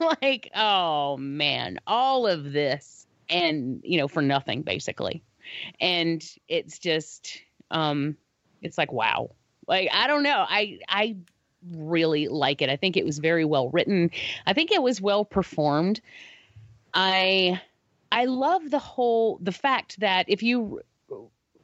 [0.00, 1.78] like oh man.
[1.86, 5.22] All of this and you know for nothing basically
[5.80, 8.16] and it's just um
[8.62, 9.30] it's like wow.
[9.66, 10.44] Like i don't know.
[10.48, 11.16] I i
[11.70, 12.68] really like it.
[12.68, 14.10] I think it was very well written.
[14.46, 16.00] I think it was well performed.
[16.94, 17.60] I
[18.12, 20.80] i love the whole the fact that if you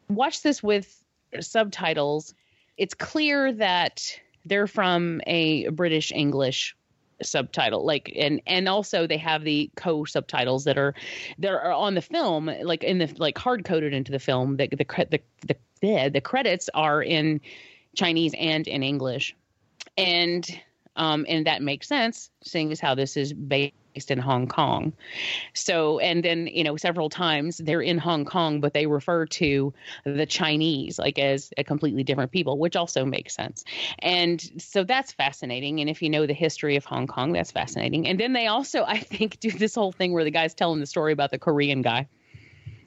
[0.09, 1.05] watch this with
[1.40, 2.35] subtitles
[2.78, 6.74] it's clear that they're from a british english
[7.22, 10.94] subtitle like and and also they have the co subtitles that are
[11.38, 14.68] that are on the film like in the like hard coded into the film the
[14.68, 17.40] the the the, the, the credits are in
[17.96, 19.34] chinese and in english.
[19.96, 20.48] And
[20.94, 23.74] um and that makes sense seeing as how this is based
[24.06, 24.92] in Hong Kong.
[25.54, 29.72] So, and then, you know, several times they're in Hong Kong, but they refer to
[30.04, 33.64] the Chinese like as a completely different people, which also makes sense.
[34.00, 35.80] And so that's fascinating.
[35.80, 38.06] And if you know the history of Hong Kong, that's fascinating.
[38.06, 40.86] And then they also, I think, do this whole thing where the guy's telling the
[40.86, 42.08] story about the Korean guy.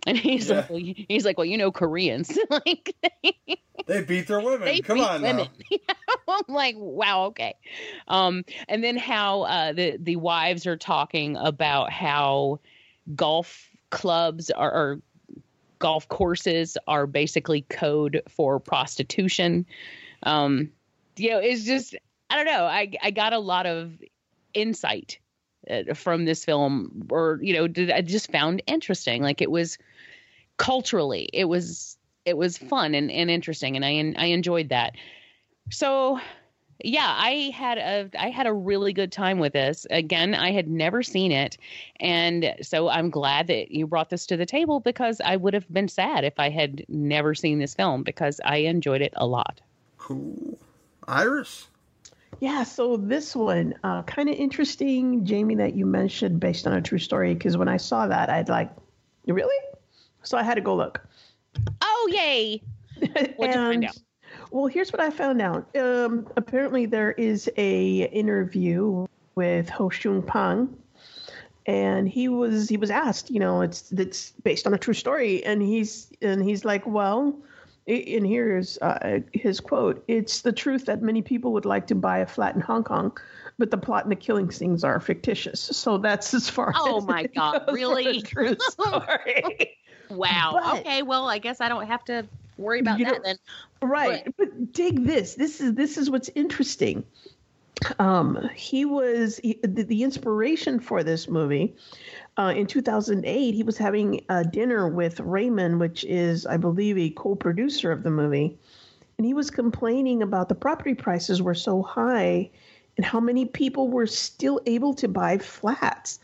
[0.07, 0.57] And he's Yeah.
[0.57, 0.79] like, well,
[1.09, 2.95] he's like, well, you know, Koreans, like
[3.85, 4.61] They beat their women.
[4.61, 5.47] they Come beat on women.
[5.71, 5.77] now.
[6.27, 7.55] I'm like, wow, okay.
[8.07, 12.59] Um, and then how uh, the the wives are talking about how
[13.15, 15.01] golf clubs are, or
[15.79, 19.65] golf courses are basically code for prostitution.
[20.23, 20.71] Um,
[21.17, 21.95] you know, it's just
[22.29, 22.65] I don't know.
[22.65, 23.91] I I got a lot of
[24.53, 25.19] insight
[25.69, 29.21] uh, from this film, or you know, did, I just found interesting.
[29.21, 29.77] Like it was
[30.61, 34.93] culturally, it was it was fun and, and interesting, and I I enjoyed that.
[35.71, 36.19] So
[36.83, 39.87] yeah, I had a I had a really good time with this.
[39.89, 41.57] Again, I had never seen it,
[41.99, 45.71] and so I'm glad that you brought this to the table because I would have
[45.73, 49.61] been sad if I had never seen this film because I enjoyed it a lot.
[49.97, 50.59] Cool.
[51.07, 51.67] Iris?
[52.39, 56.81] Yeah, so this one, uh, kind of interesting, Jamie, that you mentioned based on a
[56.81, 57.33] true story.
[57.33, 58.71] Because when I saw that, I'd like,
[59.27, 59.70] really?
[60.23, 61.01] So I had to go look.
[61.81, 62.61] Oh yay!
[63.35, 63.97] What'd you find out?
[64.51, 65.75] Well, here's what I found out.
[65.75, 70.75] Um, apparently, there is a interview with Ho Shun Pang,
[71.65, 75.43] and he was he was asked, you know, it's it's based on a true story,
[75.45, 77.35] and he's and he's like, well,
[77.87, 82.19] And here's uh, his quote It's the truth that many people would like to buy
[82.19, 83.17] a flat in Hong Kong,
[83.57, 85.59] but the plot and the killing scenes are fictitious.
[85.59, 88.21] So that's as far Oh as my God, really?
[88.21, 89.77] True story.
[90.17, 90.51] Wow.
[90.53, 92.25] But- okay, well, I guess I don't have to
[92.57, 93.37] worry about that know- then.
[93.81, 94.27] right.
[94.37, 95.35] But dig this.
[95.35, 97.03] This is this is what's interesting.
[97.97, 101.75] Um, he was he, the, the inspiration for this movie.
[102.37, 107.09] Uh, in 2008, he was having a dinner with Raymond, which is, I believe, a
[107.09, 108.57] co-producer of the movie,
[109.17, 112.49] and he was complaining about the property prices were so high,
[112.97, 116.19] and how many people were still able to buy flats.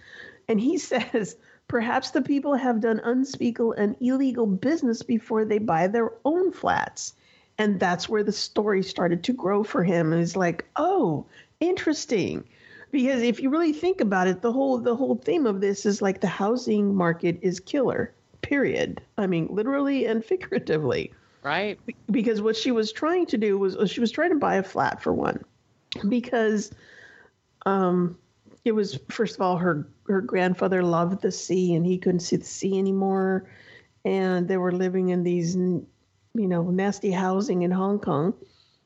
[0.48, 1.36] And he says,
[1.68, 7.14] perhaps the people have done unspeakable and illegal business before they buy their own flats.
[7.58, 10.14] And that's where the story started to grow for him.
[10.14, 11.26] And it's like, oh,
[11.60, 12.44] interesting.
[12.92, 16.02] Because if you really think about it, the whole the whole theme of this is
[16.02, 18.14] like the housing market is killer.
[18.42, 19.02] Period.
[19.18, 21.12] I mean, literally and figuratively.
[21.44, 21.80] Right.
[22.12, 25.02] Because what she was trying to do was she was trying to buy a flat
[25.02, 25.44] for one.
[26.08, 26.72] Because
[27.66, 28.18] um
[28.68, 32.36] it was first of all her her grandfather loved the sea and he couldn't see
[32.36, 33.50] the sea anymore.
[34.06, 35.88] And they were living in these you
[36.34, 38.34] know nasty housing in hong kong.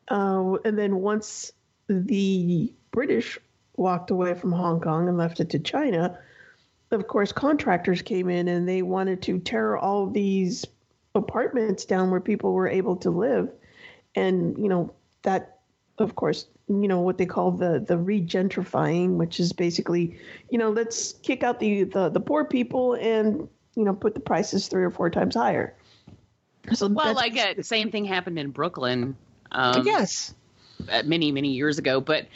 [0.10, 1.52] Uh, and then once
[1.88, 3.38] the british
[3.76, 6.18] walked away from hong kong and left it to china
[6.92, 10.66] of course contractors came in and they wanted to tear all these
[11.16, 13.50] apartments down where people were able to live.
[14.16, 14.94] And you know
[15.24, 15.60] that
[15.98, 16.48] of course
[16.80, 20.18] you know what they call the the regentrifying which is basically
[20.50, 24.20] you know let's kick out the the, the poor people and you know put the
[24.20, 25.76] prices three or four times higher
[26.74, 29.18] so Well, like uh, the same thing happened in Brooklyn.
[29.52, 30.34] Um, yes
[30.90, 32.28] uh, many many years ago but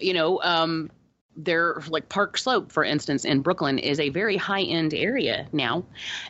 [0.00, 0.90] you know um
[1.36, 5.84] there like park slope for instance in brooklyn is a very high end area now.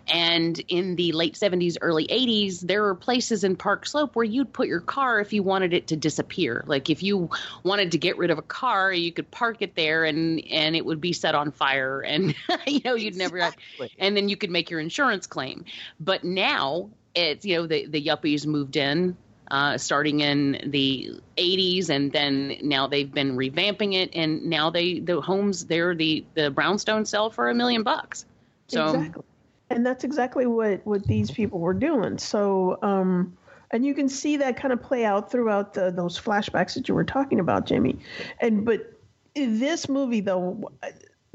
[0.09, 4.52] And in the late 70s early 80s there were places in park slope where you'd
[4.52, 6.64] put your car if you wanted it to disappear.
[6.66, 7.28] Like if you
[7.62, 10.85] wanted to get rid of a car you could park it there and and it
[10.85, 12.35] would be set on fire and
[12.66, 13.52] you know you'd never
[13.98, 15.64] and then you could make your insurance claim.
[16.01, 19.16] But now it's you know the the yuppies moved in
[19.50, 25.00] uh, starting in the 80s and then now they've been revamping it and now they
[25.00, 28.24] the homes there the the brownstone sell for a million bucks.
[28.68, 29.22] So exactly.
[29.70, 32.18] And that's exactly what what these people were doing.
[32.18, 33.36] So um
[33.70, 36.94] and you can see that kind of play out throughout the, those flashbacks that you
[36.94, 37.98] were talking about jamie.
[38.40, 38.98] And but
[39.34, 40.70] this movie though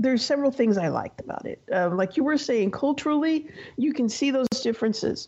[0.02, 1.62] there's several things i liked about it.
[1.72, 5.28] Uh, like you were saying culturally you can see those differences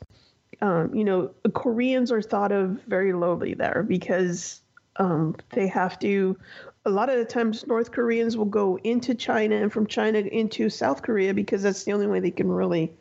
[0.62, 4.62] um, you know koreans are thought of very lowly there because
[4.98, 6.38] um, they have to
[6.86, 10.70] a lot of the times north koreans will go into china and from china into
[10.70, 12.94] south korea because that's the only way they can really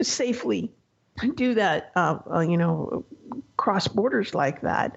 [0.00, 0.70] safely
[1.34, 3.04] do that uh, uh, you know
[3.56, 4.96] cross borders like that.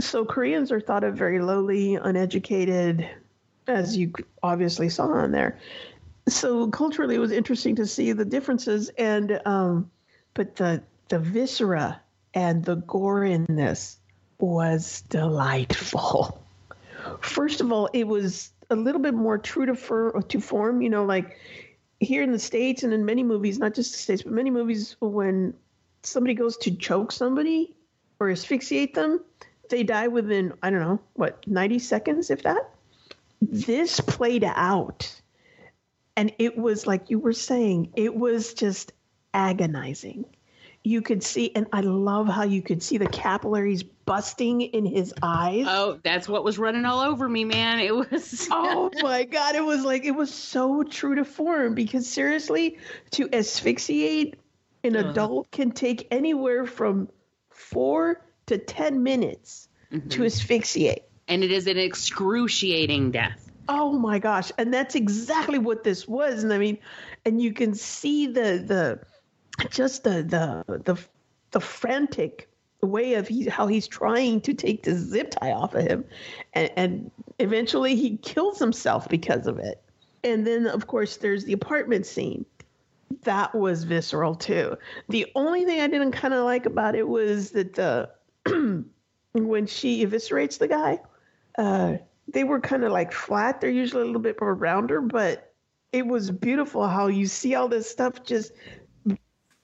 [0.00, 3.08] So koreans are thought of very lowly uneducated
[3.68, 4.12] as you
[4.42, 5.58] obviously saw on there.
[6.28, 9.90] So culturally it was interesting to see the differences and um,
[10.34, 10.82] but the
[11.12, 12.00] the viscera
[12.32, 13.98] and the gore in this
[14.38, 16.42] was delightful.
[17.20, 20.88] First of all it was a little bit more true to, fur, to form you
[20.88, 21.36] know like
[22.00, 24.96] here in the states and in many movies not just the states but many movies
[25.00, 25.52] when
[26.02, 27.76] somebody goes to choke somebody
[28.18, 29.22] or asphyxiate them
[29.68, 32.70] they die within i don't know what 90 seconds if that?
[33.42, 35.20] This played out.
[36.16, 38.94] And it was like you were saying it was just
[39.34, 40.24] agonizing
[40.84, 45.14] you could see and i love how you could see the capillaries busting in his
[45.22, 49.54] eyes oh that's what was running all over me man it was oh my god
[49.54, 52.78] it was like it was so true to form because seriously
[53.10, 54.34] to asphyxiate
[54.84, 55.10] an Uh-huh.
[55.10, 57.08] adult can take anywhere from
[57.50, 59.68] four to ten minutes
[60.08, 64.50] to asphyxiate and it is an excruciating death Oh my gosh.
[64.58, 66.42] And that's exactly what this was.
[66.42, 66.78] And I mean,
[67.24, 69.00] and you can see the the
[69.70, 70.96] just the the the
[71.50, 72.48] the frantic
[72.80, 76.04] way of he, how he's trying to take the zip tie off of him
[76.54, 79.80] and, and eventually he kills himself because of it.
[80.24, 82.44] And then of course there's the apartment scene.
[83.22, 84.76] That was visceral too.
[85.08, 88.10] The only thing I didn't kind of like about it was that the
[89.32, 91.00] when she eviscerates the guy,
[91.58, 91.96] uh,
[92.28, 93.60] they were kind of like flat.
[93.60, 95.52] They're usually a little bit more rounder, but
[95.92, 98.52] it was beautiful how you see all this stuff just,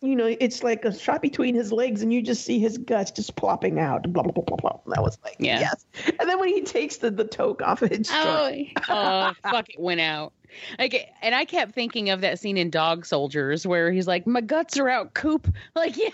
[0.00, 3.10] you know, it's like a shot between his legs and you just see his guts
[3.10, 4.04] just plopping out.
[4.12, 4.94] Blah, blah, blah, blah, blah.
[4.94, 5.58] That was like, Yeah.
[5.60, 5.86] yes.
[6.20, 8.52] And then when he takes the, the toke off of his oh,
[8.88, 10.32] oh fuck it went out
[10.78, 14.40] Like, and I kept thinking of that scene in Dog Soldiers where he's like, "My
[14.40, 16.08] guts are out, Coop." Like, yeah,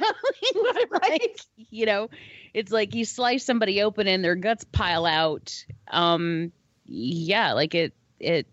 [0.91, 2.11] like, you know,
[2.53, 5.65] it's like you slice somebody open and their guts pile out.
[5.89, 6.53] Um,
[6.87, 8.47] yeah, like it it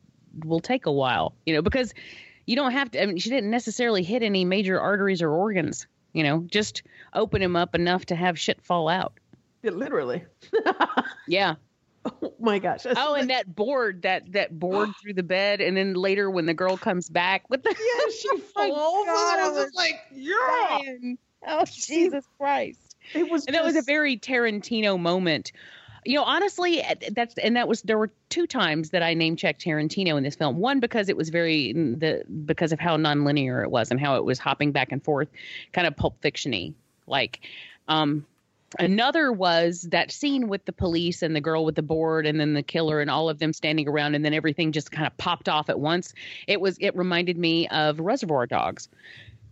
[0.46, 1.94] will take a while, you know, because
[2.52, 3.02] you don't have to.
[3.02, 5.88] I mean, she didn't necessarily hit any major arteries or organs.
[6.12, 6.84] You know, just
[7.14, 9.14] open him up enough to have shit fall out.
[9.64, 10.24] Yeah, literally.
[11.28, 11.56] Yeah.
[12.04, 12.86] Oh my gosh.
[12.86, 16.54] Oh, and that board, that that board through the bed, and then later when the
[16.54, 19.06] girl comes back with the yeah, she oh my falls.
[19.06, 20.34] God, I I was like, yeah.
[20.68, 21.18] dying.
[21.48, 22.98] Oh Jesus Christ!
[23.14, 25.52] It was, and that was a very Tarantino moment.
[26.04, 29.64] You know, honestly, that's and that was there were two times that I name checked
[29.64, 30.58] Tarantino in this film.
[30.58, 34.26] One because it was very the because of how nonlinear it was and how it
[34.26, 35.28] was hopping back and forth,
[35.74, 36.74] kind of Pulp Fictiony.
[37.06, 37.42] Like,
[37.88, 38.26] um,
[38.80, 42.54] another was that scene with the police and the girl with the board and then
[42.54, 45.50] the killer and all of them standing around and then everything just kind of popped
[45.50, 46.14] off at once.
[46.48, 48.90] It was it reminded me of Reservoir Dogs.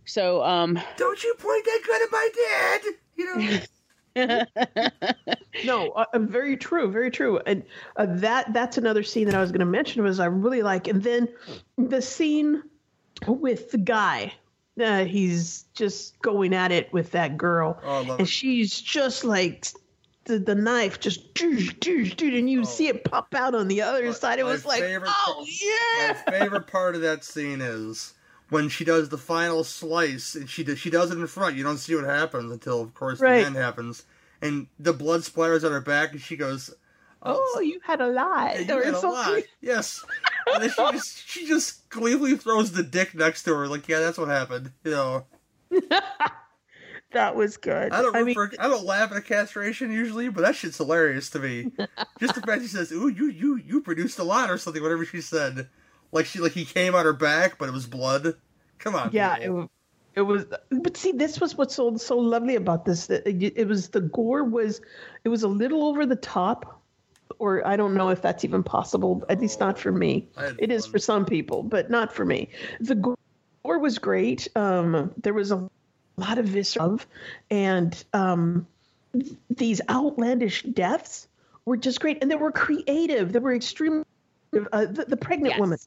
[0.04, 2.80] So, um, Don't you point that gun at my dad?
[3.14, 3.58] You know.
[5.64, 7.38] no, uh, uh, very true, very true.
[7.46, 7.62] And
[7.96, 10.86] uh, that that's another scene that I was going to mention was I really like.
[10.88, 11.28] And then
[11.78, 12.62] the scene
[13.26, 14.32] with the guy,
[14.82, 18.30] uh, he's just going at it with that girl, Oh, I love and it.
[18.30, 19.66] she's just like
[20.24, 23.82] the, the knife just doosh, doosh, doosh, and you see it pop out on the
[23.82, 24.38] other side.
[24.38, 24.46] It Oh.
[24.46, 26.22] Was like, oh part- yeah.
[26.26, 28.14] My favorite part of that scene is
[28.50, 31.56] when she does the final slice, and she does, she does it in front.
[31.56, 33.40] You don't see what happens until, of course, Right.
[33.40, 34.04] the end happens,
[34.42, 36.74] and the blood splatters on her back, and she goes,
[37.22, 38.64] Oh, you had a lie.
[38.66, 40.02] "Yeah, or you had a lot." Yes,
[40.46, 44.00] and then she just she just gleefully throws the dick next to her, like, "Yeah,
[44.00, 45.26] that's what happened." You know,
[47.12, 47.92] That was good.
[47.92, 50.76] I don't I mean, for, I don't laugh at a castration usually, but that shit's
[50.78, 51.72] hilarious to me.
[52.20, 55.04] Just the fact she says, "Ooh, you you you produced a lot" or something, whatever
[55.04, 55.68] she said,
[56.12, 58.34] like she like he came on her back, but it was blood.
[58.78, 59.56] Come on, yeah it, people.
[59.56, 59.68] wa-
[60.14, 63.68] it was but see this was what's so so lovely about this that it, it
[63.68, 64.80] was the gore was
[65.24, 66.82] it was a little over the top
[67.38, 70.28] or i don't know if that's even possible at least not for me.
[70.36, 72.48] I had it is for some people but not for me.
[72.80, 73.16] The gore
[73.78, 75.68] was great um there was a
[76.16, 77.00] lot of visceral
[77.50, 78.66] and um
[79.48, 81.28] these outlandish deaths
[81.66, 84.04] were just great and they were creative they were extremely
[84.72, 85.78] uh, the, the pregnant woman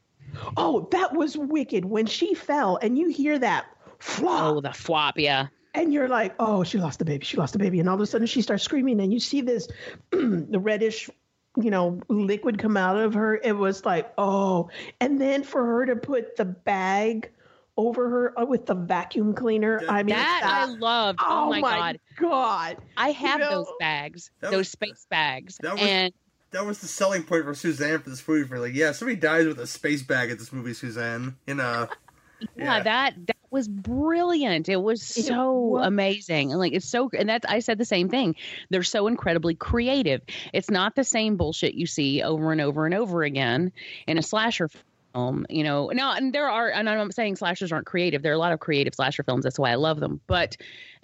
[0.58, 3.66] Oh, that was wicked when she fell and you hear that
[4.00, 4.44] flop.
[4.56, 5.48] Oh, the flop, yeah.
[5.76, 7.26] And you're like, oh, she lost the baby.
[7.26, 7.80] She lost the baby.
[7.80, 9.68] And all of a sudden she starts screaming and you see this,
[10.12, 11.10] the reddish,
[11.58, 13.36] you know, liquid come out of her.
[13.38, 14.70] It was like, oh.
[15.02, 17.32] And then for her to put the bag
[17.76, 19.82] over her uh, with the vacuum cleaner.
[19.90, 21.20] I mean, that I loved.
[21.24, 22.00] Oh, my, god.
[22.20, 22.78] God.
[22.96, 25.58] I have You those bags, those was- space bags.
[25.64, 26.14] that was- and
[26.54, 28.48] That was the selling point for Suzanne for this movie.
[28.48, 31.38] For like, yeah, somebody dies with a space bag at this movie, Suzanne.
[31.48, 31.90] You know,
[32.58, 34.70] yeah, that that was brilliant.
[34.70, 35.88] It was It so was.
[35.88, 36.52] amazing.
[36.52, 38.36] And like it's so and that's I said the same thing.
[38.70, 40.22] They're so incredibly creative.
[40.54, 43.72] It's not the same bullshit you see over and over and over again
[44.08, 44.70] in a slasher
[45.14, 45.90] film, you know.
[45.94, 48.22] Now and there are and I'm not saying slashers aren't creative.
[48.24, 49.44] There are a lot of creative slasher films.
[49.44, 50.22] That's why I love them.
[50.28, 50.58] But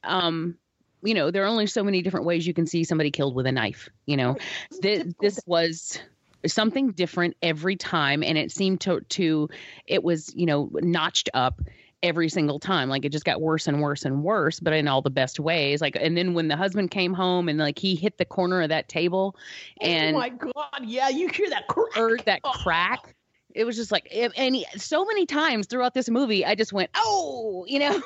[0.03, 0.57] um
[1.03, 3.45] you know, there are only so many different ways you can see somebody killed with
[3.45, 4.35] a knife, you know.
[4.81, 5.99] This, this was
[6.47, 9.49] something different every time and it seemed to to
[9.87, 11.61] it was you know notched up
[12.01, 15.01] every single time like it just got worse and worse and worse but in all
[15.01, 18.17] the best ways like and then when the husband came home and like he hit
[18.17, 19.35] the corner of that table
[19.81, 20.85] oh and oh my God.
[20.85, 21.93] Yeah, you hear that crack.
[21.93, 23.15] heard that crack
[23.59, 26.89] it was just like and he- so many times throughout this movie i just went
[26.95, 28.01] oh you know?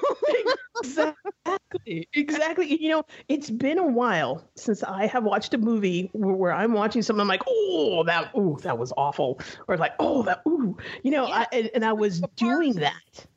[0.84, 2.08] Exactly.
[2.14, 2.82] Exactly.
[2.82, 6.74] You know it's been a while since i have watched a movie where, where i'm
[6.74, 10.78] watching something i'm like oh that oh that was awful or like oh that ooh
[11.04, 13.28] you know I, and, and i was doing that.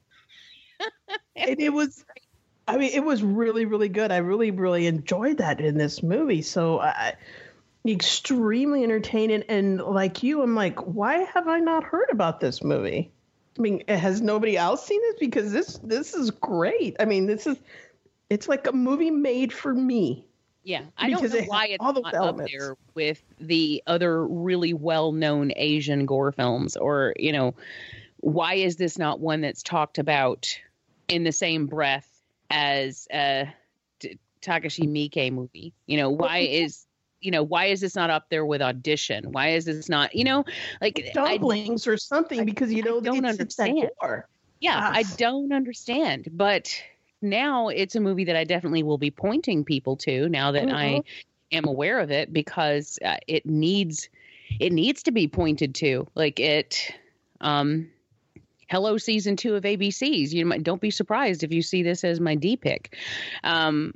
[1.36, 2.04] And it was
[2.68, 4.10] i mean it was really really good.
[4.12, 6.42] I really really enjoyed that in this movie.
[6.42, 7.14] So i
[7.88, 13.10] extremely entertaining and like you i'm like why have i not heard about this movie
[13.58, 15.16] I mean, has nobody else seen this?
[15.18, 16.96] Because this this is great.
[17.00, 17.56] I mean, this is
[18.28, 20.26] it's like a movie made for me.
[20.62, 22.52] Yeah, I don't know it why it's all those not elements.
[22.52, 27.54] up there with the other really well-known Asian gore films, or you know,
[28.18, 30.58] why is this not one that's talked about
[31.08, 32.08] in the same breath
[32.50, 33.48] as a
[34.42, 35.72] Takashi Miike movie?
[35.86, 36.85] You know, why is
[37.26, 39.32] you know why is this not up there with Audition?
[39.32, 40.44] Why is this not you know
[40.80, 41.38] like I,
[41.92, 43.90] or something because you know don't it's, it's understand.
[44.00, 44.28] gore.
[44.60, 46.72] yeah, I don't understand, but
[47.22, 50.86] now it's a movie that I definitely will be pointing people to now that I
[50.86, 51.04] Mhm.
[51.52, 54.08] am aware of it because uh, it needs
[54.60, 56.06] it needs to be pointed to.
[56.14, 56.94] Like it
[57.40, 57.90] Um,
[58.68, 60.32] hello, season two of ABCs.
[60.32, 62.96] You might, don't be surprised if you see this as my D pick.
[63.44, 63.94] Um,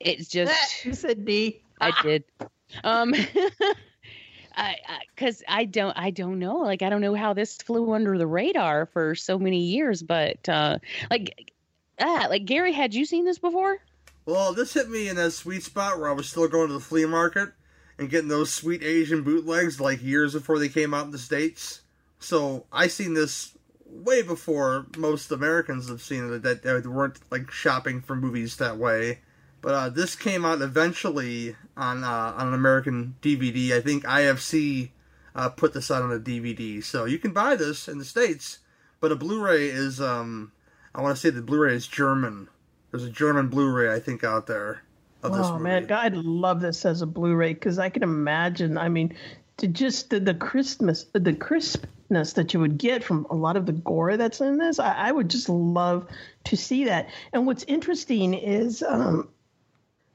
[0.00, 1.62] it's just you said D.
[1.80, 2.24] I did.
[2.84, 3.14] Um,
[4.56, 4.76] I
[5.14, 8.18] because I, I don't I don't know like I don't know how this flew under
[8.18, 10.78] the radar for so many years, but uh,
[11.10, 11.52] like
[12.00, 13.78] ah like Gary, had you seen this before?
[14.24, 16.80] Well, this hit me in that sweet spot where I was still going to the
[16.80, 17.50] flea market
[17.98, 21.82] and getting those sweet Asian bootlegs like years before they came out in the states.
[22.18, 27.50] So I seen this way before most Americans have seen it that they weren't like
[27.50, 29.20] shopping for movies that way.
[29.62, 33.72] But uh, this came out eventually on uh, on an American DVD.
[33.72, 34.90] I think IFC
[35.36, 38.58] uh, put this out on a DVD, so you can buy this in the states.
[39.00, 40.50] But a Blu-ray is um,
[40.94, 42.48] I want to say the Blu-ray is German.
[42.90, 44.82] There's a German Blu-ray I think out there.
[45.22, 48.76] Of this Oh man, I'd love this as a Blu-ray because I can imagine.
[48.76, 49.14] I mean,
[49.58, 53.66] to just the, the crispness, the crispness that you would get from a lot of
[53.66, 56.08] the gore that's in this, I, I would just love
[56.44, 57.10] to see that.
[57.32, 59.28] And what's interesting is, um,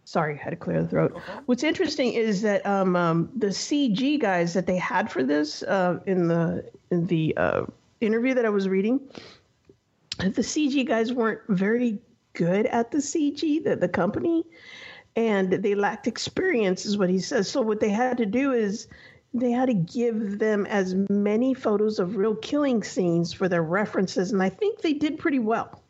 [0.08, 1.20] sorry, I had to clear the throat.
[1.48, 6.00] What's interesting is that um, um, the CG guys that they had for this uh,
[6.06, 7.66] in the in the uh,
[8.00, 9.02] interview that I was reading,
[10.18, 12.00] the CG guys weren't very
[12.34, 14.46] good at the CG, the, the company,
[15.18, 17.50] and they lacked experience, is what he says.
[17.50, 18.88] So, what they had to do is
[19.34, 24.32] they had to give them as many photos of real killing scenes for their references,
[24.32, 25.84] and I think they did pretty well.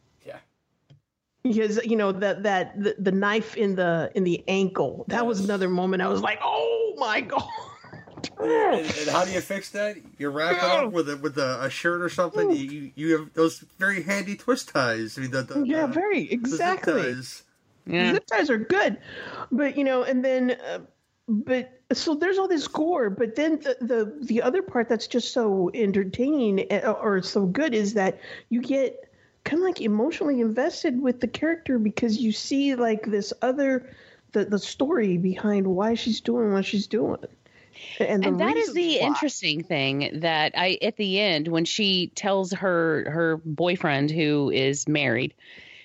[1.51, 1.63] Yeah.
[1.63, 5.39] Because you know that that the, the knife in the in the ankle that was
[5.43, 7.47] another moment I was like oh my god
[8.39, 9.97] And, and how do you fix that?
[10.17, 12.51] You wrap it up with a with a, a shirt or something.
[12.51, 15.17] You you have those very handy twist ties.
[15.17, 17.43] I mean, the, the, yeah the- very the zip exactly ties.
[17.89, 18.97] Zip ties are good,
[19.51, 20.79] but you know, and then, uh,
[21.27, 25.31] but so there's all this gore, but then the, the the other part that's just
[25.31, 28.19] so entertaining uh, or so good is that
[28.49, 29.06] you get
[29.47, 33.89] kind of like emotionally invested with the character because you see like this other
[34.33, 37.23] the the story behind why she's doing what she's doing.
[37.99, 39.07] And, and that is the why.
[39.07, 44.87] interesting thing that I at the end when she tells her her boyfriend who is
[44.87, 45.33] married,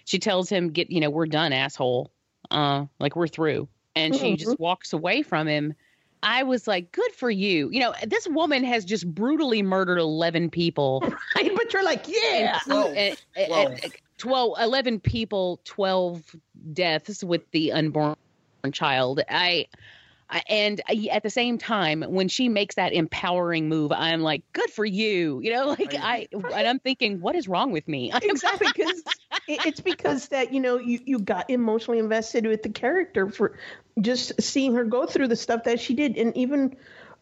[0.06, 2.10] she tells him get you know we're done asshole,
[2.50, 5.74] uh like we're through, and she just walks away from him.
[6.22, 7.68] I was like, good for you.
[7.70, 11.02] You know, this woman has just brutally murdered 11 people.
[11.36, 12.58] Right, but you're like, yeah.
[12.60, 13.88] Inclu- eh, eh, eh, eh,
[14.18, 16.36] 12, 11 people, 12
[16.72, 18.16] deaths with the unborn
[18.72, 19.20] child.
[19.28, 19.66] I, I
[20.48, 20.80] and
[21.10, 25.40] at the same time, when she makes that empowering move, I'm like, good for you.
[25.42, 28.12] You know, like I, and I'm thinking, what is wrong with me?
[28.22, 29.02] exactly because
[29.48, 33.58] it's because that you know you you got emotionally invested with the character for
[34.00, 36.76] just seeing her go through the stuff that she did and even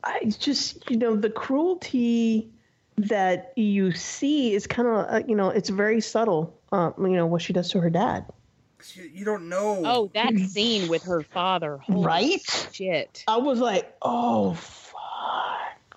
[0.05, 2.51] i just you know the cruelty
[2.97, 7.27] that you see is kind of uh, you know it's very subtle um, you know
[7.27, 8.27] what she does to her dad
[8.95, 9.81] You, you don't know.
[9.85, 12.69] Oh, that scene with her father, holy Right?
[12.73, 13.25] Shit.
[13.29, 14.97] i was like oh fuck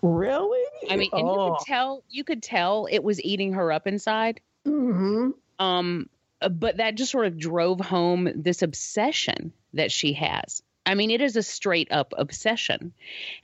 [0.01, 1.55] really I mean, and you Oh.
[1.57, 4.41] could tell, you could tell it was eating her up inside.
[4.65, 5.29] hmm
[5.59, 6.09] Um,
[6.41, 10.61] uh, but that just sort of drove home this obsession that she has.
[10.85, 12.91] I mean, it is a straight up obsession,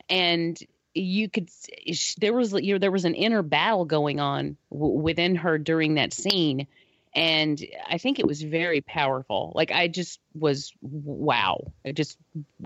[0.09, 0.59] and
[0.93, 1.49] you could
[2.19, 5.93] there was you know there was an inner battle going on w- within her during
[5.95, 6.67] that scene,
[7.15, 9.51] and I think it was very powerful.
[9.55, 12.17] Like I just was wow, I just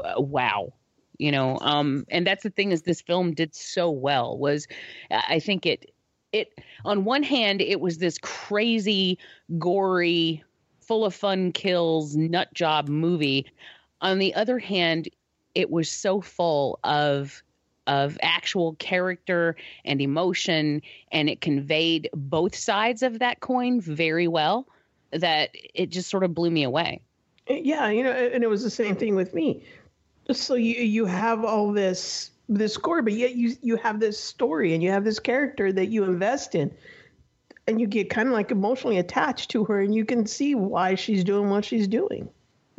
[0.04, 0.74] uh, wow
[1.18, 4.68] you know um and that's the thing is this film did so well was
[5.12, 5.94] i think it
[6.32, 9.18] it on one hand it was this crazy
[9.58, 10.44] gory
[10.82, 13.46] full of fun kills nut job movie
[14.02, 15.08] on the other hand
[15.56, 17.44] it was so full of
[17.88, 19.56] of actual character
[19.86, 20.82] and emotion
[21.12, 24.68] and it conveyed both sides of that coin very well
[25.12, 27.02] that it just sort of blew me away
[27.48, 29.64] Yeah, you know, and it was the same thing with me.
[30.32, 34.74] So you you have all this this score, but yet you you have this story
[34.74, 36.74] and you have this character that you invest in,
[37.68, 40.96] and you get kind of like emotionally attached to her, and you can see why
[40.96, 42.30] she's doing what she's doing.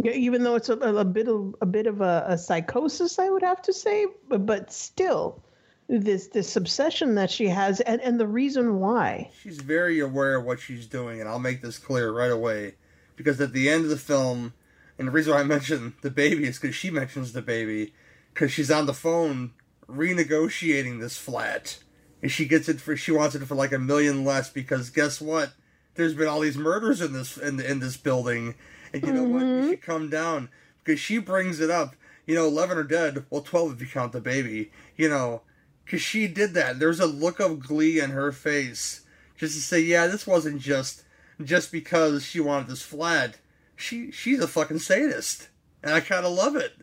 [0.02, 3.30] Yeah, even though it's a, a bit of a bit of a, a psychosis, I
[3.30, 5.42] would have to say, but, but still,
[5.88, 9.30] this this obsession that she has, and, and the reason why.
[9.42, 12.74] She's very aware of what she's doing, and I'll make this clear right away.
[13.16, 14.54] Because at the end of the film,
[14.98, 17.94] and the reason why I mention the baby is because she mentions the baby,
[18.32, 19.52] because she's on the phone
[19.88, 21.78] renegotiating this flat,
[22.22, 25.20] and she gets it for she wants it for like a million less because guess
[25.20, 25.52] what?
[25.94, 28.54] There's been all these murders in this in, in this building,
[29.02, 29.40] you know what?
[29.40, 29.70] You mm-hmm.
[29.70, 30.48] should come down
[30.82, 31.96] because she brings it up.
[32.26, 33.24] You know, eleven are dead.
[33.30, 34.70] Well, twelve if you count the baby.
[34.96, 35.42] You know,
[35.84, 36.78] because she did that.
[36.78, 39.04] There's a look of glee in her face,
[39.36, 41.04] just to say, yeah, this wasn't just
[41.42, 43.38] just because she wanted this flat.
[43.76, 45.48] She she's a fucking sadist,
[45.82, 46.74] and I kind of love it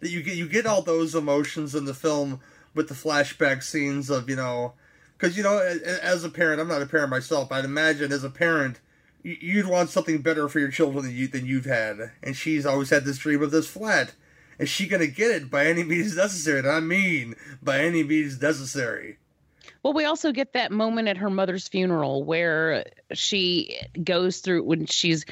[0.00, 2.40] that you get you get all those emotions in the film
[2.74, 4.74] with the flashback scenes of you know,
[5.16, 7.50] because you know, as a parent, I'm not a parent myself.
[7.50, 8.80] I'd imagine as a parent,
[9.26, 12.90] you'd want something better for your children than you than you've had, and she's always
[12.90, 14.14] had this dream of this flat.
[14.58, 16.60] Is she gonna get it by any means necessary?
[16.60, 19.18] And I mean by any means necessary.
[19.82, 24.86] Well, we also get that moment at her mother's funeral where she goes through when
[24.86, 25.24] she's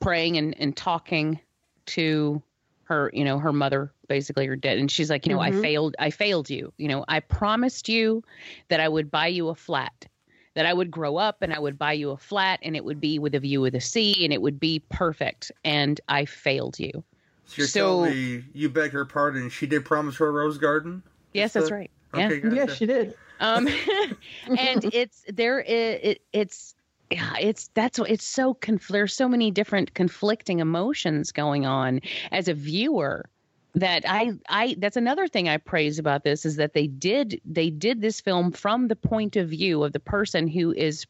[0.00, 1.38] praying and, and talking
[1.86, 2.42] to
[2.84, 4.78] her, you know, her mother, basically her dead.
[4.78, 5.62] And she's like, you know, I Mhm.
[5.62, 6.72] failed, I failed you.
[6.78, 8.24] You know, I promised you
[8.68, 10.06] that I would buy you a flat,
[10.54, 13.00] that I would grow up and I would buy you a flat and it would
[13.00, 15.50] be with a view of the sea and it would be perfect.
[15.64, 17.04] And I failed you.
[17.46, 19.48] So you're So- telling me you beg her pardon.
[19.50, 21.02] She did promise her a rose garden.
[21.32, 21.90] Yes, Just, that's right.
[22.14, 22.50] Okay, yeah.
[22.50, 22.54] gotcha.
[22.56, 23.14] Yeah, she did.
[23.40, 23.66] um
[24.58, 26.74] and it's there it, it it's
[27.10, 32.00] yeah, it's that's what it's so conf- there's so many different conflicting emotions going on
[32.30, 33.26] as a viewer
[33.74, 37.70] that I I that's another thing I praise about this is that they did they
[37.70, 41.06] did this film from the point of view of the person who is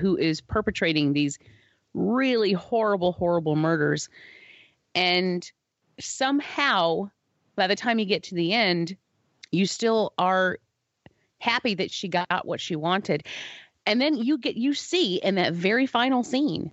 [0.00, 1.38] who is perpetrating these
[1.94, 4.08] really horrible horrible murders
[4.94, 5.50] and
[6.00, 7.10] somehow
[7.56, 8.96] by the time you get to the end
[9.52, 10.58] you still are
[11.40, 13.26] happy that she got what she wanted.
[13.86, 16.70] And then you get you see in that very final scene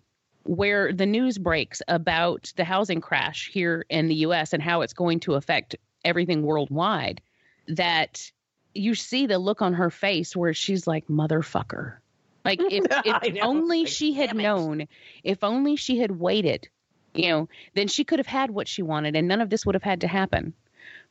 [0.48, 4.94] where the news breaks about the housing crash here in the US and how it's
[4.94, 5.76] going to affect
[6.06, 7.22] everything worldwide
[7.68, 8.32] that
[8.74, 11.98] you see the look on her face where she's like motherfucker.
[12.46, 14.88] Like if, if only Like, she had known,
[15.24, 16.70] if only she had waited,
[17.14, 19.76] you know, then she could have had what she wanted and none of this would
[19.76, 20.54] have had to happen.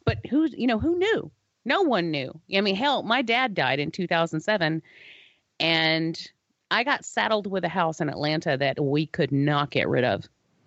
[0.04, 1.30] But who, you know, who knew?
[1.64, 2.40] No one knew.
[2.54, 4.82] I mean, hell, my dad died in 2007
[5.58, 6.30] and
[6.70, 10.24] I got saddled with a house in Atlanta that we could not get rid of.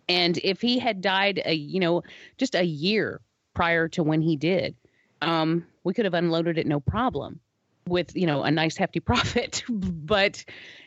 [0.08, 2.04] And if he had died a, you know,
[2.38, 3.22] just a year
[3.54, 4.76] prior to when he did,
[5.22, 7.40] um, we could have unloaded it no problem
[7.88, 9.64] with, you know, a nice hefty profit.
[9.70, 10.44] but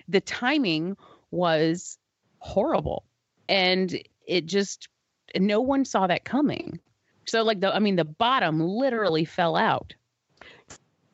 [0.09, 0.97] the timing
[1.31, 1.99] was
[2.39, 3.05] horrible.
[3.49, 4.89] And it just
[5.39, 6.81] no one saw that coming.
[7.27, 9.95] So like the I mean the bottom literally fell out.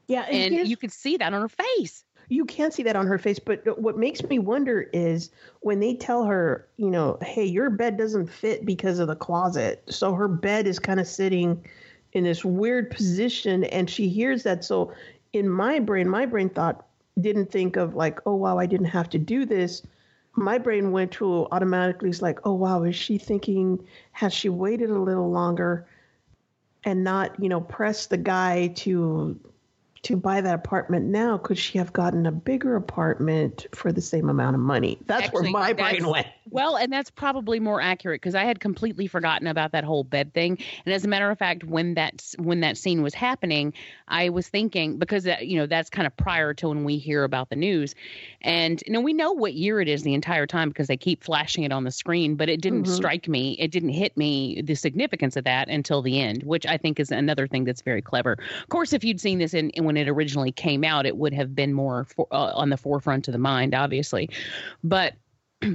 [0.06, 2.04] Yeah, And here's- you could see that on her face.
[2.28, 5.30] You can't see that on her face but what makes me wonder is
[5.60, 9.82] when they tell her you know hey your bed doesn't fit because of the closet.
[9.88, 11.64] So her bed is kind of sitting
[12.12, 14.64] in this weird position and she hears that.
[14.64, 14.92] So
[15.32, 16.86] in my brain my brain thought
[17.20, 19.82] didn't think of like oh wow i didn't have to do this.
[20.34, 24.90] My brain went to automatically it's like oh wow is she thinking has she waited
[24.90, 25.86] a little longer?
[26.84, 29.38] And not you know press the guy to
[30.02, 34.28] to buy that apartment now could she have gotten a bigger apartment for the same
[34.28, 37.80] amount of money that's Actually, where my that's- brain went Well, and that's probably more
[37.80, 40.56] accurate because I had completely forgotten about that whole bed thing.
[40.86, 43.74] And as a matter of fact, when that when that scene was happening,
[44.08, 47.24] I was thinking because that, you know that's kind of prior to when we hear
[47.24, 47.94] about the news,
[48.40, 51.22] and you know we know what year it is the entire time because they keep
[51.22, 52.96] flashing it on the screen, but it didn't Mhm.
[52.96, 56.78] strike me, it didn't hit me the significance of that until the end, which I
[56.78, 58.32] think is another thing that's very clever.
[58.62, 61.34] Of course, if you'd seen this in, in when it originally came out, it would
[61.34, 64.30] have been more for, uh, on the forefront of the mind, obviously,
[64.84, 65.14] but.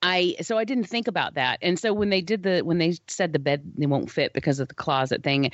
[0.00, 1.58] I so I didn't think about that.
[1.60, 4.60] And so when they did the when they said the bed they won't fit because
[4.60, 5.50] of the closet thing,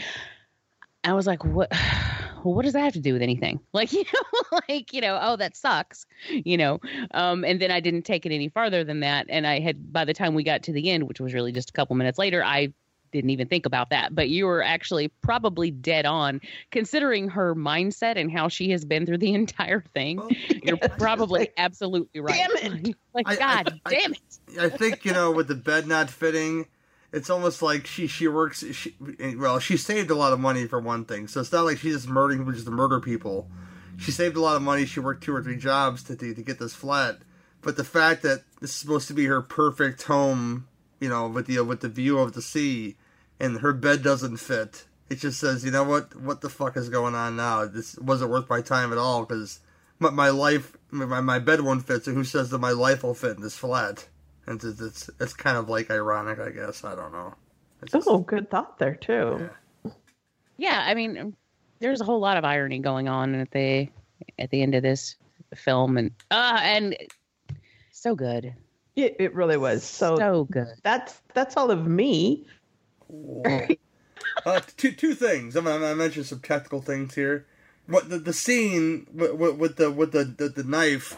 [1.03, 1.73] I was like, what
[2.45, 3.61] well, what does that have to do with anything?
[3.73, 6.79] Like, you know, like, you know, oh, that sucks, you know.
[7.13, 9.27] Um, and then I didn't take it any farther than that.
[9.29, 11.71] And I had by the time we got to the end, which was really just
[11.71, 12.73] a couple minutes later, I
[13.15, 14.15] didn't even think about that.
[14.15, 19.07] But you were actually probably dead on considering her mindset and how she has been
[19.07, 20.21] through the entire thing.
[20.63, 22.35] You're probably absolutely right.
[22.61, 22.97] Damn it.
[23.15, 24.21] Like, I- God I- damn it.
[24.61, 26.67] I think you know with the bed not fitting,
[27.13, 28.65] it's almost like she she works.
[28.73, 28.95] She,
[29.39, 31.95] well, she saved a lot of money for one thing, so it's not like she's
[31.95, 33.49] just murdering people just to murder people.
[33.97, 34.85] She saved a lot of money.
[34.85, 37.19] She worked two or three jobs to to, to get this flat.
[37.63, 40.67] But the fact that this is supposed to be her perfect home,
[41.01, 42.97] you know, with the with the view of the sea,
[43.41, 46.89] and her bed doesn't fit, it just says, you know what, what the fuck is
[46.89, 47.67] going on now?
[47.67, 49.61] This wasn't worth my time at all because
[49.99, 52.05] my, my life, my, my bed won't fit.
[52.05, 54.07] So who says that my life will fit in this flat?
[54.47, 56.85] And it's it's, it's kind of like ironic, I guess.
[56.85, 57.35] I don't know.
[57.87, 59.51] Just- oh good thought there too
[60.57, 61.37] Yeah, I mean,
[61.81, 63.89] there's a whole lot of irony going on at the
[64.39, 65.17] at the end of this
[65.55, 66.97] film, and uh, and
[67.91, 68.55] so good,
[68.97, 70.69] it, it really was so, so good.
[70.83, 72.47] that's that's all of me
[74.47, 75.57] uh, two two things.
[75.57, 77.47] I'm, gonna- I'm gonna mention some technical things here.
[77.87, 81.17] what the, the scene with, with, with the with the, the the knife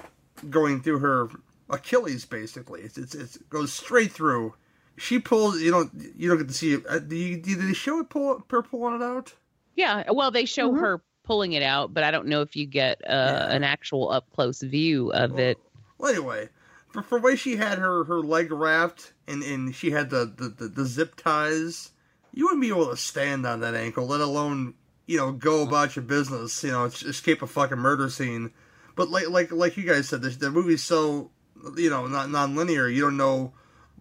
[0.51, 1.29] going through her
[1.71, 2.83] Achilles basically.
[2.83, 4.55] It's, it's, it's it goes straight through.
[4.99, 5.61] She pulls.
[5.61, 6.85] You don't you don't get to see it.
[6.89, 9.35] Uh, do you, did they show it pull her pulling it out?
[9.75, 13.03] Yeah, well, they show her pulling it out, but I don't know if you get
[13.07, 15.59] uh, an actual up close view of it.
[15.99, 16.49] Well, anyway,
[16.97, 20.49] for for way she had her her leg wrapped and and she had the the,
[20.49, 21.91] the, the zip ties,
[22.33, 24.75] you wouldn't be able to stand on that ankle, let alone
[25.07, 26.63] you know go about your business.
[26.65, 28.53] You know, escape a fucking murder scene.
[28.95, 31.31] But like like like you guys said, the, the movie's so
[31.77, 32.89] you know not non-linear.
[32.89, 33.53] You don't know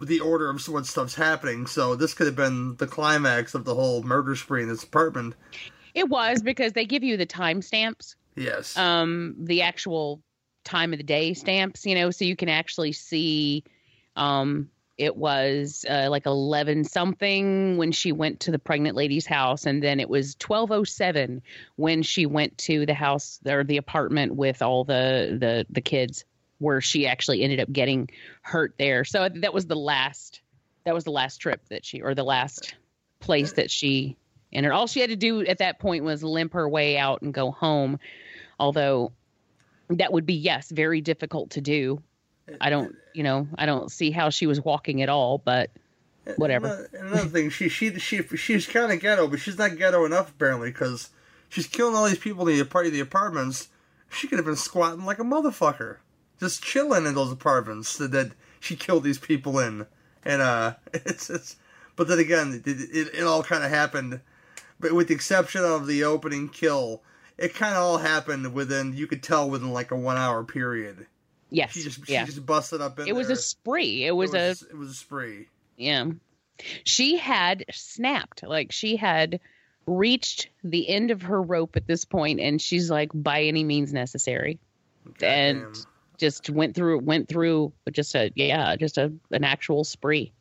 [0.02, 1.68] the order of what stuff's happening.
[1.68, 5.36] So this could have been the climax of the whole murder spree in this apartment.
[5.94, 8.16] It was because they give you the timestamps.
[8.36, 8.78] Yes.
[8.78, 10.22] Um, the actual
[10.66, 13.64] time of the day stamps, you know, so you can actually see.
[14.16, 19.66] Um, it was uh, like eleven something when she went to the pregnant lady's house,
[19.66, 21.42] and then it was twelve oh seven
[21.76, 26.24] when she went to the house or the apartment with all the the the kids,
[26.60, 28.10] where she actually ended up getting
[28.42, 29.04] hurt there.
[29.04, 30.42] So that was the last.
[30.86, 32.76] That was the last trip that she, or the last
[33.20, 34.16] place that she
[34.56, 37.34] and all she had to do at that point was limp her way out and
[37.34, 38.00] go home.
[38.60, 39.12] Although
[39.90, 42.02] that would be yes, very difficult to do.
[42.62, 45.72] I don't, you know, I don't see how she was walking at all, but
[46.38, 46.68] whatever.
[46.68, 50.30] Another, another thing, she she she she's kind of ghetto, but she's not ghetto enough
[50.30, 51.10] apparently because
[51.50, 53.70] she's killing all these people in the apart the apartments.
[54.10, 55.98] She could have been squatting like a motherfucker,
[56.40, 59.88] just chilling in those apartments that, that she killed these people in,
[60.24, 61.56] and uh, it's it's.
[61.96, 64.20] But then again, it it, it all kind of happened
[64.80, 67.02] but with the exception of the opening kill,
[67.38, 68.94] it kind of all happened within.
[68.96, 71.08] You could tell within like a one hour period.
[71.50, 72.26] Yes, she just yeah.
[72.26, 73.36] she just busted up in It was there.
[73.36, 74.06] a spree.
[74.06, 75.48] It was, it was a it was a spree.
[75.78, 76.06] yeah.
[76.86, 78.44] She had snapped.
[78.44, 79.40] Like she had
[79.86, 83.94] reached the end of her rope at this point, and she's like, by any means
[83.94, 84.58] necessary,
[85.22, 85.66] and
[86.18, 90.32] just went through went through just a yeah, just a an actual spree,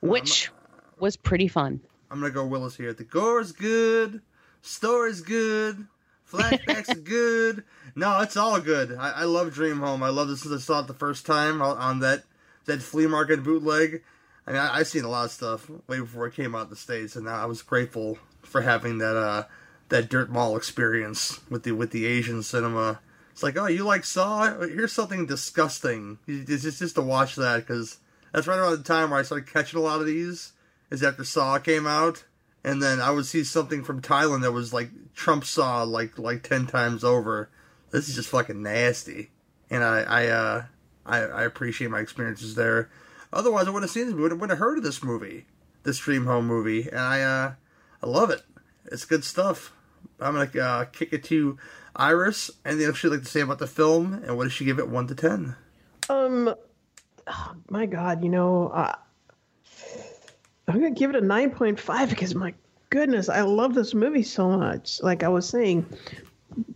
[0.00, 0.50] which
[0.98, 1.80] was pretty fun.
[2.10, 2.92] I'm gonna go Willis here.
[2.92, 4.22] The gore's good,
[4.62, 5.86] story's good,
[6.30, 7.64] flashbacks are good.
[7.94, 8.96] No, it's all good.
[8.96, 10.02] I, I love Dream Home.
[10.02, 12.24] I love this since I saw it the first time on, that
[12.64, 14.02] that flea market bootleg.
[14.46, 16.70] I mean, I, I've seen a lot of stuff way before it came out in
[16.70, 19.44] the states, and I was grateful for having that uh,
[19.90, 23.00] that dirt mall experience with the with the Asian cinema.
[23.32, 24.60] It's like, oh, you like Saw?
[24.60, 26.18] Here's something disgusting.
[26.26, 27.98] It's just just to watch that because
[28.32, 30.52] that's right around the time where I started catching a lot of these
[30.90, 32.24] is after Saw came out,
[32.64, 36.42] and then I would see something from Thailand that was like Trump Saw like like
[36.42, 37.50] ten times over.
[37.90, 39.30] This is just fucking nasty,
[39.70, 40.64] and I I uh
[41.04, 42.90] I, I appreciate my experiences there.
[43.32, 44.14] Otherwise, I wouldn't have seen this.
[44.14, 45.46] Wouldn't have heard of this movie,
[45.82, 47.52] this Dream Home movie, and I uh
[48.02, 48.42] I love it.
[48.86, 49.72] It's good stuff.
[50.20, 51.58] I'm gonna uh, kick it to
[51.94, 52.50] Iris.
[52.64, 54.88] Anything else she'd like to say about the film, and what does she give it
[54.88, 55.56] one to ten?
[56.08, 56.54] Um,
[57.26, 58.94] oh, my God, you know, uh,
[60.68, 62.54] I'm gonna give it a nine point five because my
[62.90, 65.02] goodness, I love this movie so much.
[65.02, 65.86] Like I was saying,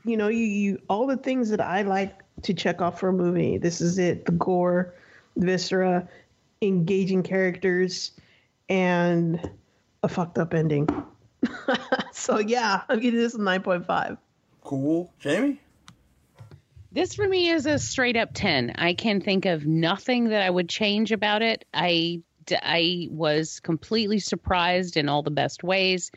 [0.05, 3.13] you know, you, you all the things that I like to check off for a
[3.13, 3.59] movie.
[3.59, 4.95] This is it: the gore,
[5.37, 6.09] the viscera,
[6.63, 8.13] engaging characters,
[8.69, 9.51] and
[10.03, 10.89] a fucked up ending.
[12.13, 14.19] so yeah, I'm giving this a nine point five.
[14.65, 15.61] Cool, Jamie.
[16.91, 18.73] This for me is a straight up 10.
[18.77, 21.67] I can think of nothing that I would change about it.
[21.75, 22.23] I
[22.62, 26.10] I was completely surprised in all the best ways.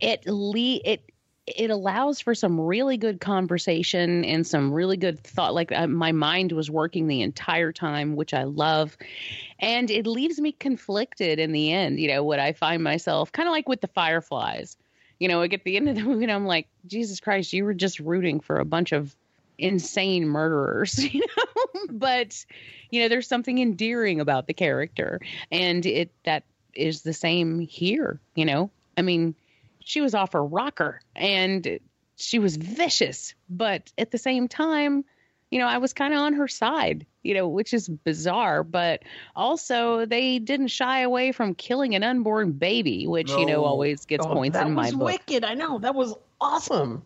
[0.00, 1.10] It le- it
[1.46, 6.10] it allows for some really good conversation and some really good thought like uh, my
[6.10, 8.96] mind was working the entire time which i love
[9.58, 13.46] and it leaves me conflicted in the end you know what i find myself kind
[13.46, 14.78] of like with the fireflies
[15.18, 17.74] you know, like at the end of the movie, I'm like, Jesus Christ, you were
[17.74, 19.14] just rooting for a bunch of
[19.58, 21.80] insane murderers, you know.
[21.90, 22.44] but
[22.90, 25.20] you know, there's something endearing about the character,
[25.50, 26.44] and it that
[26.74, 28.20] is the same here.
[28.34, 29.34] You know, I mean,
[29.80, 31.78] she was off her rocker, and
[32.16, 35.04] she was vicious, but at the same time,
[35.50, 39.02] you know, I was kind of on her side, you know, which is bizarre, but
[39.36, 44.24] also they didn't shy away from killing an unborn baby, which, you know, always gets
[44.26, 45.06] Oh, points that in my was book.
[45.06, 45.44] wicked.
[45.44, 47.04] I know that was awesome.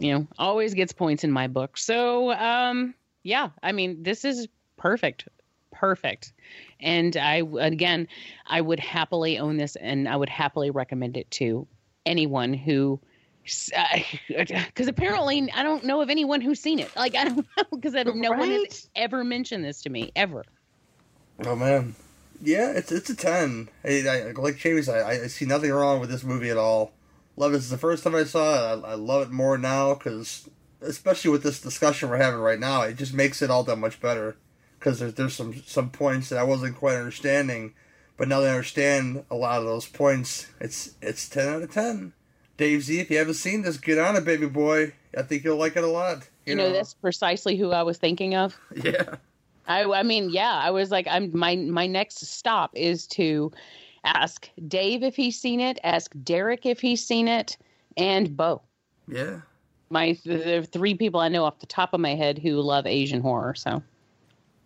[0.00, 1.76] You know, always gets points in my book.
[1.78, 5.28] So, um, yeah, I mean, this is perfect.
[5.72, 6.32] Perfect.
[6.80, 8.08] And I, again,
[8.46, 11.66] I would happily own this and I would happily recommend it to
[12.06, 13.00] anyone who,
[13.44, 16.94] because apparently I don't know of anyone who's seen it.
[16.96, 20.44] Like, I don't know, because no one has ever mentioned this to me, ever.
[21.44, 21.96] Oh man,
[22.40, 23.68] yeah, it's it's a ten.
[23.84, 26.92] I, I, like Jamie said, I, I see nothing wrong with this movie at all.
[27.36, 27.54] Love.
[27.54, 28.84] It's the first time I saw it.
[28.84, 30.48] I, I love it more now because,
[30.80, 34.00] especially with this discussion we're having right now, it just makes it all that much
[34.00, 34.36] better.
[34.78, 37.74] Because there's there's some some points that I wasn't quite understanding,
[38.16, 41.72] but now that I understand a lot of those points, it's it's ten out of
[41.72, 42.12] ten.
[42.56, 44.92] Dave Z, if you haven't seen this, get on it, baby boy.
[45.16, 46.28] I think you'll like it a lot.
[46.46, 48.56] You, know, that's precisely who I was thinking of.
[48.76, 49.16] Yeah.
[49.66, 53.50] I, I mean, yeah, I was like, I'm my my next stop is to
[54.04, 57.56] ask Dave if he's seen it, ask Derek if he's seen it,
[57.96, 58.62] and Bo.
[59.08, 59.40] Yeah.
[59.90, 63.20] My the three people I know off the top of my head who love Asian
[63.20, 63.54] horror.
[63.54, 63.82] So,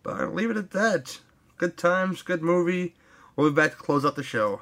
[0.03, 1.19] but I'll leave it at that.
[1.57, 2.95] Good times, good movie.
[3.35, 4.61] We'll be back to close out the show.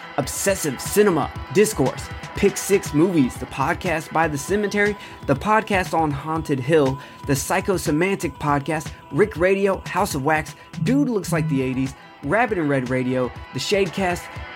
[0.17, 4.95] Obsessive Cinema, Discourse, Pick Six Movies, the podcast by The Cemetery,
[5.27, 11.31] the podcast on Haunted Hill, the Psychosemantic podcast, Rick Radio, House of Wax, Dude Looks
[11.31, 11.93] Like the 80s,
[12.23, 14.23] Rabbit and Red Radio, the Shadecast,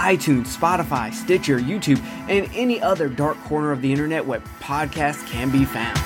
[0.00, 5.50] iTunes, Spotify, Stitcher, YouTube, and any other dark corner of the internet where podcasts can
[5.50, 5.98] be found.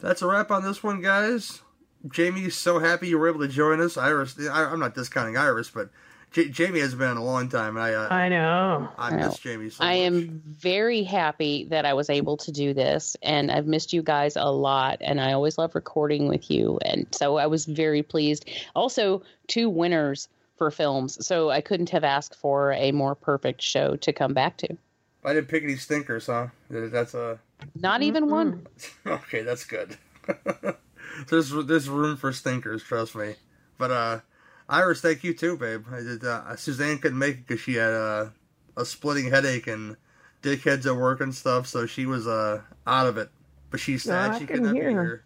[0.00, 1.62] That's a wrap on this one, guys.
[2.08, 3.96] Jamie's so happy you were able to join us.
[3.96, 5.90] Iris, I, am not discounting Iris, but
[6.34, 7.76] J- Jamie has been in a long time.
[7.78, 8.88] I, uh, I know.
[8.98, 9.26] I, I know.
[9.28, 10.06] miss Jamie so I much.
[10.06, 14.34] am very happy that I was able to do this, and I've missed you guys
[14.34, 14.98] a lot.
[15.00, 18.50] And I always love recording with you, and so I was very pleased.
[18.74, 23.94] Also, two winners for films, so I couldn't have asked for a more perfect show
[23.96, 24.76] to come back to.
[25.24, 26.48] I didn't pick any stinkers, huh?
[26.68, 27.38] That's a
[27.76, 28.66] Not even one.
[29.06, 29.42] okay.
[29.42, 29.96] That's good.
[31.28, 33.36] there's there's room for stinkers, trust me.
[33.78, 34.20] But uh,
[34.68, 35.84] Iris, thank you too, babe.
[35.92, 36.24] I did.
[36.24, 38.30] Uh, Suzanne couldn't make it because she had uh,
[38.76, 39.96] a splitting headache and
[40.42, 43.28] dickheads at work and stuff, so she was uh out of it.
[43.70, 45.02] But she's sad No, she could not be hear her.
[45.04, 45.24] here.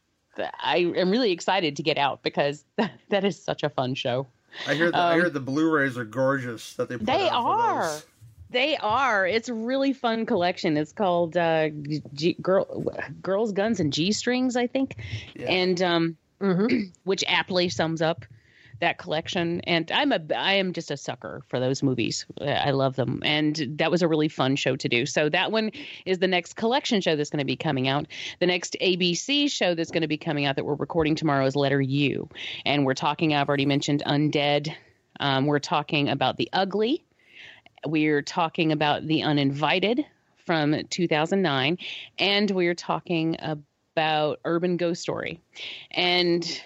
[0.60, 4.26] I am really excited to get out because that, that is such a fun show.
[4.66, 7.84] I hear the, I Um, hear the Blu-rays are gorgeous that they put They are.
[7.84, 8.06] those.
[8.50, 9.26] They are.
[9.26, 10.76] It's a really fun collection.
[10.76, 11.68] It's called uh,
[12.14, 14.96] G- Girl, Girls, Guns, and G Strings, I think,
[15.38, 16.16] and um,
[17.04, 18.24] which aptly sums up
[18.80, 19.60] that collection.
[19.62, 22.26] And I'm a, I am just a sucker for those movies.
[22.40, 25.04] I love them, and that was a really fun show to do.
[25.04, 25.72] So that one
[26.06, 28.06] is the next collection show that's going to be coming out.
[28.40, 31.56] The next ABC show that's going to be coming out that we're recording tomorrow is
[31.56, 32.28] Letter U,
[32.64, 33.34] and we're talking.
[33.34, 34.72] I've already mentioned Undead.
[35.20, 37.04] Um, we're talking about the Ugly.
[37.86, 40.04] We're talking about The Uninvited
[40.46, 41.78] from 2009,
[42.18, 45.40] and we're talking about Urban Ghost Story.
[45.90, 46.62] And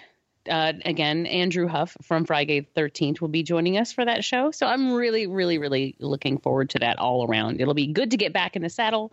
[0.49, 4.51] uh, again, Andrew Huff from Friday the 13th will be joining us for that show.
[4.51, 7.61] So I'm really, really, really looking forward to that all around.
[7.61, 9.11] It'll be good to get back in the saddle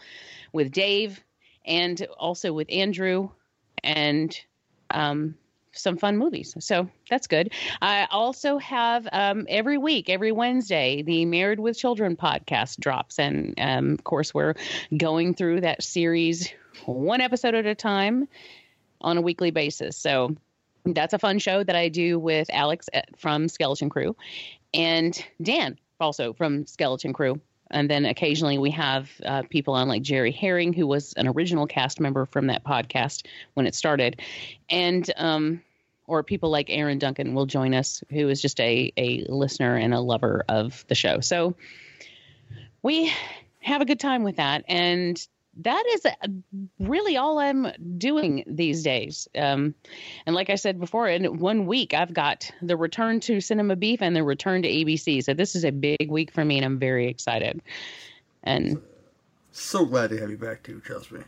[0.53, 1.23] with Dave
[1.65, 3.31] and also with Andrew
[3.85, 4.39] and
[4.91, 5.35] um,
[5.73, 6.55] some fun movies.
[6.59, 7.53] So that's good.
[7.81, 13.19] I also have um, every week, every Wednesday, the Married with Children podcast drops.
[13.19, 14.55] And um, of course, we're
[14.97, 16.53] going through that series
[16.87, 18.29] one episode at a time
[19.01, 19.97] on a weekly basis.
[19.97, 20.37] So
[20.85, 24.17] that's a fun show that I do with Alex at- from Skeleton Crew
[24.73, 27.41] and Dan also from Skeleton Crew.
[27.71, 31.67] And then occasionally we have uh, people on like Jerry Herring, who was an original
[31.67, 34.21] cast member from that podcast when it started.
[34.69, 35.63] And, um,
[36.07, 39.95] or people like Aaron Duncan will join us, who is just a, a listener and
[39.95, 41.21] a lover of the show.
[41.21, 41.55] So
[42.83, 43.13] we
[43.61, 44.65] have a good time with that.
[44.67, 45.25] And
[45.59, 46.07] that is
[46.79, 47.67] really all I'm
[47.99, 49.29] doing these days.
[49.37, 49.75] Um,
[50.27, 54.01] and like I said before, in one week, I've got the return to Cinema Beef
[54.01, 55.23] and the return to ABC.
[55.25, 57.61] So this is a big week for me, and I'm very excited.
[58.45, 58.81] And
[59.53, 60.81] So glad to have you back too.
[60.81, 61.21] Trust me.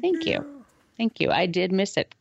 [0.00, 0.64] thank you.
[0.96, 1.30] Thank you.
[1.30, 2.14] I did miss it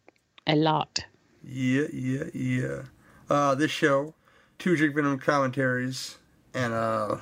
[0.48, 1.06] a lot.
[1.44, 2.82] Yeah, yeah, yeah.
[3.30, 4.14] Uh, this show,
[4.58, 6.18] two drink minimum commentaries,
[6.54, 7.18] and uh,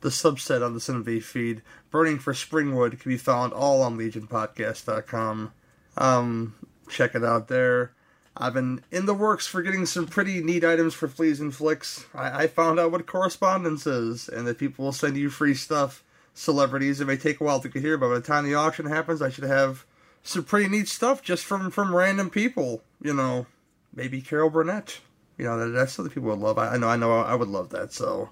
[0.00, 5.52] the subset on the Cinema feed, Burning for Springwood, can be found all on LegionPodcast.com.
[5.96, 6.54] Um,
[6.88, 7.92] check it out there.
[8.36, 12.06] I've been in the works for getting some pretty neat items for Fleas and Flicks.
[12.14, 16.04] I, I found out what correspondence is, and that people will send you free stuff.
[16.32, 18.86] Celebrities, it may take a while to get here, but by the time the auction
[18.86, 19.84] happens, I should have
[20.22, 22.82] some pretty neat stuff just from from random people.
[23.02, 23.46] You know,
[23.94, 25.00] maybe Carol Burnett.
[25.36, 26.58] You know, that, that's something people would love.
[26.58, 27.92] I, I know, I know, I would love that.
[27.92, 28.30] So,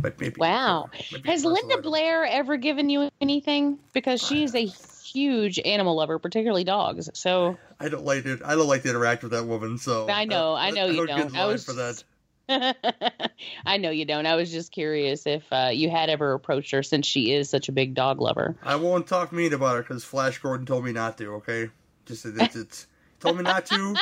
[0.00, 0.90] but maybe Wow.
[1.24, 3.78] Has Linda Blair ever given you anything?
[3.92, 7.10] Because she's a huge animal lover, particularly dogs.
[7.14, 8.40] So I don't like it.
[8.44, 9.78] I don't like to interact with that woman.
[9.78, 11.36] So I know, I know you get in don't.
[11.36, 12.04] I was for that.
[13.66, 14.26] I know you don't.
[14.26, 17.68] I was just curious if uh, you had ever approached her since she is such
[17.68, 18.56] a big dog lover.
[18.62, 21.34] I won't talk mean about her because Flash Gordon told me not to.
[21.34, 21.68] Okay,
[22.06, 22.86] just it's, it's
[23.20, 23.96] told me not to.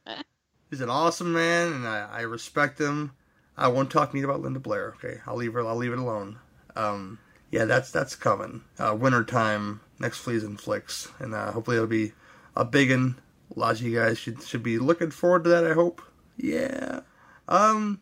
[0.70, 3.12] He's an awesome man, and I, I respect him.
[3.56, 4.94] I won't talk mean about Linda Blair.
[4.96, 5.66] Okay, I'll leave her.
[5.66, 6.38] I'll leave it alone.
[6.74, 7.18] Um,
[7.50, 8.62] yeah, that's that's coming.
[8.78, 12.12] Uh, winter time, next fleas and flicks, and uh, hopefully it'll be
[12.54, 13.20] a big one.
[13.54, 15.66] A lot of you guys should should be looking forward to that.
[15.66, 16.02] I hope.
[16.36, 17.00] Yeah.
[17.48, 18.00] Um,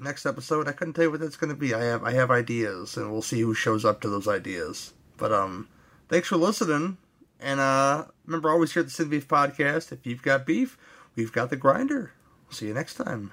[0.00, 1.74] next episode, I couldn't tell you what that's going to be.
[1.74, 4.94] I have I have ideas, and we'll see who shows up to those ideas.
[5.16, 5.68] But um,
[6.08, 6.96] thanks for listening,
[7.40, 9.92] and uh, remember always here at the Sin Beef Podcast.
[9.92, 10.78] If you've got beef,
[11.16, 12.12] we've got the grinder.
[12.50, 13.32] See you next time.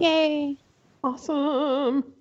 [0.00, 0.56] Yay!
[1.06, 2.15] Awesome.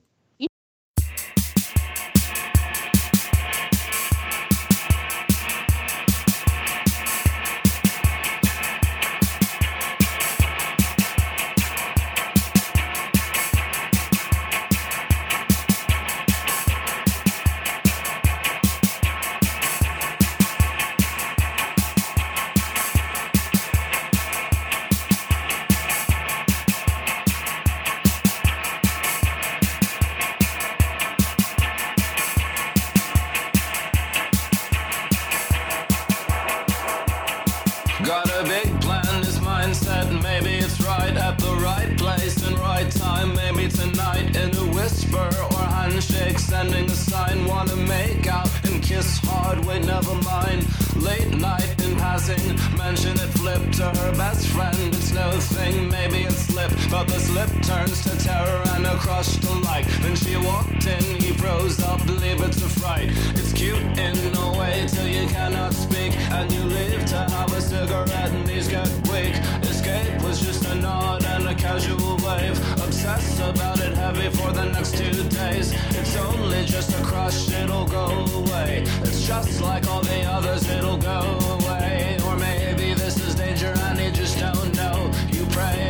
[57.35, 59.85] Slip turns to terror and a crush to like.
[60.03, 63.09] Then she walked in, he froze up, believe it's a fright.
[63.35, 67.59] It's cute in a way till you cannot speak, and you live to have a
[67.59, 69.35] cigarette and these get weak.
[69.69, 72.57] Escape was just a nod and a casual wave.
[72.85, 75.73] Obsessed about it heavy for the next two days.
[75.99, 78.05] It's only just a crush, it'll go
[78.39, 78.85] away.
[79.03, 81.19] It's just like all the others, it'll go
[81.55, 82.17] away.
[82.27, 85.11] Or maybe this is danger and you just don't know.
[85.33, 85.84] You pray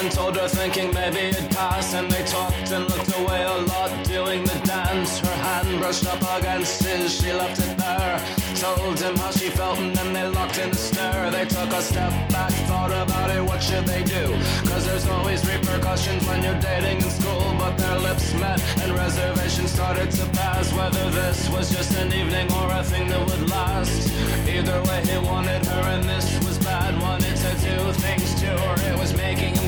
[0.00, 1.94] and told her, thinking maybe it'd pass.
[1.94, 5.18] And they talked and looked away a lot, doing the dance.
[5.18, 8.16] Her hand brushed up against his, she left it there.
[8.56, 11.30] Told him how she felt, and then they locked in a stare.
[11.30, 14.24] They took a step back, thought about it, what should they do?
[14.68, 17.54] Cause there's always repercussions when you're dating in school.
[17.58, 20.72] But their lips met, and reservations started to pass.
[20.72, 24.10] Whether this was just an evening or a thing that would last.
[24.48, 27.00] Either way, he wanted her, and this was bad.
[27.00, 29.59] Wanted to do things to her, it was making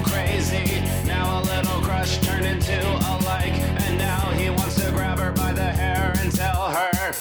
[0.52, 0.80] crazy.
[1.06, 5.32] Now a little crush turned into a like, and now he wants to grab her
[5.32, 7.12] by the hair and tell her,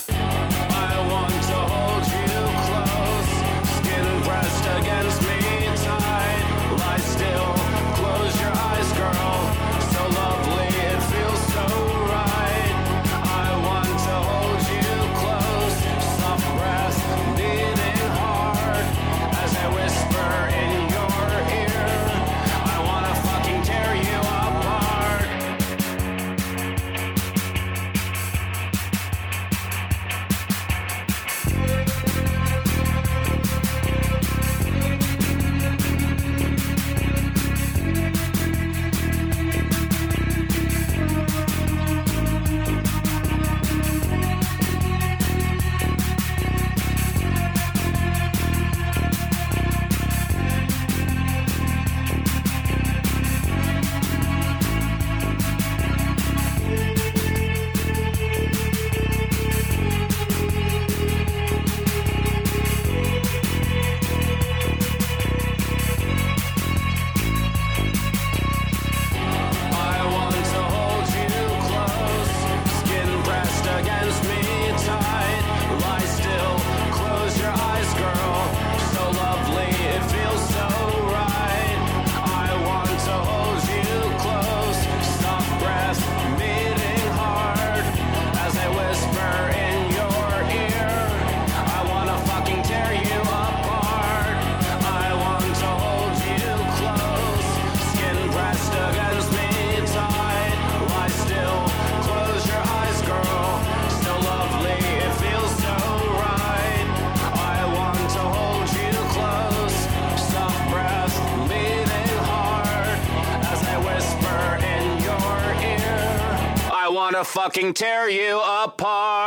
[117.31, 119.20] fucking tear you apart.